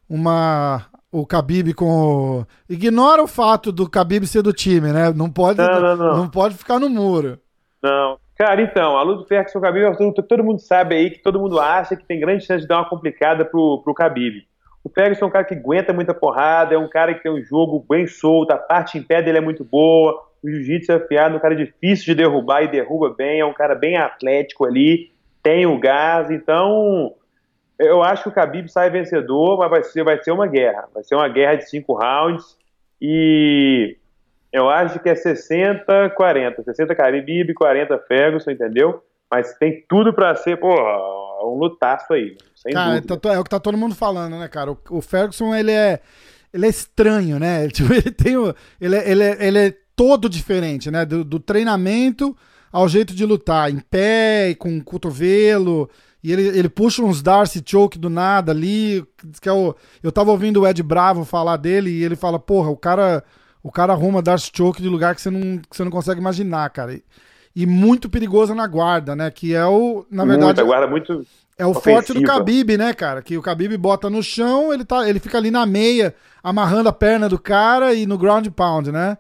uma 0.09 0.87
o 1.11 1.25
Khabib 1.25 1.73
com 1.73 2.41
o... 2.41 2.47
ignora 2.69 3.23
o 3.23 3.27
fato 3.27 3.73
do 3.73 3.87
Khabib 3.87 4.27
ser 4.27 4.43
do 4.43 4.53
time, 4.53 4.93
né? 4.93 5.11
Não 5.11 5.31
pode 5.31 5.59
não, 5.59 5.81
não, 5.81 5.97
não. 5.97 6.17
não 6.19 6.29
pode 6.29 6.55
ficar 6.55 6.79
no 6.79 6.89
muro. 6.89 7.39
Não. 7.83 8.19
Cara, 8.39 8.63
então, 8.63 8.97
a 8.97 9.03
luta 9.03 9.23
do 9.23 9.27
Ferguson 9.27 9.59
Khabib, 9.59 9.97
todo, 9.99 10.23
todo 10.23 10.45
mundo 10.45 10.61
sabe 10.61 10.95
aí 10.95 11.11
que 11.11 11.19
todo 11.19 11.41
mundo 11.41 11.59
acha 11.59 11.97
que 11.97 12.07
tem 12.07 12.21
grande 12.21 12.47
chance 12.47 12.63
de 12.63 12.69
dar 12.69 12.77
uma 12.77 12.89
complicada 12.89 13.45
pro, 13.45 13.83
pro 13.83 13.93
Khabib. 13.93 14.47
O 14.85 14.89
Ferguson 14.89 15.25
é 15.25 15.29
um 15.29 15.31
cara 15.31 15.45
que 15.45 15.55
aguenta 15.55 15.93
muita 15.93 16.15
porrada, 16.15 16.73
é 16.73 16.79
um 16.79 16.89
cara 16.89 17.13
que 17.15 17.23
tem 17.25 17.33
um 17.33 17.43
jogo 17.43 17.85
bem 17.91 18.07
solto, 18.07 18.53
a 18.53 18.57
parte 18.57 18.97
em 18.97 19.03
pé 19.03 19.21
dele 19.21 19.39
é 19.39 19.41
muito 19.41 19.65
boa, 19.65 20.23
o 20.41 20.49
jiu-jitsu 20.49 20.93
é 20.93 20.95
afiado, 20.95 21.35
um 21.35 21.41
cara 21.41 21.57
difícil 21.57 22.07
de 22.07 22.15
derrubar 22.15 22.63
e 22.63 22.69
derruba 22.69 23.11
bem, 23.11 23.41
é 23.41 23.45
um 23.45 23.53
cara 23.53 23.75
bem 23.75 23.97
atlético 23.97 24.65
ali, 24.65 25.11
tem 25.43 25.67
o 25.67 25.77
gás, 25.77 26.31
então 26.31 27.15
eu 27.77 28.05
acho 28.05 28.23
que 28.23 28.29
o 28.29 28.33
Khabib 28.33 28.69
sai 28.69 28.89
vencedor, 28.89 29.59
mas 29.59 29.69
vai 29.69 29.83
ser, 29.83 30.05
vai 30.05 30.23
ser 30.23 30.31
uma 30.31 30.47
guerra, 30.47 30.89
vai 30.95 31.03
ser 31.03 31.17
uma 31.17 31.29
guerra 31.29 31.57
de 31.57 31.69
cinco 31.69 31.93
rounds 31.93 32.57
e 33.03 33.97
eu 34.53 34.69
acho 34.69 34.99
que 35.01 35.09
é 35.09 35.15
60, 35.15 36.11
40. 36.11 36.63
60 36.63 36.95
Caribe, 36.95 37.55
40 37.55 37.99
Ferguson, 38.09 38.51
entendeu? 38.51 39.03
Mas 39.31 39.55
tem 39.55 39.85
tudo 39.89 40.13
para 40.13 40.35
ser, 40.35 40.59
pô, 40.59 40.75
um 41.45 41.59
lutaço 41.59 42.13
aí. 42.13 42.37
Sem 42.55 42.73
cara, 42.73 42.95
dúvida. 42.95 43.17
Tá 43.17 43.35
é 43.35 43.39
o 43.39 43.45
que 43.45 43.51
tá 43.51 43.61
todo 43.61 43.77
mundo 43.77 43.95
falando, 43.95 44.39
né, 44.39 44.49
cara? 44.49 44.73
O, 44.73 44.79
o 44.91 45.03
Ferguson, 45.03 45.55
ele 45.55 45.73
é, 45.73 46.01
ele 46.53 46.67
é 46.67 46.69
estranho, 46.69 47.39
né? 47.39 47.69
Tipo, 47.73 47.93
ele 47.93 48.11
tem 48.11 48.37
o, 48.37 48.55
ele, 48.81 48.97
é, 48.97 49.11
ele, 49.11 49.23
é, 49.23 49.47
ele 49.47 49.59
é 49.59 49.75
todo 49.95 50.29
diferente, 50.29 50.91
né? 50.91 51.05
Do, 51.05 51.25
do 51.25 51.39
treinamento 51.39 52.37
ao 52.73 52.89
jeito 52.89 53.15
de 53.15 53.25
lutar, 53.25 53.71
em 53.71 53.81
pé, 53.81 54.55
com 54.59 54.81
cotovelo. 54.81 55.91
E 56.23 56.33
ele, 56.33 56.49
ele 56.59 56.69
puxa 56.69 57.03
uns 57.03 57.23
Darcy 57.23 57.63
Choke 57.65 57.99
do 57.99 58.09
nada 58.09 58.53
ali. 58.53 59.05
Que 59.43 59.49
é 59.49 59.53
o, 59.53 59.75
eu 60.03 60.11
tava 60.11 60.31
ouvindo 60.31 60.63
o 60.63 60.67
Ed 60.67 60.83
Bravo 60.83 61.25
falar 61.25 61.59
dele 61.59 61.91
e 61.91 62.03
ele 62.03 62.17
fala: 62.17 62.39
Porra, 62.39 62.71
o 62.71 62.77
cara 62.77 63.23
o 63.63 63.71
cara 63.71 63.93
arruma 63.93 64.23
Darcy 64.23 64.51
Choke 64.55 64.83
de 64.83 64.89
lugar 64.89 65.15
que 65.15 65.21
você 65.21 65.31
não, 65.31 65.59
que 65.59 65.77
você 65.77 65.85
não 65.85 65.91
consegue 65.91 66.21
imaginar, 66.21 66.69
cara. 66.71 66.95
E, 66.95 67.03
e 67.55 67.67
muito 67.67 68.09
perigoso 68.09 68.55
na 68.55 68.67
guarda, 68.67 69.17
né? 69.17 69.31
Que 69.31 69.55
é 69.55 69.67
o, 69.67 70.07
na 70.11 70.25
verdade, 70.25 70.45
muito, 70.45 70.67
guarda 70.67 70.87
muito 70.87 71.27
é 71.59 71.67
o 71.67 71.71
ofensiva. 71.71 71.97
forte 71.97 72.15
do 72.15 72.23
Khabib, 72.23 72.77
né, 72.77 72.95
cara? 72.95 73.21
Que 73.21 73.37
o 73.37 73.43
Khabib 73.43 73.77
bota 73.77 74.09
no 74.09 74.23
chão, 74.23 74.73
ele 74.73 74.85
tá, 74.85 75.09
ele 75.09 75.19
fica 75.19 75.37
ali 75.37 75.51
na 75.51 75.67
meia, 75.67 76.15
amarrando 76.43 76.89
a 76.89 76.93
perna 76.93 77.29
do 77.29 77.39
cara 77.39 77.93
e 77.93 78.07
no 78.07 78.17
ground 78.17 78.47
pound, 78.49 78.93
né? 78.93 79.19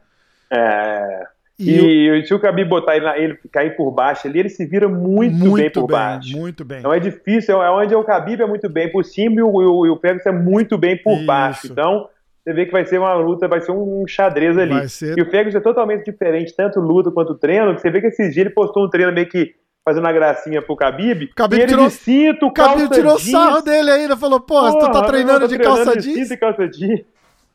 É. 0.50 1.26
E, 1.58 1.72
e 1.72 2.10
o... 2.12 2.24
se 2.24 2.32
o 2.32 2.38
Khabib 2.38 2.68
botar 2.68 2.96
ele, 2.96 3.08
ele 3.16 3.38
cair 3.50 3.76
por 3.76 3.90
baixo 3.90 4.28
ali, 4.28 4.38
ele 4.38 4.48
se 4.48 4.64
vira 4.64 4.88
muito, 4.88 5.34
muito 5.34 5.56
bem 5.56 5.70
por 5.70 5.86
bem, 5.88 5.96
baixo. 5.96 6.36
Muito 6.36 6.64
bem. 6.64 6.78
Então 6.78 6.92
é 6.92 7.00
difícil, 7.00 7.60
é 7.60 7.70
onde 7.72 7.92
o 7.96 8.04
Khabib 8.04 8.40
é 8.40 8.46
muito 8.46 8.68
bem 8.68 8.92
por 8.92 9.04
cima 9.04 9.40
e 9.40 9.42
o, 9.42 9.48
o, 9.48 9.92
o 9.92 9.98
Ferguson 9.98 10.28
é 10.28 10.32
muito 10.32 10.78
bem 10.78 10.96
por 10.96 11.16
Isso. 11.16 11.26
baixo. 11.26 11.66
Então 11.66 12.08
você 12.48 12.54
vê 12.54 12.64
que 12.64 12.72
vai 12.72 12.86
ser 12.86 12.98
uma 12.98 13.12
luta, 13.14 13.46
vai 13.46 13.60
ser 13.60 13.72
um 13.72 14.06
xadrez 14.06 14.56
ali. 14.56 14.88
Ser... 14.88 15.18
E 15.18 15.20
o 15.20 15.30
Ferguson 15.30 15.58
é 15.58 15.60
totalmente 15.60 16.10
diferente, 16.10 16.54
tanto 16.56 16.80
luta 16.80 17.10
quanto 17.10 17.34
treino, 17.34 17.74
que 17.74 17.80
você 17.82 17.90
vê 17.90 18.00
que 18.00 18.06
esses 18.06 18.32
dias 18.32 18.46
ele 18.46 18.54
postou 18.54 18.86
um 18.86 18.88
treino 18.88 19.12
meio 19.12 19.28
que 19.28 19.54
fazendo 19.84 20.06
a 20.06 20.12
gracinha 20.12 20.62
pro 20.62 20.74
Khabib, 20.74 21.30
Khabib 21.34 21.58
e 21.58 21.62
ele 21.62 21.72
tirou, 21.72 21.88
de 21.88 21.92
cinto, 21.92 22.50
calça 22.50 22.74
Khabib 22.74 22.94
tirou 22.94 23.18
jeans. 23.18 23.30
sarro 23.30 23.62
dele 23.62 23.90
ainda, 23.90 24.16
falou, 24.16 24.40
pô, 24.40 24.60
Porra, 24.60 24.78
tu 24.78 24.92
tá 24.92 25.02
treinando 25.04 25.46
de 25.46 25.58
calça 25.58 25.96
de 25.96 26.02
jeans? 26.02 26.28
Cinto 26.28 26.32
e 26.32 26.36
calça 26.38 26.68
jeans. 26.68 27.00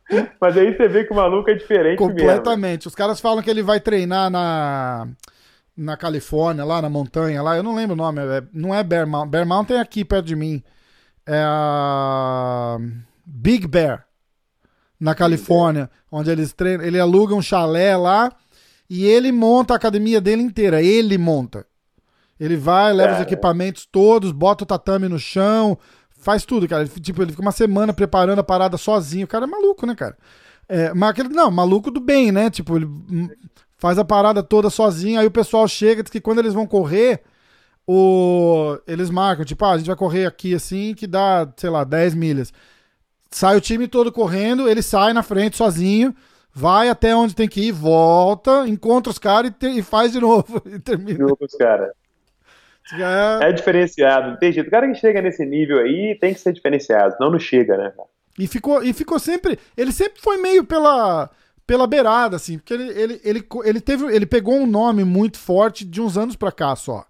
Mas 0.40 0.58
aí 0.58 0.76
você 0.76 0.88
vê 0.88 1.06
que 1.06 1.14
o 1.14 1.16
maluco 1.16 1.50
é 1.50 1.56
diferente 1.56 1.98
Completamente. 1.98 2.80
Mesmo. 2.80 2.90
Os 2.90 2.96
caras 2.96 3.20
falam 3.20 3.42
que 3.42 3.50
ele 3.50 3.64
vai 3.64 3.80
treinar 3.80 4.30
na 4.30 5.08
na 5.76 5.98
Califórnia, 5.98 6.64
lá 6.64 6.80
na 6.84 6.90
montanha, 6.90 7.42
lá, 7.42 7.58
eu 7.58 7.64
não 7.64 7.74
lembro 7.74 7.94
o 7.94 7.98
nome, 7.98 8.22
é, 8.22 8.44
não 8.54 8.76
é 8.76 8.84
Bear 8.84 9.08
Mountain, 9.08 9.32
Bear 9.32 9.48
Mountain 9.48 9.78
é 9.78 9.82
aqui 9.82 10.06
perto 10.06 10.26
de 10.26 10.36
mim. 10.36 10.62
É 11.26 11.42
a 11.44 12.78
Big 13.26 13.66
Bear 13.66 14.06
na 15.04 15.14
Califórnia, 15.14 15.92
onde 16.10 16.32
eles 16.32 16.54
treinam, 16.54 16.86
ele 16.86 16.98
aluga 16.98 17.36
um 17.36 17.42
chalé 17.42 17.98
lá 17.98 18.32
e 18.90 19.06
ele 19.06 19.34
monta 19.34 19.74
a 19.74 19.76
academia 19.76 20.22
dele 20.22 20.42
inteira, 20.42 20.82
ele 20.82 21.18
monta. 21.18 21.66
Ele 22.40 22.56
vai, 22.56 22.94
leva 22.94 23.12
é. 23.12 23.16
os 23.18 23.22
equipamentos 23.22 23.86
todos, 23.86 24.32
bota 24.32 24.64
o 24.64 24.68
tatame 24.68 25.10
no 25.10 25.20
chão, 25.20 25.78
faz 26.20 26.46
tudo, 26.46 26.70
cara. 26.70 26.84
Ele, 26.84 26.90
tipo, 27.02 27.22
ele 27.22 27.32
fica 27.32 27.42
uma 27.42 27.52
semana 27.52 27.92
preparando 27.92 28.40
a 28.40 28.44
parada 28.44 28.78
sozinho. 28.78 29.26
O 29.26 29.28
cara 29.28 29.44
é 29.44 29.48
maluco, 29.48 29.86
né, 29.86 29.94
cara? 29.94 30.18
É, 30.70 30.94
mas 30.94 31.10
aquele, 31.10 31.28
não, 31.28 31.52
maluco 31.52 31.92
do 31.92 32.00
bem, 32.00 32.32
né? 32.32 32.50
Tipo, 32.50 32.78
ele 32.78 32.88
faz 33.78 34.00
a 34.00 34.06
parada 34.06 34.42
toda 34.42 34.70
sozinho, 34.70 35.20
aí 35.20 35.28
o 35.28 35.32
pessoal 35.32 35.68
chega, 35.68 36.02
diz 36.02 36.10
que 36.10 36.22
quando 36.22 36.40
eles 36.40 36.54
vão 36.54 36.66
correr, 36.66 37.22
o... 37.86 38.80
eles 38.88 39.10
marcam, 39.10 39.44
tipo, 39.44 39.66
ah, 39.66 39.74
a 39.74 39.78
gente 39.78 39.88
vai 39.88 39.98
correr 39.98 40.26
aqui 40.26 40.56
assim, 40.56 40.94
que 40.94 41.06
dá, 41.06 41.46
sei 41.58 41.70
lá, 41.70 41.84
10 41.84 42.16
milhas. 42.16 42.54
Sai 43.34 43.58
o 43.58 43.62
time 43.62 43.88
todo 43.88 44.12
correndo, 44.12 44.70
ele 44.70 44.84
sai 44.84 45.12
na 45.12 45.24
frente 45.24 45.58
sozinho, 45.58 46.16
vai 46.54 46.88
até 46.88 47.16
onde 47.16 47.34
tem 47.34 47.48
que 47.48 47.62
ir, 47.62 47.72
volta, 47.72 48.68
encontra 48.68 49.10
os 49.10 49.18
caras 49.18 49.52
e, 49.60 49.80
e, 49.80 49.82
faz 49.82 50.12
de 50.12 50.20
novo. 50.20 50.62
E 50.70 50.78
termina. 50.78 51.26
os 51.40 51.56
caras. 51.56 51.90
É... 52.94 53.50
é... 53.50 53.52
diferenciado, 53.52 54.30
não 54.30 54.38
tem 54.38 54.52
jeito. 54.52 54.68
O 54.68 54.72
cara 54.72 54.88
que 54.88 54.94
chega 54.96 55.20
nesse 55.20 55.44
nível 55.44 55.80
aí 55.80 56.16
tem 56.22 56.32
que 56.32 56.40
ser 56.40 56.54
diferenciado, 56.54 57.16
senão 57.16 57.32
não 57.32 57.40
chega, 57.40 57.76
né? 57.76 57.92
E 58.38 58.46
ficou, 58.46 58.84
e 58.84 58.94
ficou 58.94 59.18
sempre. 59.18 59.58
Ele 59.76 59.92
sempre 59.92 60.22
foi 60.22 60.38
meio 60.38 60.64
pela, 60.64 61.32
pela 61.66 61.88
beirada, 61.88 62.36
assim, 62.36 62.60
porque 62.60 62.76
ele, 62.76 62.90
ele, 62.90 63.22
ele, 63.24 63.48
ele, 63.64 63.82
teve, 63.82 64.16
ele 64.16 64.28
pegou 64.28 64.56
um 64.56 64.68
nome 64.68 65.04
muito 65.04 65.40
forte 65.40 65.84
de 65.84 66.00
uns 66.00 66.20
anos 66.20 66.36
pra 66.36 66.52
cá 66.52 66.76
só. 66.76 67.04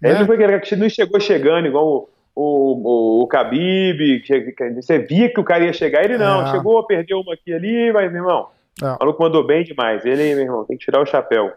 Né? 0.00 0.10
Ele 0.10 0.24
foi 0.24 0.36
aquele 0.36 0.60
que 0.60 0.76
não 0.76 0.88
chegou 0.88 1.18
chegando, 1.18 1.66
igual 1.66 2.08
o, 2.34 3.20
o, 3.20 3.22
o 3.22 3.28
Khabib, 3.28 4.20
que, 4.20 4.54
você 4.74 4.98
via 4.98 5.32
que 5.32 5.40
o 5.40 5.44
cara 5.44 5.64
ia 5.64 5.72
chegar, 5.72 6.04
ele 6.04 6.18
não, 6.18 6.46
é. 6.46 6.50
chegou, 6.50 6.84
perdeu 6.86 7.20
uma 7.20 7.34
aqui 7.34 7.52
ali, 7.52 7.92
mas, 7.92 8.10
meu 8.10 8.22
irmão, 8.22 8.48
é. 8.82 8.86
o 8.86 8.98
maluco 9.00 9.22
mandou 9.22 9.46
bem 9.46 9.62
demais. 9.62 10.04
Ele, 10.04 10.34
meu 10.34 10.44
irmão, 10.44 10.64
tem 10.64 10.76
que 10.76 10.84
tirar 10.84 11.00
o 11.00 11.06
chapéu. 11.06 11.52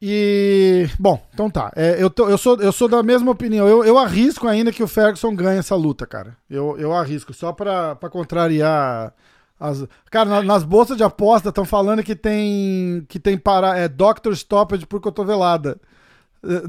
E, 0.00 0.86
bom, 0.98 1.18
então 1.32 1.48
tá. 1.48 1.72
É, 1.74 1.96
eu, 1.98 2.10
tô, 2.10 2.28
eu, 2.28 2.36
sou, 2.36 2.60
eu 2.60 2.70
sou 2.70 2.86
da 2.86 3.02
mesma 3.02 3.30
opinião. 3.30 3.66
Eu, 3.66 3.82
eu 3.82 3.96
arrisco 3.96 4.46
ainda 4.46 4.70
que 4.70 4.82
o 4.82 4.88
Ferguson 4.88 5.34
ganhe 5.34 5.58
essa 5.58 5.74
luta, 5.74 6.06
cara. 6.06 6.36
Eu, 6.50 6.76
eu 6.78 6.92
arrisco, 6.92 7.32
só 7.32 7.52
pra, 7.52 7.96
pra 7.96 8.10
contrariar. 8.10 9.14
As... 9.58 9.86
Cara, 10.10 10.28
na, 10.28 10.42
nas 10.42 10.64
bolsas 10.64 10.98
de 10.98 11.02
aposta 11.02 11.48
estão 11.48 11.64
falando 11.64 12.02
que 12.02 12.14
tem 12.14 13.06
que 13.08 13.18
tem 13.18 13.38
para 13.38 13.78
é 13.78 13.88
Doctor 13.88 14.36
Stoppage 14.36 14.86
por 14.86 15.00
cotovelada. 15.00 15.80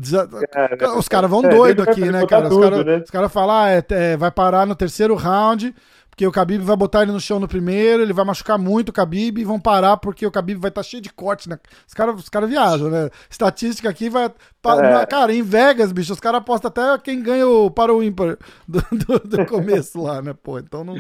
Já, 0.02 0.28
cara, 0.28 0.98
os 0.98 1.08
caras 1.08 1.30
vão 1.30 1.46
é, 1.46 1.50
doido 1.50 1.84
aqui, 1.84 2.02
né, 2.10 2.26
cara? 2.26 2.50
Tudo, 2.50 2.66
os 2.66 2.70
caras 2.70 2.86
né? 2.86 3.04
cara 3.12 3.30
falam, 3.30 3.56
ah, 3.56 3.70
é, 3.70 3.84
é, 3.90 4.18
vai 4.18 4.32
parar 4.32 4.66
no 4.66 4.76
terceiro 4.76 5.16
round, 5.16 5.74
porque 6.10 6.26
o 6.26 6.32
Khabib 6.32 6.63
vai 6.63 6.76
botar 6.76 7.04
ele 7.04 7.12
no 7.12 7.20
chão 7.20 7.40
no 7.40 7.48
primeiro, 7.48 8.02
ele 8.02 8.12
vai 8.12 8.26
machucar 8.26 8.58
muito 8.58 8.90
o 8.90 8.92
Khabib 8.92 9.40
e 9.40 9.44
vão 9.44 9.60
parar 9.60 9.98
porque 9.98 10.26
o 10.26 10.32
Khabib 10.32 10.60
vai 10.60 10.70
estar 10.70 10.82
tá 10.82 10.88
cheio 10.88 11.00
de 11.00 11.13
corte, 11.13 11.48
né? 11.48 11.60
Os 11.88 11.94
caras 11.94 12.20
os 12.20 12.28
cara 12.28 12.48
viajam, 12.48 12.90
né? 12.90 13.12
Estatística 13.30 13.88
aqui 13.88 14.10
vai... 14.10 14.26
É. 14.26 15.06
Cara, 15.06 15.32
em 15.32 15.44
Vegas, 15.44 15.92
bicho, 15.92 16.12
os 16.12 16.20
caras 16.20 16.42
apostam 16.42 16.70
até 16.70 16.98
quem 17.04 17.22
ganha 17.22 17.48
o 17.48 17.70
para 17.70 17.94
o 17.94 18.02
ímpar 18.02 18.40
do, 18.68 18.82
do, 18.92 19.20
do 19.20 19.46
começo 19.46 20.02
lá, 20.02 20.20
né? 20.20 20.34
Pô, 20.34 20.58
então 20.58 20.84
não, 20.84 21.00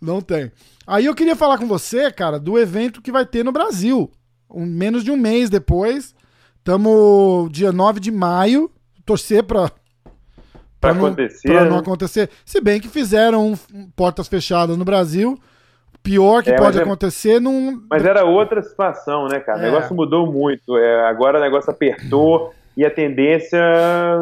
não 0.00 0.20
tem. 0.20 0.50
Aí 0.84 1.06
eu 1.06 1.14
queria 1.14 1.36
falar 1.36 1.58
com 1.58 1.68
você, 1.68 2.10
cara, 2.10 2.40
do 2.40 2.58
evento 2.58 3.00
que 3.00 3.12
vai 3.12 3.24
ter 3.24 3.44
no 3.44 3.52
Brasil. 3.52 4.10
Um, 4.50 4.66
menos 4.66 5.04
de 5.04 5.12
um 5.12 5.16
mês 5.16 5.48
depois 5.48 6.12
Estamos 6.66 7.48
dia 7.52 7.70
9 7.70 8.00
de 8.00 8.10
maio. 8.10 8.68
Torcer 9.04 9.44
para 9.44 9.70
para 10.80 10.90
acontecer. 10.90 11.46
Para 11.46 11.64
não 11.64 11.76
né? 11.76 11.78
acontecer. 11.78 12.28
Se 12.44 12.60
bem 12.60 12.80
que 12.80 12.88
fizeram 12.88 13.54
portas 13.94 14.26
fechadas 14.26 14.76
no 14.76 14.84
Brasil. 14.84 15.38
Pior 16.02 16.42
que 16.42 16.50
é, 16.50 16.56
pode 16.56 16.76
é- 16.76 16.82
acontecer 16.82 17.40
num. 17.40 17.80
Mas 17.88 18.04
era 18.04 18.24
outra 18.24 18.60
situação, 18.62 19.28
né, 19.28 19.38
cara? 19.38 19.60
É. 19.60 19.62
O 19.62 19.72
negócio 19.72 19.94
mudou 19.94 20.26
muito. 20.26 20.76
É, 20.76 21.08
agora 21.08 21.38
o 21.38 21.40
negócio 21.40 21.70
apertou 21.70 22.52
e 22.76 22.84
a 22.84 22.90
tendência 22.90 23.60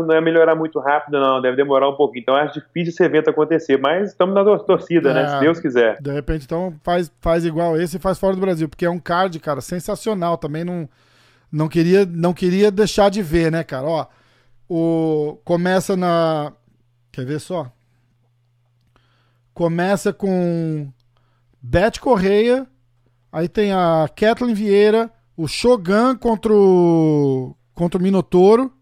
não 0.06 0.14
é 0.14 0.20
melhorar 0.20 0.54
muito 0.54 0.78
rápido, 0.78 1.18
não. 1.18 1.40
Deve 1.40 1.56
demorar 1.56 1.88
um 1.88 1.96
pouco. 1.96 2.18
Então 2.18 2.36
acho 2.36 2.60
difícil 2.60 2.92
esse 2.92 3.02
evento 3.02 3.30
acontecer. 3.30 3.78
Mas 3.78 4.10
estamos 4.10 4.34
na 4.34 4.44
torcida, 4.58 5.14
né? 5.14 5.28
Se 5.28 5.36
é, 5.36 5.40
Deus 5.40 5.60
quiser. 5.60 5.96
De 5.98 6.12
repente, 6.12 6.44
então 6.44 6.74
faz, 6.82 7.10
faz 7.22 7.42
igual 7.46 7.80
esse 7.80 7.96
e 7.96 8.00
faz 8.00 8.18
fora 8.18 8.34
do 8.34 8.40
Brasil. 8.42 8.68
Porque 8.68 8.84
é 8.84 8.90
um 8.90 8.98
card, 8.98 9.40
cara, 9.40 9.62
sensacional. 9.62 10.36
Também 10.36 10.62
não 10.62 10.86
não 11.54 11.68
queria, 11.68 12.04
não 12.04 12.34
queria 12.34 12.70
deixar 12.70 13.10
de 13.10 13.22
ver, 13.22 13.50
né, 13.52 13.62
cara? 13.64 13.86
Ó, 13.86 14.06
o 14.68 15.38
começa 15.44 15.96
na 15.96 16.52
Quer 17.12 17.24
ver 17.24 17.40
só? 17.40 17.70
Começa 19.54 20.12
com 20.12 20.92
Beth 21.62 21.98
Correia 22.00 22.66
Aí 23.34 23.48
tem 23.48 23.72
a 23.72 24.08
Kathleen 24.14 24.54
Vieira, 24.54 25.10
o 25.36 25.48
Shogun 25.48 26.14
contra 26.16 26.54
o, 26.54 27.52
contra 27.74 27.98
o 27.98 28.00
Minotouro. 28.00 28.72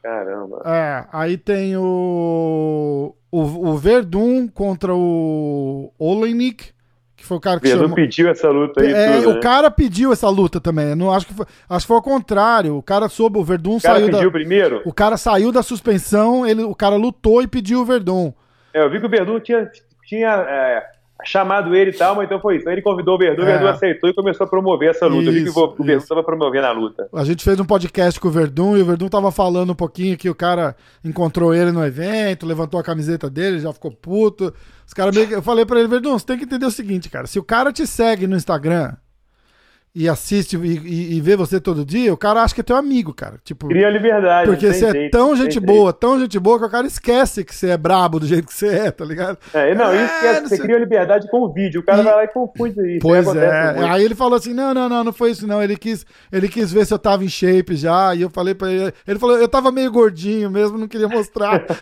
Caramba. 0.00 0.62
É, 0.64 1.04
aí 1.12 1.36
tem 1.36 1.76
o, 1.76 3.12
o, 3.28 3.40
o 3.40 3.76
Verdun 3.76 4.46
contra 4.46 4.94
o 4.94 5.92
Olenik, 5.98 6.72
que 7.16 7.24
foi 7.24 7.38
o 7.38 7.40
cara 7.40 7.58
que 7.58 7.66
Verdun 7.66 7.82
chamou... 7.84 7.96
pediu 7.96 8.28
essa 8.28 8.50
luta 8.50 8.82
aí. 8.82 8.92
É, 8.92 9.16
tudo, 9.16 9.30
o 9.30 9.34
né? 9.34 9.40
cara 9.40 9.70
pediu 9.70 10.12
essa 10.12 10.28
luta 10.28 10.60
também. 10.60 10.90
Eu 10.90 10.96
Não 10.96 11.12
acho 11.12 11.26
que 11.26 11.34
foi, 11.34 11.46
acho 11.68 11.84
que 11.84 11.88
foi 11.88 11.96
ao 11.96 12.02
contrário. 12.02 12.76
O 12.76 12.82
cara 12.82 13.08
soube, 13.08 13.38
o 13.38 13.44
Verdun 13.44 13.76
O 13.76 13.80
cara 13.80 13.98
saiu 13.98 14.10
pediu 14.10 14.30
da, 14.30 14.30
primeiro? 14.30 14.82
o 14.84 14.92
cara 14.92 15.16
saiu 15.16 15.50
da 15.50 15.62
suspensão, 15.62 16.46
ele, 16.46 16.62
o 16.62 16.74
cara 16.74 16.96
lutou 16.96 17.42
e 17.42 17.46
pediu 17.46 17.80
o 17.80 17.84
Verdun. 17.84 18.32
É, 18.74 18.82
eu 18.82 18.90
vi 18.90 19.00
que 19.00 19.06
o 19.06 19.08
Verdun 19.08 19.40
tinha, 19.40 19.70
tinha 20.06 20.28
é, 20.48 20.86
chamado 21.26 21.74
ele 21.74 21.90
e 21.90 21.94
tal, 21.94 22.14
mas 22.14 22.24
então 22.26 22.40
foi 22.40 22.54
isso. 22.56 22.62
Então 22.62 22.72
ele 22.72 22.82
convidou 22.82 23.16
o 23.16 23.18
Verdun, 23.18 23.42
o 23.42 23.46
É. 23.46 23.52
Verdun 23.52 23.68
aceitou 23.68 24.08
e 24.08 24.14
começou 24.14 24.44
a 24.44 24.48
promover 24.48 24.90
essa 24.90 25.06
luta. 25.06 25.30
Isso, 25.30 25.58
o 25.58 25.64
o 25.64 25.84
Verdun 25.84 26.02
estava 26.02 26.22
promovendo 26.22 26.66
a 26.66 26.72
luta. 26.72 27.08
A 27.12 27.24
gente 27.24 27.42
fez 27.44 27.58
um 27.60 27.64
podcast 27.64 28.18
com 28.20 28.28
o 28.28 28.30
Verdun 28.30 28.76
e 28.76 28.82
o 28.82 28.84
Verdun 28.84 29.08
tava 29.08 29.30
falando 29.30 29.70
um 29.72 29.74
pouquinho 29.76 30.16
que 30.16 30.30
o 30.30 30.34
cara 30.34 30.74
encontrou 31.04 31.54
ele 31.54 31.72
no 31.72 31.84
evento, 31.84 32.46
levantou 32.46 32.78
a 32.78 32.82
camiseta 32.82 33.28
dele, 33.28 33.58
já 33.60 33.72
ficou 33.72 33.90
puto. 33.90 34.52
Os 34.86 34.94
caras 34.94 35.14
meio 35.14 35.26
que- 35.28 35.34
Eu 35.34 35.42
falei 35.42 35.66
pra 35.66 35.78
ele, 35.78 35.88
Verdun, 35.88 36.18
você 36.18 36.24
tem 36.26 36.38
que 36.38 36.44
entender 36.44 36.66
o 36.66 36.70
seguinte, 36.70 37.08
cara. 37.10 37.26
Se 37.26 37.38
o 37.38 37.42
cara 37.44 37.72
te 37.72 37.86
segue 37.86 38.26
no 38.26 38.36
Instagram 38.36 38.92
e 39.98 40.08
assiste 40.10 40.56
e, 40.58 41.16
e- 41.16 41.20
vê 41.22 41.34
você 41.36 41.58
todo 41.58 41.84
dia, 41.84 42.12
o 42.12 42.16
cara 42.18 42.42
acha 42.42 42.54
que 42.54 42.60
é 42.60 42.64
teu 42.64 42.76
amigo, 42.76 43.14
cara. 43.14 43.36
Tipo, 43.42 43.68
Cria 43.68 43.88
liberdade. 43.88 44.46
porque 44.50 44.66
não 44.66 44.72
tem 44.72 44.80
você 44.80 44.86
é 44.86 44.92
jeito, 44.92 45.10
tão 45.12 45.20
não 45.28 45.34
tem 45.34 45.42
gente 45.44 45.52
jeito. 45.54 45.66
boa, 45.66 45.92
tão 45.92 46.20
gente 46.20 46.38
boa, 46.38 46.58
que 46.58 46.64
o 46.66 46.70
cara 46.70 46.86
esquece 46.86 47.42
que 47.44 47.54
você 47.54 47.70
é 47.70 47.76
brabo 47.78 48.20
do 48.20 48.26
jeito 48.26 48.46
que 48.46 48.52
você 48.54 48.68
é, 48.68 48.90
tá 48.90 49.04
ligado? 49.06 49.38
É, 49.54 49.74
não, 49.74 49.86
É, 49.90 50.26
é, 50.36 50.40
não 50.40 50.48
você 50.48 50.58
cria 50.58 50.78
liberdade 50.78 51.28
com 51.30 51.38
o 51.40 51.52
vídeo. 51.52 51.80
O 51.80 51.84
cara 51.84 52.02
E- 52.02 52.04
vai 52.04 52.14
lá 52.14 52.24
e 52.24 52.28
confunde 52.28 52.78
isso. 52.90 52.98
Pois 53.00 53.22
Isso 53.22 53.30
acontece 53.30 53.54
é. 53.56 53.72
muito. 53.80 53.92
Aí 53.92 54.04
ele 54.04 54.14
falou 54.14 54.36
assim: 54.36 54.52
não, 54.52 54.74
não, 54.74 54.88
não, 54.88 55.02
não 55.04 55.12
foi 55.14 55.30
isso, 55.30 55.46
não. 55.46 55.62
Ele 55.62 55.76
quis, 55.76 56.04
ele 56.30 56.48
quis 56.48 56.70
ver 56.70 56.84
se 56.86 56.92
eu 56.92 56.98
tava 56.98 57.24
em 57.24 57.28
shape 57.28 57.74
já. 57.74 58.14
E 58.14 58.20
eu 58.20 58.28
falei 58.28 58.54
pra 58.54 58.70
ele. 58.70 58.92
Ele 59.08 59.18
falou, 59.18 59.38
eu 59.38 59.48
tava 59.48 59.72
meio 59.72 59.90
gordinho 59.90 60.50
mesmo, 60.50 60.76
não 60.76 60.86
queria 60.88 61.08
mostrar. 61.08 61.64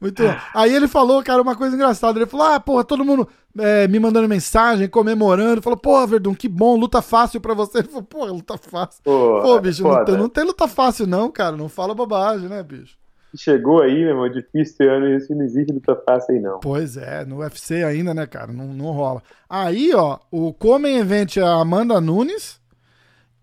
Muito 0.00 0.22
bom. 0.22 0.34
Aí 0.54 0.74
ele 0.74 0.88
falou, 0.88 1.22
cara, 1.22 1.42
uma 1.42 1.56
coisa 1.56 1.74
engraçada. 1.74 2.18
Ele 2.18 2.26
falou: 2.26 2.46
ah, 2.46 2.60
porra, 2.60 2.84
todo 2.84 3.04
mundo 3.04 3.28
é, 3.58 3.86
me 3.88 3.98
mandando 3.98 4.28
mensagem, 4.28 4.88
comemorando. 4.88 5.62
Falou, 5.62 5.78
porra, 5.78 6.06
Verdun, 6.06 6.34
que 6.34 6.48
bom, 6.48 6.76
luta 6.76 7.00
fácil 7.00 7.40
pra 7.40 7.54
você. 7.54 7.78
Ele 7.84 7.88
falou, 7.88 8.02
porra, 8.02 8.32
luta 8.32 8.58
fácil. 8.58 9.02
Pô, 9.02 9.40
Pô, 9.42 9.60
bicho, 9.60 9.82
não 9.82 10.04
tem, 10.04 10.16
não 10.16 10.28
tem 10.28 10.44
luta 10.44 10.68
fácil, 10.68 11.06
não, 11.06 11.30
cara. 11.30 11.56
Não 11.56 11.68
fala 11.68 11.94
bobagem, 11.94 12.48
né, 12.48 12.62
bicho? 12.62 12.96
Chegou 13.36 13.82
aí, 13.82 13.94
meu 13.94 14.10
irmão, 14.10 14.28
difícil 14.28 14.62
esse 14.62 14.84
ano, 14.84 15.08
isso 15.16 15.34
não 15.34 15.44
existe 15.44 15.72
luta 15.72 16.00
fácil 16.06 16.34
aí, 16.34 16.40
não. 16.40 16.60
Pois 16.60 16.96
é, 16.96 17.24
no 17.24 17.38
UFC 17.38 17.82
ainda, 17.82 18.14
né, 18.14 18.26
cara? 18.26 18.52
Não, 18.52 18.66
não 18.66 18.92
rola. 18.92 19.22
Aí, 19.48 19.92
ó, 19.92 20.18
o 20.30 20.52
co-main 20.52 20.98
event 20.98 21.38
é 21.38 21.42
a 21.42 21.54
Amanda 21.54 22.00
Nunes 22.00 22.60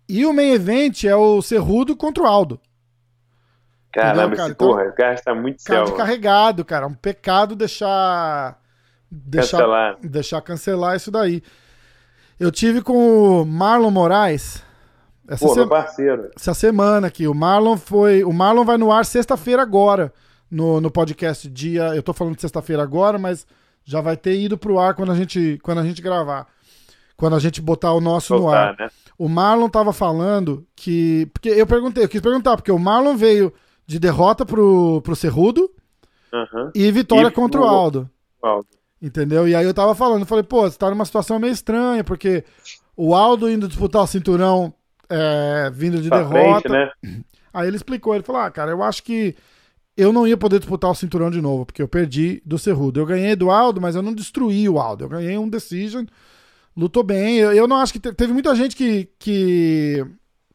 e 0.07 0.25
o 0.25 0.31
main 0.31 0.51
event 0.53 1.03
é 1.03 1.15
o 1.15 1.41
Cerrudo 1.41 1.95
contra 1.95 2.23
o 2.23 2.25
Aldo. 2.25 2.59
Caramba, 3.91 4.35
cara? 4.35 4.43
esse 4.47 4.51
Então- 4.51 4.67
porra, 4.69 4.83
o 4.83 4.93
cara 4.93 5.13
está 5.13 5.35
muito 5.35 5.63
Cara, 5.63 5.85
de 5.85 5.93
carregado, 5.93 6.63
cara. 6.65 6.85
É 6.85 6.87
um 6.87 6.93
pecado 6.93 7.55
deixar. 7.55 8.59
Deixar 9.09 9.57
Cancelar. 9.57 9.97
deixar 10.01 10.41
cancelar 10.41 10.95
isso 10.95 11.11
daí. 11.11 11.43
Eu 12.39 12.49
tive 12.51 12.81
com 12.81 13.41
o 13.41 13.45
Marlon 13.45 13.91
Moraes 13.91 14.63
essa, 15.27 15.45
Pô, 15.45 15.67
parceiro. 15.67 16.29
essa 16.35 16.53
semana 16.53 17.07
aqui. 17.07 17.27
O 17.27 17.33
Marlon 17.33 17.75
foi. 17.77 18.23
O 18.23 18.31
Marlon 18.31 18.63
vai 18.63 18.77
no 18.77 18.91
ar 18.91 19.05
sexta-feira 19.05 19.61
agora. 19.61 20.13
No, 20.49 20.79
no 20.81 20.89
podcast 20.89 21.49
dia. 21.49 21.95
Eu 21.95 22.01
tô 22.03 22.13
falando 22.13 22.35
de 22.35 22.41
sexta-feira 22.41 22.81
agora, 22.83 23.17
mas 23.19 23.45
já 23.83 23.99
vai 24.01 24.15
ter 24.17 24.39
ido 24.39 24.57
pro 24.57 24.79
ar 24.79 24.93
quando 24.93 25.11
a 25.11 25.15
gente, 25.15 25.59
quando 25.63 25.79
a 25.79 25.83
gente 25.83 26.01
gravar. 26.01 26.47
Quando 27.17 27.35
a 27.35 27.39
gente 27.39 27.61
botar 27.61 27.93
o 27.93 28.01
nosso 28.01 28.33
no 28.35 28.49
ar. 28.49 28.69
Soltar, 28.69 28.85
né? 28.87 28.91
O 29.17 29.27
Marlon 29.29 29.69
tava 29.69 29.91
falando 29.93 30.65
que. 30.75 31.29
Porque 31.33 31.49
eu 31.49 31.67
perguntei, 31.67 32.03
eu 32.03 32.09
quis 32.09 32.21
perguntar, 32.21 32.55
porque 32.55 32.71
o 32.71 32.79
Marlon 32.79 33.15
veio 33.15 33.53
de 33.85 33.99
derrota 33.99 34.45
pro, 34.45 35.01
pro 35.01 35.15
Cerrudo 35.15 35.69
Aham. 36.33 36.71
e 36.73 36.91
vitória 36.91 37.27
E 37.27 37.31
contra 37.31 37.59
o 37.61 37.63
Aldo. 37.65 38.09
Aldo. 38.41 38.67
Entendeu? 39.01 39.47
E 39.47 39.55
aí 39.55 39.65
eu 39.65 39.73
tava 39.73 39.95
falando, 39.95 40.25
falei, 40.25 40.43
pô, 40.43 40.61
você 40.69 40.77
tá 40.77 40.89
numa 40.89 41.05
situação 41.05 41.39
meio 41.39 41.51
estranha, 41.53 42.03
porque 42.03 42.43
o 42.95 43.15
Aldo 43.15 43.49
indo 43.49 43.67
disputar 43.67 44.03
o 44.03 44.07
cinturão 44.07 44.73
é, 45.09 45.69
vindo 45.73 46.01
de 46.01 46.07
Pra 46.09 46.19
derrota. 46.19 46.69
frente, 46.69 46.69
né? 46.69 46.91
Aí 47.53 47.67
ele 47.67 47.75
explicou, 47.75 48.13
ele 48.15 48.23
falou, 48.23 48.41
ah, 48.41 48.49
cara, 48.49 48.71
eu 48.71 48.81
acho 48.81 49.03
que 49.03 49.35
eu 49.97 50.13
não 50.13 50.25
ia 50.25 50.37
poder 50.37 50.57
disputar 50.59 50.89
o 50.89 50.95
cinturão 50.95 51.29
de 51.29 51.41
novo, 51.41 51.65
porque 51.65 51.81
eu 51.81 51.87
perdi 51.87 52.41
do 52.45 52.57
Cerrudo. 52.57 52.97
Eu 52.99 53.05
ganhei 53.05 53.35
do 53.35 53.51
Aldo, 53.51 53.81
mas 53.81 53.93
eu 53.93 54.01
não 54.01 54.13
destruí 54.13 54.69
o 54.69 54.79
Aldo. 54.79 55.03
Eu 55.03 55.09
ganhei 55.09 55.37
um 55.37 55.49
decision, 55.49 56.05
lutou 56.77 57.03
bem. 57.03 57.39
Eu, 57.39 57.51
eu 57.51 57.67
não 57.67 57.75
acho 57.75 57.91
que 57.91 57.99
te- 57.99 58.13
teve 58.13 58.31
muita 58.31 58.55
gente 58.55 58.73
que, 58.73 59.09
que, 59.19 60.05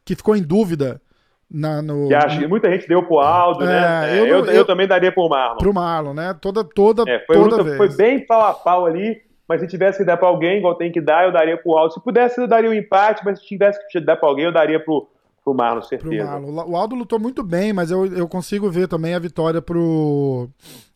que 0.07 0.15
ficou 0.17 0.35
em 0.35 0.43
dúvida 0.43 1.03
na, 1.51 1.81
no, 1.81 2.09
Que 2.09 2.15
acho 2.15 2.39
que 2.41 2.47
muita 2.47 2.71
gente 2.71 2.89
deu 2.89 3.03
pro 3.05 3.19
Aldo, 3.21 3.65
É, 3.65 3.67
né? 3.67 4.17
É, 4.17 4.21
eu 4.21 4.27
eu, 4.27 4.39
não- 4.41 4.47
eu, 4.47 4.53
eu- 4.57 4.65
também 4.67 4.87
daria 4.87 5.13
pro 5.13 5.29
Marlon. 5.29 5.59
pro 5.59 5.73
Marlon, 5.75 6.13
né? 6.15 6.35
Toda, 6.41 6.65
toda, 6.65 7.05
É, 7.09 7.21
foi, 7.27 7.37
toda 7.37 7.57
luta- 7.63 7.77
foi 7.77 7.89
bem 7.97 8.27
pau 8.27 8.43
a 8.43 8.53
pau 8.53 8.85
ali, 8.87 9.17
mas 9.49 9.61
se 9.61 9.69
tivesse 9.69 9.99
que 9.99 10.05
dar 10.05 10.17
pra 10.17 10.27
alguém, 10.29 10.59
igual 10.59 10.75
tem 10.75 10.91
que 10.91 11.01
dar, 11.01 11.25
eu 11.25 11.33
daria 11.33 11.57
pro 11.57 11.77
Aldo. 11.77 11.95
Se 11.95 12.03
pudesse, 12.03 12.41
eu 12.41 12.49
daria 12.49 12.69
o 12.71 12.75
empate, 12.75 13.23
mas 13.25 13.39
se 13.39 13.47
tivesse 13.47 13.79
que 13.89 14.01
dar 14.01 14.17
pra 14.17 14.29
alguém, 14.29 14.47
eu 14.47 14.53
daria 14.53 14.81
pro, 14.81 15.09
pro 15.45 15.55
Marlon, 15.55 15.79
pro 15.81 15.89
certeza. 15.89 16.25
Marlon. 16.25 16.69
O 16.69 16.77
Aldo 16.77 16.97
lutou 16.97 17.19
muito 17.21 17.45
bem, 17.45 17.73
mas 17.73 17.91
eu, 17.93 18.07
eu 18.07 18.27
consigo 18.29 18.69
ver 18.69 18.89
também 18.89 19.15
a 19.15 19.19
vitória 19.21 19.63
pro 19.63 20.49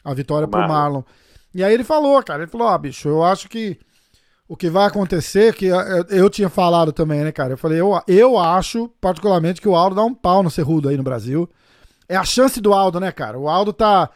a 0.05 0.13
vitória 0.13 0.49
pro 0.49 0.59
Marlon. 0.59 0.75
Marlon. 0.75 1.03
E 1.55 1.63
aí 1.63 1.73
ele 1.73 1.85
falou, 1.85 2.21
cara, 2.25 2.43
ele 2.43 2.51
falou, 2.51 2.67
ó, 2.67 2.77
bicho, 2.79 3.09
eu 3.09 3.23
acho 3.23 3.49
que 3.49 3.79
o 4.51 4.57
que 4.57 4.69
vai 4.69 4.85
acontecer, 4.85 5.55
que 5.55 5.67
eu, 5.67 5.79
eu 6.09 6.29
tinha 6.29 6.49
falado 6.49 6.93
também, 6.93 7.23
né, 7.23 7.31
cara? 7.31 7.53
Eu 7.53 7.57
falei, 7.57 7.81
eu, 7.81 8.03
eu 8.09 8.37
acho, 8.37 8.89
particularmente, 9.01 9.61
que 9.61 9.69
o 9.69 9.77
Aldo 9.77 9.95
dá 9.95 10.03
um 10.03 10.13
pau 10.13 10.43
no 10.43 10.51
Cerrudo 10.51 10.89
aí 10.89 10.97
no 10.97 11.05
Brasil. 11.05 11.49
É 12.09 12.17
a 12.17 12.25
chance 12.25 12.61
do 12.61 12.75
Aldo, 12.75 12.99
né, 12.99 13.13
cara? 13.13 13.39
O 13.39 13.49
Aldo 13.49 13.73
tá, 13.73 14.11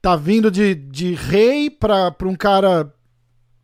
tá 0.00 0.14
vindo 0.14 0.48
de, 0.48 0.76
de 0.76 1.14
rei 1.14 1.68
pra, 1.68 2.12
pra 2.12 2.28
um 2.28 2.36
cara 2.36 2.94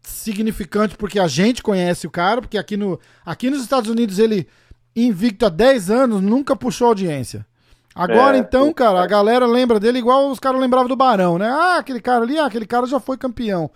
significante 0.03 0.97
porque 0.97 1.21
a 1.21 1.29
gente 1.29 1.63
conhece 1.63 2.09
o 2.09 2.11
cara, 2.11 2.41
porque 2.41 2.59
aqui, 2.59 2.77
no, 2.77 2.99
aqui 3.25 3.49
nos 3.49 3.63
Estados 3.63 3.89
Unidos 3.89 4.19
ele, 4.19 4.49
invicto 4.97 5.47
há 5.47 5.49
10 5.49 5.91
anos, 5.91 6.21
nunca 6.21 6.57
puxou 6.57 6.89
audiência. 6.89 7.47
Agora 7.95 8.37
É, 8.37 8.41
então, 8.41 8.73
cara, 8.73 8.91
a 8.91 8.95
cara. 9.03 9.07
galera 9.07 9.47
lembra 9.47 9.79
dele 9.79 10.01
igual 10.01 10.29
os 10.29 10.41
caras 10.41 10.61
lembravam 10.61 10.89
do 10.89 10.97
Barão, 10.97 11.39
né? 11.39 11.49
Ah, 11.49 11.77
aquele 11.79 12.01
cara 12.01 12.25
ali, 12.25 12.37
ah, 12.37 12.47
aquele 12.47 12.67
cara 12.67 12.85
já 12.85 12.99
foi 12.99 13.17
campeão. 13.17 13.71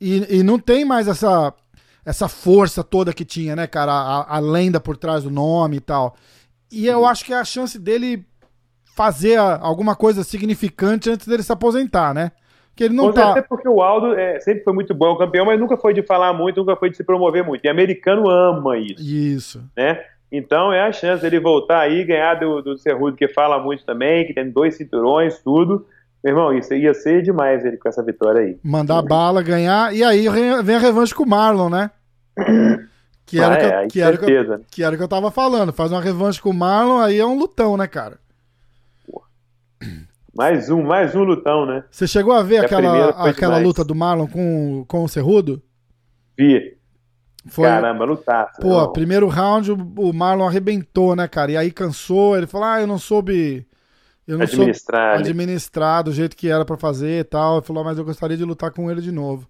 E, 0.00 0.38
e 0.38 0.42
não 0.42 0.58
tem 0.58 0.82
mais 0.84 1.06
essa, 1.08 1.52
essa 2.04 2.28
força 2.28 2.84
toda 2.84 3.12
que 3.12 3.24
tinha, 3.24 3.56
né, 3.56 3.66
cara? 3.66 3.92
A, 3.92 4.36
a 4.36 4.38
lenda 4.38 4.78
por 4.80 4.96
trás 4.96 5.24
do 5.24 5.30
nome 5.30 5.76
e 5.76 5.80
tal. 5.80 6.14
E 6.70 6.86
eu 6.86 7.06
acho 7.06 7.24
que 7.24 7.32
é 7.32 7.36
a 7.36 7.44
chance 7.44 7.78
dele 7.78 8.24
fazer 8.94 9.38
alguma 9.38 9.96
coisa 9.96 10.22
significante 10.22 11.10
antes 11.10 11.26
dele 11.26 11.42
se 11.42 11.52
aposentar, 11.52 12.14
né? 12.14 12.32
Que 12.76 12.84
ele 12.84 12.94
não 12.94 13.12
tá. 13.12 13.26
certeza 13.26 13.46
porque 13.48 13.68
o 13.68 13.80
Aldo 13.80 14.14
é, 14.14 14.40
sempre 14.40 14.64
foi 14.64 14.72
muito 14.72 14.92
bom 14.94 15.16
campeão, 15.16 15.46
mas 15.46 15.58
nunca 15.58 15.76
foi 15.76 15.94
de 15.94 16.02
falar 16.02 16.32
muito, 16.32 16.60
nunca 16.60 16.76
foi 16.76 16.90
de 16.90 16.96
se 16.96 17.04
promover 17.04 17.44
muito. 17.44 17.64
E 17.64 17.68
americano 17.68 18.28
ama 18.28 18.76
isso, 18.76 19.02
Isso. 19.02 19.70
né? 19.76 20.02
Então 20.30 20.72
é 20.72 20.80
a 20.80 20.92
chance 20.92 21.22
dele 21.22 21.38
voltar 21.38 21.80
aí, 21.80 22.02
ganhar 22.04 22.34
do, 22.34 22.60
do 22.60 22.76
Cerrudo, 22.76 23.16
que 23.16 23.28
fala 23.28 23.60
muito 23.60 23.84
também, 23.84 24.26
que 24.26 24.34
tem 24.34 24.50
dois 24.50 24.76
cinturões, 24.76 25.38
tudo. 25.38 25.86
Meu 26.24 26.32
irmão, 26.32 26.56
isso 26.56 26.72
ia 26.72 26.94
ser 26.94 27.20
demais 27.22 27.64
ele 27.66 27.76
com 27.76 27.86
essa 27.86 28.02
vitória 28.02 28.40
aí. 28.40 28.58
Mandar 28.64 29.02
bala, 29.02 29.42
ganhar. 29.42 29.94
E 29.94 30.02
aí 30.02 30.26
vem 30.64 30.76
a 30.76 30.78
revanche 30.78 31.14
com 31.14 31.22
o 31.24 31.28
Marlon, 31.28 31.68
né? 31.68 31.90
Que 33.26 33.40
era, 33.40 33.54
Ah, 33.54 33.58
que, 33.58 33.64
é, 33.64 33.84
eu- 33.84 33.88
que, 33.88 34.00
era 34.02 34.18
que, 34.18 34.30
eu, 34.30 34.60
que 34.70 34.82
era 34.84 34.94
o 34.94 34.98
que 34.98 35.02
eu 35.02 35.08
tava 35.08 35.30
falando. 35.30 35.72
Faz 35.72 35.90
uma 35.90 36.00
revanche 36.00 36.40
com 36.42 36.50
o 36.50 36.54
Marlon, 36.54 36.98
aí 37.00 37.18
é 37.18 37.24
um 37.24 37.38
lutão, 37.38 37.74
né, 37.74 37.86
cara? 37.86 38.18
Mais 40.36 40.68
um, 40.68 40.82
mais 40.82 41.14
um 41.14 41.22
lutão, 41.24 41.64
né? 41.64 41.84
Você 41.90 42.06
chegou 42.06 42.34
a 42.34 42.42
ver 42.42 42.58
a 42.58 42.62
aquela, 42.62 43.12
foi 43.14 43.30
aquela 43.30 43.54
demais. 43.54 43.64
luta 43.66 43.82
do 43.82 43.94
Marlon 43.94 44.26
com, 44.26 44.84
com 44.86 45.04
o 45.04 45.08
Cerrudo? 45.08 45.62
Vi. 46.36 46.76
Foi. 47.46 47.64
Caramba, 47.68 48.04
lutaço. 48.04 48.60
Pô, 48.60 48.68
irmão. 48.68 48.92
primeiro 48.92 49.26
round 49.28 49.70
o 49.72 50.12
Marlon 50.12 50.46
arrebentou, 50.46 51.14
né, 51.16 51.26
cara? 51.28 51.52
E 51.52 51.56
aí 51.56 51.70
cansou, 51.70 52.36
ele 52.36 52.46
falou: 52.46 52.66
ah, 52.66 52.80
eu 52.80 52.86
não 52.86 52.98
soube. 52.98 53.66
Eu 54.26 54.38
não 54.38 54.44
administrar. 54.44 55.14
né? 55.14 55.20
administrar 55.20 56.02
do 56.02 56.12
jeito 56.12 56.36
que 56.36 56.48
era 56.48 56.64
pra 56.64 56.76
fazer 56.76 57.20
e 57.20 57.24
tal. 57.24 57.58
Ele 57.58 57.66
falou, 57.66 57.82
"Ah, 57.82 57.86
mas 57.86 57.98
eu 57.98 58.04
gostaria 58.04 58.36
de 58.36 58.44
lutar 58.44 58.70
com 58.70 58.90
ele 58.90 59.00
de 59.00 59.12
novo. 59.12 59.46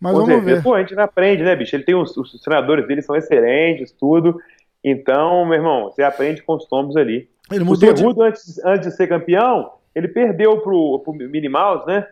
Mas 0.00 0.12
vamos 0.12 0.44
ver. 0.44 0.62
Pô, 0.62 0.74
a 0.74 0.80
gente 0.80 0.94
não 0.94 1.04
aprende, 1.04 1.42
né, 1.42 1.56
bicho? 1.56 1.74
Ele 1.74 1.84
tem 1.84 1.94
os, 1.94 2.16
os 2.16 2.40
treinadores 2.42 2.86
dele 2.86 3.02
são 3.02 3.16
excelentes, 3.16 3.90
tudo. 3.92 4.38
Então, 4.82 5.44
meu 5.46 5.54
irmão, 5.54 5.84
você 5.84 6.02
aprende 6.02 6.42
com 6.42 6.54
os 6.56 6.66
tombos 6.66 6.96
ali. 6.96 7.28
Ele 7.50 7.62
O 7.62 7.66
mudou 7.66 7.92
de, 7.92 8.00
Cerrudo, 8.00 8.22
antes, 8.22 8.58
antes 8.64 8.88
de 8.90 8.96
ser 8.96 9.06
campeão, 9.06 9.72
ele 9.94 10.08
perdeu 10.08 10.58
pro, 10.60 10.98
pro 11.00 11.12
Minnie 11.14 11.48
Mouse, 11.48 11.86
né? 11.86 12.06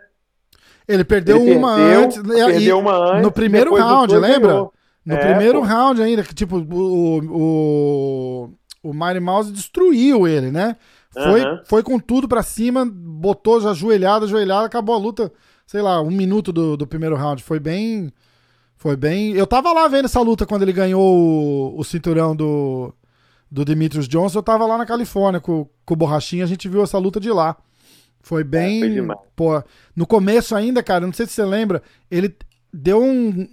Ele 0.88 1.04
perdeu 1.04 1.36
Ele 1.38 1.54
uma 1.54 1.76
perdeu, 1.76 2.04
antes. 2.04 2.22
perdeu 2.22 2.78
uma 2.78 2.96
antes, 2.96 3.22
no 3.22 3.32
primeiro 3.32 3.74
round, 3.74 4.16
lembra? 4.16 4.48
ganhou. 4.52 4.72
No 5.04 5.14
É, 5.14 5.18
primeiro 5.18 5.60
pô. 5.60 5.64
round 5.66 6.02
ainda, 6.02 6.22
que 6.22 6.34
tipo, 6.34 6.56
o, 6.58 7.18
o, 7.26 8.50
o 8.82 8.94
Mighty 8.94 9.20
Mouse 9.20 9.52
destruiu 9.52 10.26
ele, 10.26 10.50
né? 10.50 10.76
Foi, 11.12 11.42
Aham. 11.42 11.60
foi 11.64 11.82
com 11.82 11.98
tudo 11.98 12.26
pra 12.26 12.42
cima, 12.42 12.86
botou 12.86 13.60
já 13.60 13.70
ajoelhada, 13.70 14.24
ajoelhada, 14.24 14.66
acabou 14.66 14.94
a 14.94 14.98
luta, 14.98 15.30
sei 15.66 15.82
lá, 15.82 16.00
um 16.00 16.10
minuto 16.10 16.52
do, 16.52 16.76
do 16.76 16.86
primeiro 16.86 17.16
round. 17.16 17.42
Foi 17.42 17.60
bem. 17.60 18.10
Foi 18.76 18.96
bem. 18.96 19.32
Eu 19.32 19.46
tava 19.46 19.72
lá 19.72 19.86
vendo 19.86 20.06
essa 20.06 20.20
luta 20.20 20.46
quando 20.46 20.62
ele 20.62 20.72
ganhou 20.72 21.00
o, 21.00 21.78
o 21.78 21.84
cinturão 21.84 22.34
do, 22.34 22.92
do 23.50 23.64
Demetrius 23.64 24.08
Johnson. 24.08 24.38
Eu 24.38 24.42
tava 24.42 24.66
lá 24.66 24.78
na 24.78 24.86
Califórnia 24.86 25.40
com, 25.40 25.68
com 25.84 25.94
o 25.94 25.96
Borrachinha, 25.96 26.44
a 26.44 26.48
gente 26.48 26.68
viu 26.68 26.82
essa 26.82 26.98
luta 26.98 27.20
de 27.20 27.30
lá. 27.30 27.56
Foi 28.22 28.42
bem. 28.42 28.98
É, 28.98 29.04
foi 29.04 29.16
pô, 29.36 29.62
no 29.94 30.06
começo 30.06 30.56
ainda, 30.56 30.82
cara, 30.82 31.06
não 31.06 31.12
sei 31.12 31.26
se 31.26 31.32
você 31.32 31.44
lembra, 31.44 31.82
ele 32.10 32.34
deu 32.72 33.02
um, 33.02 33.46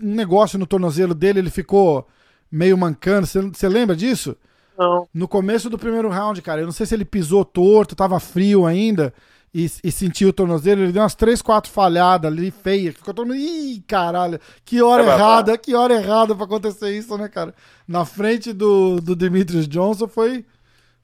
um 0.00 0.14
negócio 0.14 0.58
no 0.58 0.66
tornozelo 0.66 1.14
dele, 1.14 1.40
ele 1.40 1.50
ficou 1.50 2.06
meio 2.50 2.78
mancando. 2.78 3.26
Você, 3.26 3.40
você 3.42 3.68
lembra 3.68 3.96
disso? 3.96 4.36
Não. 4.78 5.08
No 5.14 5.28
começo 5.28 5.70
do 5.70 5.78
primeiro 5.78 6.08
round, 6.08 6.40
cara, 6.42 6.60
eu 6.60 6.66
não 6.66 6.72
sei 6.72 6.86
se 6.86 6.94
ele 6.94 7.04
pisou 7.04 7.44
torto, 7.44 7.94
tava 7.94 8.18
frio 8.18 8.66
ainda 8.66 9.12
e, 9.54 9.70
e 9.84 9.92
sentiu 9.92 10.30
o 10.30 10.32
tornozelo, 10.32 10.82
ele 10.82 10.90
deu 10.90 11.00
umas 11.00 11.14
três, 11.14 11.40
quatro 11.40 11.70
falhadas 11.70 12.30
ali, 12.30 12.50
feias. 12.50 12.94
Ficou 12.96 13.14
todo 13.14 13.28
mundo. 13.28 13.36
Ih, 13.36 13.84
caralho, 13.86 14.40
que 14.64 14.82
hora 14.82 15.04
é 15.04 15.06
errada, 15.06 15.56
que 15.56 15.74
hora 15.76 15.94
errada 15.94 16.34
pra 16.34 16.44
acontecer 16.44 16.90
isso, 16.90 17.16
né, 17.16 17.28
cara? 17.28 17.54
Na 17.86 18.04
frente 18.04 18.52
do, 18.52 19.00
do 19.00 19.14
Demetrius 19.14 19.68
Johnson 19.68 20.08
foi, 20.08 20.44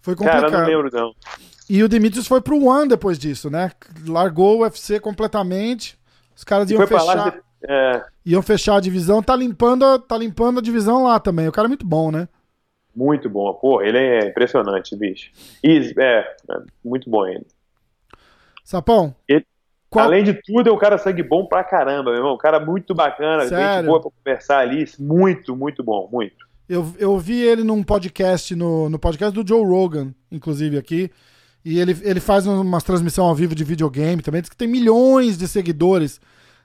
foi 0.01 0.17
complicado. 0.17 0.51
Cara, 0.51 0.63
não 0.63 0.67
lembro, 0.67 0.91
não. 0.93 1.15
E 1.69 1.85
o 1.85 1.89
Demetrius 1.89 2.27
foi 2.27 2.41
pro 2.41 2.65
One 2.65 2.89
depois 2.89 3.17
disso, 3.17 3.49
né? 3.49 3.71
Largou 4.05 4.59
o 4.59 4.63
UFC 4.63 4.99
completamente. 4.99 5.97
Os 6.37 6.43
caras 6.43 6.69
iam 6.69 6.85
fechar. 6.85 7.31
De... 7.31 7.41
É. 7.69 8.05
Iam 8.27 8.43
fechar 8.43 8.77
a 8.77 8.81
divisão, 8.81 9.23
tá 9.23 9.37
limpando, 9.37 9.97
tá 10.01 10.19
limpando 10.19 10.59
a 10.59 10.63
divisão 10.63 11.05
lá 11.05 11.21
também. 11.21 11.47
O 11.47 11.53
cara 11.53 11.67
é 11.67 11.69
muito 11.69 11.87
bom, 11.87 12.11
né? 12.11 12.27
Muito 12.95 13.29
bom. 13.29 13.53
Pô, 13.55 13.83
ele 13.83 13.99
é 13.99 14.29
impressionante, 14.29 14.97
bicho. 14.97 15.31
E, 15.63 15.93
é, 15.99 16.19
é 16.51 16.63
muito 16.85 17.09
bom 17.09 17.27
ele. 17.27 17.47
Sapão. 18.65 19.15
Ele, 19.29 19.45
qual... 19.89 20.05
Além 20.05 20.23
de 20.23 20.35
tudo, 20.35 20.69
é 20.69 20.73
um 20.73 20.79
cara 20.79 20.99
sangue 20.99 21.23
bom 21.23 21.47
pra 21.47 21.65
caramba, 21.65 22.11
meu 22.11 22.21
irmão. 22.21 22.35
Um 22.35 22.39
cara 22.39 22.61
muito 22.61 22.95
bacana, 22.95 23.47
Sério? 23.47 23.79
gente 23.79 23.87
boa 23.87 24.01
pra 24.01 24.11
conversar 24.11 24.59
ali. 24.59 24.85
Muito, 24.99 25.57
muito 25.57 25.83
bom, 25.83 26.09
muito. 26.11 26.49
Eu, 26.69 26.87
eu 26.97 27.19
vi 27.19 27.43
ele 27.43 27.65
num 27.65 27.83
podcast, 27.83 28.55
no, 28.55 28.89
no 28.89 28.99
podcast 28.99 29.35
do 29.35 29.47
Joe 29.47 29.65
Rogan, 29.65 30.15
inclusive 30.31 30.79
aqui. 30.79 31.11
E 31.65 31.81
ele, 31.81 31.97
ele 32.03 32.21
faz 32.21 32.47
umas 32.47 32.85
transmissão 32.85 33.27
ao 33.27 33.35
vivo 33.35 33.55
de 33.55 33.65
videogame 33.65 34.23
também. 34.23 34.41
Diz 34.41 34.49
que 34.49 34.57
tem 34.57 34.69
milhões 34.69 35.37
de 35.37 35.49
seguidores 35.49 36.21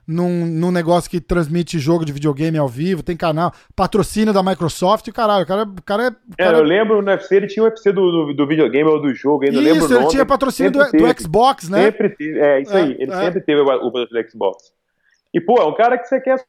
num, 0.07 0.45
num 0.45 0.71
negócio 0.71 1.09
que 1.09 1.19
transmite 1.19 1.79
jogo 1.79 2.05
de 2.05 2.11
videogame 2.11 2.57
ao 2.57 2.67
vivo, 2.67 3.01
tem 3.01 3.17
canal, 3.17 3.51
patrocínio 3.75 4.33
da 4.33 4.43
Microsoft, 4.43 5.11
caralho, 5.11 5.43
o 5.43 5.47
cara, 5.47 5.63
o 5.63 5.83
cara 5.83 6.03
é. 6.03 6.09
O 6.09 6.11
é, 6.37 6.43
cara... 6.43 6.57
É, 6.57 6.59
eu 6.59 6.63
lembro 6.63 7.01
no 7.01 7.11
UFC 7.11 7.35
ele 7.35 7.47
tinha 7.47 7.63
o 7.63 7.67
UFC 7.67 7.91
do, 7.91 8.11
do, 8.11 8.33
do 8.33 8.47
videogame 8.47 8.89
ou 8.89 9.01
do 9.01 9.13
jogo, 9.13 9.45
ainda 9.45 9.57
isso, 9.57 9.63
lembro 9.63 9.85
o 9.85 9.89
nome. 9.89 10.03
ele 10.03 10.11
tinha 10.11 10.25
patrocínio 10.25 10.71
do, 10.71 10.79
do, 10.79 11.21
Xbox, 11.21 11.69
né? 11.69 11.85
Sempre 11.85 12.09
teve, 12.09 12.39
é, 12.39 12.61
isso 12.61 12.77
é, 12.77 12.81
aí, 12.81 12.95
ele 12.99 13.11
é. 13.11 13.15
sempre 13.15 13.41
teve 13.41 13.61
o 13.61 13.65
patrocínio 13.65 14.23
do 14.23 14.31
Xbox. 14.31 14.73
E, 15.33 15.41
pô, 15.41 15.57
é 15.57 15.65
um 15.65 15.73
cara 15.73 15.97
que 15.97 16.07
você 16.07 16.19
quer 16.21 16.43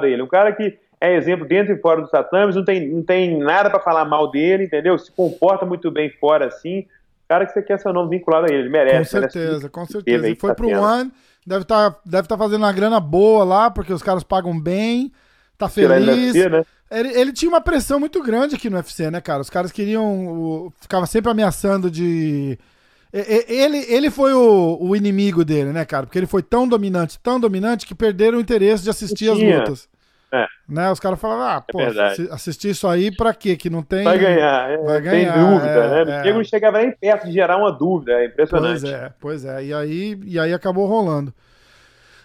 dele, 0.00 0.22
um 0.22 0.28
cara 0.28 0.52
que 0.52 0.78
é 1.00 1.16
exemplo 1.16 1.46
dentro 1.46 1.74
e 1.74 1.80
fora 1.80 2.00
dos 2.00 2.10
tatames, 2.10 2.54
não 2.54 2.64
tem, 2.64 2.88
não 2.88 3.02
tem 3.02 3.36
nada 3.36 3.68
para 3.68 3.80
falar 3.80 4.04
mal 4.04 4.30
dele, 4.30 4.64
entendeu? 4.64 4.96
Se 4.96 5.10
comporta 5.10 5.66
muito 5.66 5.90
bem 5.90 6.10
fora 6.20 6.46
assim. 6.46 6.86
Cara 7.28 7.44
que 7.44 7.52
você 7.52 7.62
quer 7.62 7.78
seu 7.78 7.92
nome 7.92 8.10
vinculado 8.10 8.46
a 8.46 8.48
ele, 8.48 8.64
ele 8.64 8.68
merece. 8.68 8.98
Com 8.98 9.20
certeza, 9.20 9.46
merece 9.46 9.68
com 9.70 9.86
certeza. 9.86 10.28
E 10.28 10.36
foi 10.36 10.54
pro 10.54 10.68
One 10.68 11.10
Deve 11.46 11.62
estar 11.62 11.90
tá, 11.90 12.00
deve 12.04 12.28
tá 12.28 12.38
fazendo 12.38 12.62
uma 12.62 12.72
grana 12.72 13.00
boa 13.00 13.44
lá, 13.44 13.70
porque 13.70 13.92
os 13.92 14.02
caras 14.02 14.22
pagam 14.22 14.58
bem. 14.58 15.12
Tá 15.58 15.68
feliz. 15.68 16.34
UFC, 16.34 16.48
né? 16.48 16.64
ele, 16.90 17.08
ele, 17.20 17.32
tinha 17.32 17.48
uma 17.48 17.60
pressão 17.60 18.00
muito 18.00 18.22
grande 18.22 18.54
aqui 18.54 18.68
no 18.68 18.76
UFC, 18.76 19.10
né, 19.10 19.20
cara? 19.20 19.42
Os 19.42 19.50
caras 19.50 19.72
queriam. 19.72 20.26
O, 20.28 20.72
ficava 20.80 21.06
sempre 21.06 21.30
ameaçando 21.30 21.90
de. 21.90 22.58
Ele, 23.12 23.78
ele 23.88 24.10
foi 24.10 24.32
o, 24.32 24.78
o, 24.80 24.96
inimigo 24.96 25.44
dele, 25.44 25.70
né, 25.70 25.84
cara? 25.84 26.06
Porque 26.06 26.18
ele 26.18 26.26
foi 26.26 26.42
tão 26.42 26.66
dominante, 26.66 27.18
tão 27.22 27.38
dominante, 27.38 27.86
que 27.86 27.94
perderam 27.94 28.38
o 28.38 28.40
interesse 28.40 28.82
de 28.82 28.88
assistir 28.88 29.30
as 29.30 29.38
lutas. 29.38 29.86
É. 30.32 30.46
Né? 30.66 30.90
Os 30.90 30.98
caras 30.98 31.20
falavam, 31.20 31.44
ah, 31.44 31.62
é 31.68 31.72
pô, 31.72 31.78
assistir 32.32 32.70
isso 32.70 32.88
aí 32.88 33.14
pra 33.14 33.34
quê? 33.34 33.54
Que 33.54 33.68
não 33.68 33.82
tem. 33.82 34.02
Vai 34.02 34.18
ganhar, 34.18 34.70
é, 34.70 34.78
vai 34.78 35.00
ganhar. 35.02 35.34
Tem 35.34 35.42
dúvida, 35.44 35.68
é, 35.70 36.04
né? 36.06 36.28
É. 36.28 36.32
Não 36.32 36.42
chegava 36.42 36.78
nem 36.78 36.90
perto 36.90 37.26
de 37.26 37.32
gerar 37.32 37.58
uma 37.58 37.70
dúvida, 37.70 38.12
é 38.12 38.26
impressionante. 38.26 38.80
Pois 38.80 38.92
é, 38.92 39.12
pois 39.20 39.44
é. 39.44 39.64
E 39.66 39.74
aí, 39.74 40.20
e 40.24 40.38
aí 40.38 40.54
acabou 40.54 40.86
rolando. 40.86 41.34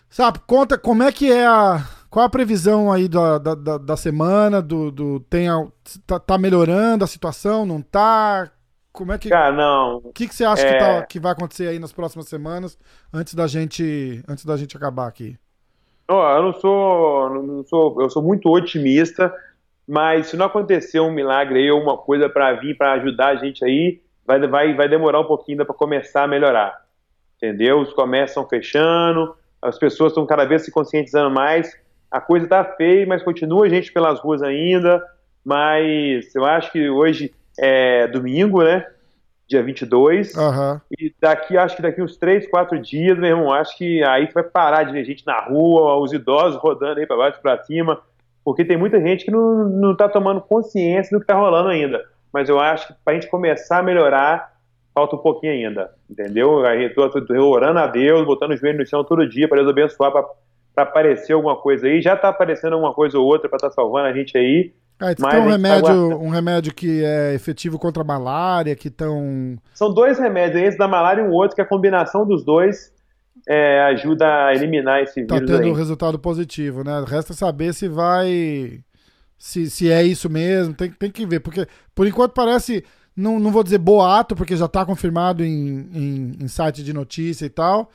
Sabe, 0.10 0.39
conta 0.47 0.78
como 0.78 1.03
é 1.03 1.12
que 1.12 1.30
é 1.30 1.45
a. 1.45 1.86
Qual 2.10 2.26
a 2.26 2.30
previsão 2.30 2.89
aí 2.89 3.10
da, 3.10 3.38
da, 3.38 3.78
da 3.78 3.97
semana? 3.97 4.62
Do, 4.62 4.89
do, 4.89 5.20
tem 5.20 5.49
a, 5.49 5.68
tá, 6.05 6.18
tá, 6.18 6.38
melhorando 6.38 7.03
a 7.03 7.08
situação? 7.08 7.66
Não 7.66 7.82
tá? 7.82 8.49
Como 8.93 9.12
é 9.12 9.18
que. 9.18 9.28
Cara, 9.28 9.53
não. 9.53 9.97
O 9.97 10.14
que, 10.14 10.30
que 10.30 10.34
você 10.34 10.45
acha 10.45 10.66
que, 10.66 10.80
tá, 10.80 11.01
que 11.05 11.20
vai 11.20 11.34
acontecer 11.34 11.68
aí 11.68 11.78
nas 11.78 11.91
próximas 11.91 12.30
semanas 12.30 12.80
antes 13.14 13.34
da 13.34 13.47
gente, 13.47 14.24
antes 14.30 14.45
da 14.45 14.55
gente 14.55 14.78
acabar 14.78 15.08
aqui? 15.08 15.38
Eu 16.10 16.41
não 16.41 16.53
sou, 16.53 17.30
não 17.43 17.64
sou, 17.66 18.01
eu 18.01 18.10
sou 18.10 18.24
muito 18.24 18.49
otimista, 18.49 19.34
mas 19.86 20.28
se 20.28 20.38
não 20.38 20.45
acontecer 20.45 20.99
um 21.01 21.12
milagre 21.12 21.60
aí, 21.60 21.72
uma 21.72 21.97
coisa 21.97 22.30
para 22.30 22.53
vir 22.53 22.78
para 22.78 22.93
ajudar 22.93 23.28
a 23.28 23.36
gente 23.36 23.64
aí, 23.66 24.01
vai, 24.26 24.39
vai, 24.47 24.74
vai 24.74 24.88
demorar 24.88 25.20
um 25.20 25.26
pouquinho 25.26 25.66
para 25.66 25.76
começar 25.76 26.24
a 26.24 26.28
melhorar, 26.28 26.82
entendeu? 27.36 27.80
Os 27.80 27.91
comércios 27.93 28.32
estão 28.32 28.47
fechando, 28.47 29.36
as 29.62 29.78
pessoas 29.78 30.12
estão 30.12 30.26
cada 30.26 30.45
vez 30.45 30.64
se 30.64 30.72
conscientizando 30.72 31.30
mais, 31.30 31.78
a 32.10 32.22
coisa 32.22 32.45
está 32.45 32.64
feia, 32.64 33.05
mas 33.05 33.22
continua 33.22 33.70
gente 33.70 33.91
pelas 33.91 34.20
ruas 34.20 34.41
ainda, 34.41 35.03
mas 35.43 36.34
eu 36.34 36.45
acho 36.45 36.72
que 36.72 36.89
hoje 36.89 37.34
é 37.60 38.08
domingo, 38.08 38.64
né? 38.64 38.86
Dia 39.47 39.63
22. 39.63 40.35
Uhum. 40.35 40.81
E 40.99 41.13
daqui, 41.19 41.57
acho 41.57 41.75
que 41.75 41.81
daqui 41.81 42.01
uns 42.01 42.17
3, 42.17 42.49
4 42.49 42.79
dias, 42.79 43.17
meu 43.17 43.29
irmão, 43.29 43.53
acho 43.53 43.77
que 43.77 44.03
aí 44.03 44.29
vai 44.33 44.43
parar 44.43 44.83
de 44.83 44.91
ver 44.91 45.05
gente 45.05 45.25
na 45.25 45.39
rua, 45.39 45.97
os 45.97 46.11
idosos 46.11 46.59
rodando 46.61 46.99
aí 46.99 47.07
para 47.07 47.17
baixo 47.17 47.41
para 47.41 47.63
cima, 47.63 47.99
porque 48.43 48.65
tem 48.65 48.77
muita 48.77 48.99
gente 49.01 49.25
que 49.25 49.31
não, 49.31 49.67
não 49.69 49.95
tá 49.95 50.09
tomando 50.09 50.41
consciência 50.41 51.15
do 51.15 51.21
que 51.21 51.27
tá 51.27 51.35
rolando 51.35 51.69
ainda. 51.69 52.03
Mas 52.31 52.49
eu 52.49 52.59
acho 52.59 52.87
que 52.87 52.93
para 53.03 53.13
a 53.13 53.19
gente 53.19 53.29
começar 53.29 53.79
a 53.79 53.83
melhorar, 53.83 54.53
falta 54.93 55.15
um 55.15 55.19
pouquinho 55.19 55.53
ainda, 55.53 55.91
entendeu? 56.09 56.65
Aí 56.65 56.89
tô, 56.89 57.09
tô 57.09 57.49
orando 57.49 57.79
a 57.79 57.87
Deus, 57.87 58.25
botando 58.25 58.51
o 58.51 58.57
joelho 58.57 58.79
no 58.79 58.85
chão 58.85 59.03
todo 59.03 59.27
dia 59.27 59.47
para 59.47 59.57
Deus 59.57 59.69
abençoar, 59.69 60.11
para 60.11 60.25
aparecer 60.75 61.33
alguma 61.33 61.55
coisa 61.55 61.87
aí. 61.87 62.01
Já 62.01 62.15
tá 62.15 62.29
aparecendo 62.29 62.73
alguma 62.73 62.93
coisa 62.93 63.17
ou 63.17 63.25
outra 63.25 63.47
para 63.47 63.57
estar 63.57 63.69
tá 63.69 63.73
salvando 63.73 64.07
a 64.07 64.13
gente 64.13 64.37
aí. 64.37 64.73
Ah, 64.99 65.11
então 65.11 65.29
tem 65.29 65.39
um 65.39 65.47
remédio, 65.47 66.19
um 66.19 66.29
remédio 66.29 66.73
que 66.73 67.03
é 67.03 67.33
efetivo 67.35 67.77
contra 67.77 68.01
a 68.01 68.05
malária, 68.05 68.75
que 68.75 68.87
estão. 68.87 69.57
São 69.73 69.93
dois 69.93 70.17
remédios, 70.17 70.61
esse 70.61 70.77
da 70.77 70.87
malária 70.87 71.21
e 71.21 71.23
um 71.23 71.31
outro, 71.31 71.55
que 71.55 71.61
a 71.61 71.65
combinação 71.65 72.25
dos 72.25 72.43
dois 72.43 72.91
é, 73.47 73.81
ajuda 73.83 74.47
a 74.47 74.55
eliminar 74.55 75.01
esse 75.01 75.23
tá 75.25 75.35
vírus. 75.35 75.51
Tá 75.51 75.57
tendo 75.57 75.65
aí. 75.65 75.71
um 75.71 75.75
resultado 75.75 76.17
positivo, 76.17 76.83
né? 76.83 77.03
Resta 77.07 77.33
saber 77.33 77.73
se 77.73 77.87
vai. 77.87 78.79
Se, 79.37 79.69
se 79.69 79.91
é 79.91 80.01
isso 80.01 80.29
mesmo, 80.31 80.73
tem, 80.73 80.89
tem 80.89 81.11
que 81.11 81.23
ver, 81.25 81.41
porque 81.41 81.67
por 81.93 82.07
enquanto 82.07 82.33
parece. 82.33 82.83
Não, 83.15 83.39
não 83.39 83.51
vou 83.51 83.63
dizer 83.63 83.79
boato, 83.79 84.35
porque 84.35 84.55
já 84.55 84.65
está 84.65 84.85
confirmado 84.85 85.43
em, 85.43 85.89
em, 85.91 86.37
em 86.39 86.47
site 86.47 86.83
de 86.83 86.93
notícia 86.93 87.47
e 87.47 87.49
tal. 87.49 87.89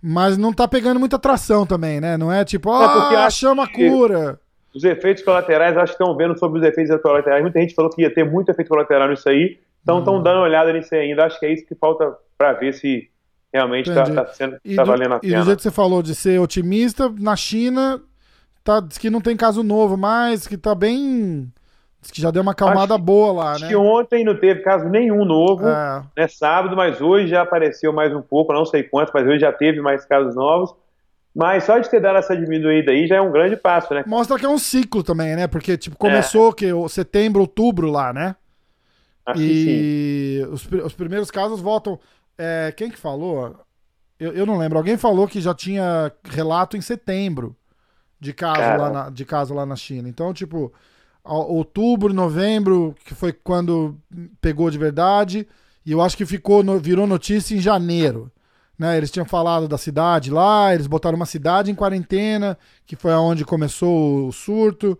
Mas 0.00 0.36
não 0.36 0.52
tá 0.52 0.68
pegando 0.68 1.00
muita 1.00 1.16
atração 1.16 1.64
também, 1.64 2.00
né? 2.02 2.18
Não 2.18 2.30
é 2.30 2.44
tipo, 2.44 2.68
ó, 2.68 3.10
oh, 3.10 3.14
é 3.14 3.30
chama 3.30 3.64
a 3.64 3.72
cura. 3.72 4.38
Os 4.78 4.84
efeitos 4.84 5.24
colaterais, 5.24 5.76
acho 5.76 5.96
que 5.96 6.02
estão 6.02 6.16
vendo 6.16 6.38
sobre 6.38 6.60
os 6.60 6.64
efeitos 6.64 7.02
colaterais. 7.02 7.42
Muita 7.42 7.60
gente 7.60 7.74
falou 7.74 7.90
que 7.90 8.02
ia 8.02 8.14
ter 8.14 8.24
muito 8.24 8.48
efeito 8.48 8.68
colateral 8.68 9.08
nisso 9.08 9.28
aí. 9.28 9.58
Então 9.82 9.98
estão 9.98 10.16
hum. 10.16 10.22
dando 10.22 10.36
uma 10.36 10.44
olhada 10.44 10.72
nisso 10.72 10.94
aí 10.94 11.10
ainda. 11.10 11.24
Acho 11.24 11.40
que 11.40 11.46
é 11.46 11.52
isso 11.52 11.66
que 11.66 11.74
falta 11.74 12.16
para 12.36 12.52
ver 12.52 12.72
se 12.72 13.10
realmente 13.52 13.88
está 13.88 14.04
tá 14.04 14.26
sendo 14.26 14.56
tá 14.76 14.84
valendo 14.84 15.14
a 15.14 15.18
pena. 15.18 15.34
E 15.34 15.38
do 15.38 15.44
jeito 15.44 15.56
que 15.56 15.62
você 15.64 15.70
falou 15.70 16.00
de 16.00 16.14
ser 16.14 16.38
otimista, 16.38 17.12
na 17.18 17.34
China 17.34 18.00
tá, 18.62 18.80
diz 18.80 18.98
que 18.98 19.10
não 19.10 19.20
tem 19.20 19.36
caso 19.36 19.62
novo 19.64 19.96
mais, 19.96 20.46
que 20.46 20.56
tá 20.56 20.74
bem. 20.74 21.50
Diz 22.00 22.12
que 22.12 22.20
já 22.20 22.30
deu 22.30 22.42
uma 22.42 22.52
acalmada 22.52 22.94
acho, 22.94 23.02
boa 23.02 23.32
lá, 23.32 23.52
acho 23.52 23.64
né? 23.64 23.70
que 23.70 23.76
ontem 23.76 24.24
não 24.24 24.36
teve 24.36 24.60
caso 24.60 24.88
nenhum 24.88 25.24
novo, 25.24 25.66
é. 25.66 26.02
né? 26.16 26.28
Sábado, 26.28 26.76
mas 26.76 27.00
hoje 27.00 27.26
já 27.26 27.42
apareceu 27.42 27.92
mais 27.92 28.14
um 28.14 28.22
pouco, 28.22 28.52
não 28.52 28.64
sei 28.64 28.84
quantos, 28.84 29.12
mas 29.12 29.26
hoje 29.26 29.40
já 29.40 29.52
teve 29.52 29.80
mais 29.80 30.04
casos 30.04 30.36
novos. 30.36 30.72
Mas 31.38 31.62
só 31.62 31.78
de 31.78 31.88
ter 31.88 32.00
dado 32.00 32.18
essa 32.18 32.36
diminuída 32.36 32.90
aí 32.90 33.06
já 33.06 33.14
é 33.14 33.20
um 33.20 33.30
grande 33.30 33.56
passo, 33.56 33.94
né? 33.94 34.02
Mostra 34.08 34.36
que 34.36 34.44
é 34.44 34.48
um 34.48 34.58
ciclo 34.58 35.04
também, 35.04 35.36
né? 35.36 35.46
Porque, 35.46 35.78
tipo, 35.78 35.96
começou 35.96 36.50
é. 36.50 36.52
que 36.52 36.72
o 36.72 36.88
setembro, 36.88 37.42
outubro 37.42 37.92
lá, 37.92 38.12
né? 38.12 38.34
Acho 39.24 39.40
e 39.40 40.44
os, 40.50 40.68
os, 40.84 40.92
primeiros 40.94 41.30
casos 41.30 41.60
voltam. 41.60 41.96
É, 42.36 42.74
quem 42.76 42.90
que 42.90 42.98
falou? 42.98 43.54
Eu, 44.18 44.32
eu, 44.32 44.44
não 44.44 44.58
lembro. 44.58 44.78
Alguém 44.78 44.96
falou 44.96 45.28
que 45.28 45.40
já 45.40 45.54
tinha 45.54 46.10
relato 46.24 46.76
em 46.76 46.80
setembro 46.80 47.54
de 48.18 48.32
caso, 48.32 48.82
lá 48.82 48.90
na, 48.90 49.08
de 49.08 49.24
caso 49.24 49.54
lá 49.54 49.64
na 49.64 49.76
China. 49.76 50.08
Então, 50.08 50.34
tipo, 50.34 50.72
outubro, 51.22 52.12
novembro, 52.12 52.96
que 53.04 53.14
foi 53.14 53.32
quando 53.32 53.96
pegou 54.40 54.72
de 54.72 54.78
verdade. 54.78 55.46
E 55.86 55.92
eu 55.92 56.02
acho 56.02 56.16
que 56.16 56.26
ficou, 56.26 56.64
virou 56.80 57.06
notícia 57.06 57.54
em 57.54 57.60
janeiro. 57.60 58.28
Né, 58.78 58.96
eles 58.96 59.10
tinham 59.10 59.26
falado 59.26 59.66
da 59.66 59.76
cidade 59.76 60.30
lá, 60.30 60.72
eles 60.72 60.86
botaram 60.86 61.16
uma 61.16 61.26
cidade 61.26 61.68
em 61.68 61.74
quarentena, 61.74 62.56
que 62.86 62.94
foi 62.94 63.10
aonde 63.10 63.44
começou 63.44 64.28
o 64.28 64.32
surto 64.32 64.96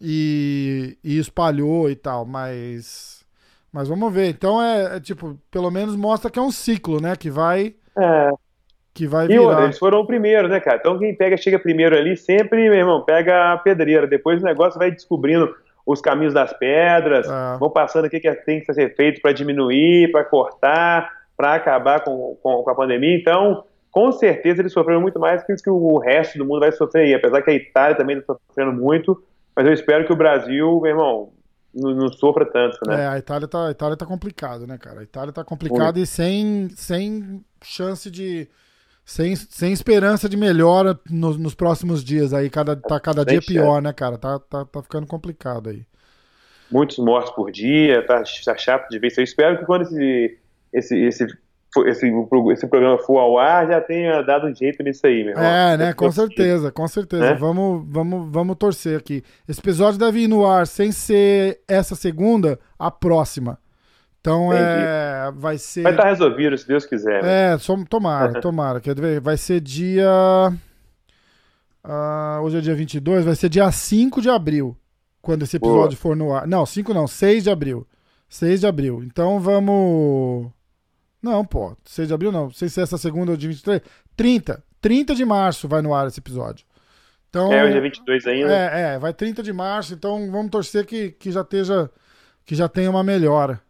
e, 0.00 0.98
e 1.04 1.18
espalhou 1.18 1.88
e 1.88 1.94
tal, 1.94 2.26
mas 2.26 3.24
mas 3.72 3.88
vamos 3.88 4.12
ver. 4.12 4.28
Então 4.28 4.60
é, 4.60 4.96
é, 4.96 5.00
tipo, 5.00 5.38
pelo 5.50 5.70
menos 5.70 5.94
mostra 5.94 6.30
que 6.30 6.38
é 6.38 6.42
um 6.42 6.50
ciclo, 6.50 7.00
né, 7.00 7.14
que 7.14 7.30
vai 7.30 7.76
é. 7.96 8.30
que 8.92 9.06
vai 9.06 9.28
virar. 9.28 9.40
E 9.40 9.44
outra, 9.44 9.64
eles 9.64 9.78
foram 9.78 10.00
o 10.00 10.06
primeiro, 10.06 10.48
né, 10.48 10.58
cara? 10.58 10.78
Então 10.78 10.98
quem 10.98 11.14
pega, 11.14 11.36
chega 11.36 11.60
primeiro 11.60 11.96
ali, 11.96 12.16
sempre, 12.16 12.68
meu 12.68 12.74
irmão, 12.74 13.04
pega 13.04 13.52
a 13.52 13.58
pedreira. 13.58 14.06
Depois 14.08 14.42
o 14.42 14.44
negócio 14.44 14.80
vai 14.80 14.90
descobrindo 14.90 15.54
os 15.86 16.00
caminhos 16.00 16.34
das 16.34 16.52
pedras, 16.52 17.28
é. 17.28 17.58
vão 17.58 17.70
passando 17.70 18.06
o 18.06 18.10
que, 18.10 18.18
que 18.18 18.34
tem 18.34 18.60
que 18.60 18.72
ser 18.72 18.94
feito 18.96 19.20
para 19.20 19.32
diminuir, 19.32 20.10
para 20.10 20.24
cortar, 20.24 21.21
para 21.42 21.54
acabar 21.56 22.04
com, 22.04 22.38
com, 22.40 22.62
com, 22.62 22.70
a 22.70 22.74
pandemia. 22.74 23.16
Então, 23.16 23.64
com 23.90 24.12
certeza 24.12 24.62
eles 24.62 24.72
sofreram 24.72 25.00
muito 25.00 25.18
mais 25.18 25.42
que 25.42 25.68
o 25.68 25.98
resto 25.98 26.38
do 26.38 26.44
mundo 26.44 26.60
vai 26.60 26.70
sofrer 26.70 27.06
aí. 27.06 27.14
Apesar 27.14 27.42
que 27.42 27.50
a 27.50 27.54
Itália 27.54 27.96
também 27.96 28.16
está 28.16 28.36
sofrendo 28.46 28.72
muito, 28.72 29.20
mas 29.56 29.66
eu 29.66 29.72
espero 29.72 30.06
que 30.06 30.12
o 30.12 30.16
Brasil, 30.16 30.80
meu 30.80 30.90
irmão, 30.90 31.32
não, 31.74 31.90
não 31.94 32.12
sofra 32.12 32.46
tanto, 32.46 32.78
né? 32.86 33.02
É, 33.02 33.06
a 33.08 33.18
Itália 33.18 33.48
tá, 33.48 33.66
a 33.66 33.70
Itália 33.72 33.96
tá 33.96 34.06
complicado, 34.06 34.68
né, 34.68 34.78
cara? 34.78 35.00
A 35.00 35.02
Itália 35.02 35.32
tá 35.32 35.42
complicada 35.42 35.98
e 35.98 36.06
sem, 36.06 36.68
sem 36.76 37.44
chance 37.60 38.08
de. 38.08 38.48
Sem, 39.04 39.34
sem 39.34 39.72
esperança 39.72 40.28
de 40.28 40.36
melhora 40.36 40.96
nos, 41.10 41.36
nos 41.36 41.56
próximos 41.56 42.04
dias 42.04 42.32
aí, 42.32 42.48
cada, 42.48 42.76
tá 42.76 43.00
cada 43.00 43.24
dia 43.24 43.40
pior, 43.42 43.82
né, 43.82 43.92
cara? 43.92 44.16
Tá, 44.16 44.38
tá, 44.38 44.64
tá 44.64 44.80
ficando 44.80 45.08
complicado 45.08 45.70
aí. 45.70 45.84
Muitos 46.70 46.98
mortos 46.98 47.32
por 47.32 47.50
dia, 47.50 48.06
tá, 48.06 48.22
tá 48.44 48.56
chato 48.56 48.88
de 48.88 49.00
ver 49.00 49.08
isso. 49.08 49.18
Eu 49.18 49.24
espero 49.24 49.58
que 49.58 49.66
quando 49.66 49.82
esse, 49.82 50.38
esse, 50.72 50.96
esse 50.96 51.26
esse, 51.86 52.06
esse 52.52 52.66
programa 52.66 52.98
for 52.98 53.18
ao 53.18 53.38
ar 53.38 53.66
já 53.66 53.80
tenha 53.80 54.20
dado 54.20 54.54
jeito 54.54 54.82
nisso 54.82 55.06
aí, 55.06 55.24
meu 55.24 55.30
irmão. 55.30 55.44
É, 55.44 55.76
né? 55.78 55.92
Com 55.94 56.12
certeza, 56.12 56.70
com 56.70 56.86
certeza. 56.86 57.30
Né? 57.30 57.34
Vamos, 57.34 57.82
vamos, 57.88 58.30
vamos 58.30 58.56
torcer 58.56 58.98
aqui. 58.98 59.22
Esse 59.48 59.60
episódio 59.60 59.98
deve 59.98 60.20
ir 60.20 60.28
no 60.28 60.46
ar 60.46 60.66
sem 60.66 60.92
ser 60.92 61.60
essa 61.66 61.94
segunda, 61.94 62.58
a 62.78 62.90
próxima. 62.90 63.58
Então 64.20 64.52
é, 64.52 65.32
vai 65.34 65.56
ser. 65.56 65.82
Vai 65.82 65.92
estar 65.92 66.04
tá 66.04 66.08
resolvido, 66.10 66.56
se 66.58 66.68
Deus 66.68 66.84
quiser. 66.84 67.22
Né? 67.22 67.54
É, 67.54 67.58
só, 67.58 67.74
tomara, 67.88 68.38
tomara. 68.40 68.80
Quer 68.80 68.94
ver? 68.94 69.20
Vai 69.20 69.36
ser 69.36 69.60
dia. 69.60 70.52
Uh, 71.84 72.42
hoje 72.42 72.58
é 72.58 72.60
dia 72.60 72.74
22, 72.74 73.24
vai 73.24 73.34
ser 73.34 73.48
dia 73.48 73.68
5 73.72 74.22
de 74.22 74.30
abril, 74.30 74.76
quando 75.20 75.42
esse 75.42 75.56
episódio 75.56 75.96
Boa. 75.96 75.96
for 75.96 76.14
no 76.14 76.32
ar. 76.32 76.46
Não, 76.46 76.64
5 76.64 76.94
não, 76.94 77.08
6 77.08 77.44
de 77.44 77.50
abril. 77.50 77.86
6 78.28 78.60
de 78.60 78.66
abril. 78.66 79.02
Então 79.02 79.40
vamos. 79.40 80.52
Não, 81.22 81.44
pô, 81.44 81.76
6 81.84 82.08
de 82.08 82.14
abril 82.14 82.32
não. 82.32 82.44
Não 82.44 82.50
sei 82.50 82.68
se 82.68 82.80
é 82.80 82.82
essa 82.82 82.98
segunda 82.98 83.30
ou 83.30 83.36
de 83.36 83.46
23. 83.46 83.80
30. 84.16 84.62
30 84.80 85.14
de 85.14 85.24
março 85.24 85.68
vai 85.68 85.80
no 85.80 85.94
ar 85.94 86.08
esse 86.08 86.18
episódio. 86.18 86.66
Então, 87.30 87.52
é, 87.52 87.64
hoje 87.64 87.78
é 87.78 87.80
22 87.80 88.26
ainda. 88.26 88.52
É, 88.52 88.94
é, 88.94 88.98
vai 88.98 89.14
30 89.14 89.42
de 89.42 89.52
março, 89.52 89.94
então 89.94 90.30
vamos 90.30 90.50
torcer 90.50 90.84
que, 90.84 91.12
que 91.12 91.30
já 91.30 91.40
esteja. 91.42 91.88
que 92.44 92.54
já 92.54 92.68
tenha 92.68 92.90
uma 92.90 93.02
melhora. 93.04 93.60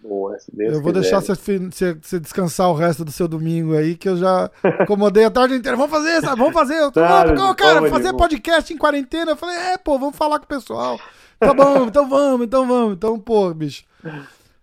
Boa, 0.00 0.38
se 0.38 0.54
Deus 0.54 0.74
eu 0.74 0.82
vou 0.82 0.92
quiser. 0.92 1.00
deixar 1.00 1.20
você, 1.20 1.94
você, 2.02 2.20
descansar 2.20 2.68
o 2.68 2.74
resto 2.74 3.06
do 3.06 3.10
seu 3.10 3.26
domingo 3.26 3.74
aí, 3.74 3.96
que 3.96 4.06
eu 4.06 4.18
já 4.18 4.50
acomodei 4.62 5.24
a 5.24 5.30
tarde 5.30 5.54
inteira. 5.54 5.78
Vamos 5.78 5.90
fazer, 5.90 6.20
sabe? 6.20 6.38
Vamos 6.38 6.52
fazer. 6.52 6.74
Eu 6.74 6.92
tô, 6.92 7.00
claro, 7.00 7.54
cara, 7.56 7.88
fazer 7.88 8.12
podcast 8.12 8.72
em 8.72 8.76
quarentena. 8.76 9.32
Eu 9.32 9.36
falei, 9.36 9.56
é, 9.56 9.78
pô, 9.78 9.98
vamos 9.98 10.14
falar 10.14 10.38
com 10.38 10.44
o 10.44 10.48
pessoal. 10.48 11.00
Tá 11.40 11.54
bom, 11.54 11.86
então 11.86 12.06
vamos, 12.08 12.46
então 12.46 12.68
vamos. 12.68 12.94
Então, 12.94 13.18
pô, 13.18 13.52
bicho. 13.54 13.84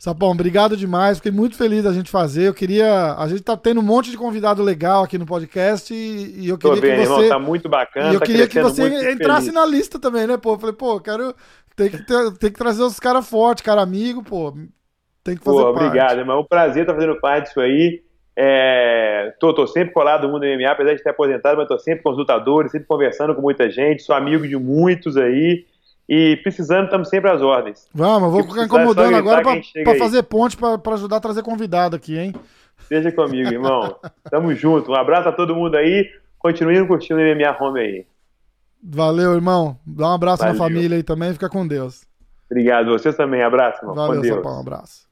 Sapão, 0.02 0.32
obrigado 0.32 0.76
demais. 0.76 1.18
Fiquei 1.20 1.32
muito 1.32 1.56
feliz 1.56 1.84
da 1.84 1.94
gente 1.94 2.10
fazer. 2.10 2.48
Eu 2.48 2.56
queria. 2.56 3.14
A 3.20 3.28
gente 3.28 3.44
tá 3.44 3.56
tendo 3.56 3.82
um 3.82 3.84
monte 3.84 4.10
de 4.10 4.18
convidado 4.18 4.64
legal 4.64 5.04
aqui 5.04 5.16
no 5.16 5.28
podcast 5.28 5.94
e, 5.94 6.40
e 6.40 6.50
eu 6.50 6.58
queria 6.58 6.76
Tô 6.76 6.82
bem, 6.82 6.96
que 6.96 7.06
você. 7.06 7.14
Irmão, 7.14 7.30
tá 7.30 7.38
muito 7.38 7.70
bacana. 7.70 8.10
E 8.10 8.14
eu 8.16 8.20
tá 8.20 8.26
queria 8.26 8.48
que 8.48 8.60
você 8.60 9.12
entrasse 9.12 9.52
feliz. 9.52 9.54
na 9.54 9.64
lista 9.64 10.00
também, 10.00 10.26
né, 10.26 10.38
pô? 10.38 10.54
Eu 10.54 10.60
falei, 10.60 10.76
pô, 10.76 11.00
quero. 11.00 11.36
Tem 11.76 11.88
que, 11.88 12.04
ter, 12.04 12.32
tem 12.40 12.52
que 12.52 12.58
trazer 12.58 12.82
os 12.82 13.00
caras 13.00 13.30
fortes, 13.30 13.64
cara 13.64 13.80
amigo, 13.80 14.24
pô. 14.24 14.52
Tem 15.24 15.38
que 15.38 15.44
fazer 15.44 15.58
pô, 15.58 15.72
parte. 15.72 15.86
Obrigado, 15.86 16.18
irmão. 16.18 16.38
É 16.38 16.42
um 16.42 16.46
prazer 16.46 16.82
estar 16.82 16.96
fazendo 16.96 17.22
parte 17.22 17.50
disso 17.50 17.60
aí. 17.60 18.02
É, 18.36 19.36
tô, 19.40 19.54
tô 19.54 19.68
sempre 19.68 19.94
colado 19.94 20.24
no 20.24 20.34
mundo 20.34 20.42
do 20.42 20.48
MMA, 20.48 20.72
apesar 20.72 20.96
de 20.96 21.04
ter 21.04 21.12
aposentado, 21.12 21.58
mas 21.58 21.68
tô 21.68 21.78
sempre 21.78 22.02
consultador, 22.02 22.68
sempre 22.70 22.88
conversando 22.88 23.36
com 23.36 23.42
muita 23.44 23.70
gente, 23.70 24.02
sou 24.02 24.16
amigo 24.16 24.48
de 24.48 24.58
muitos 24.58 25.16
aí. 25.16 25.64
E 26.08 26.38
precisando, 26.38 26.86
estamos 26.86 27.10
sempre 27.10 27.30
às 27.30 27.42
ordens. 27.42 27.88
Vamos, 27.94 28.32
vou 28.32 28.44
ficar 28.44 28.66
incomodando 28.66 29.16
agora 29.16 29.42
para 29.42 29.98
fazer 29.98 30.24
ponte, 30.24 30.58
para 30.58 30.94
ajudar 30.94 31.18
a 31.18 31.22
trazer 31.22 31.42
convidado 31.42 31.96
aqui, 31.96 32.18
hein? 32.18 32.34
Seja 32.88 33.12
comigo, 33.12 33.50
irmão. 33.50 33.96
Tamo 34.30 34.54
junto. 34.54 34.92
Um 34.92 34.96
abraço 34.96 35.30
a 35.30 35.32
todo 35.32 35.56
mundo 35.56 35.76
aí. 35.76 36.10
Continue 36.38 36.86
curtindo 36.86 37.20
o 37.20 37.24
MMA 37.24 37.56
Home 37.60 37.80
aí. 37.80 38.06
Valeu, 38.84 39.34
irmão. 39.34 39.78
Dá 39.86 40.10
um 40.10 40.14
abraço 40.14 40.44
Valeu. 40.44 40.54
na 40.54 40.60
família 40.60 40.98
aí 40.98 41.04
também. 41.04 41.32
Fica 41.34 41.48
com 41.48 41.66
Deus. 41.66 42.02
Obrigado. 42.50 42.90
Vocês 42.92 43.16
também. 43.16 43.44
Abraço, 43.44 43.80
irmão. 43.82 43.96
Valeu, 43.96 44.16
com 44.16 44.22
Deus. 44.22 44.36
Sapão, 44.36 44.58
um 44.58 44.60
abraço. 44.60 45.11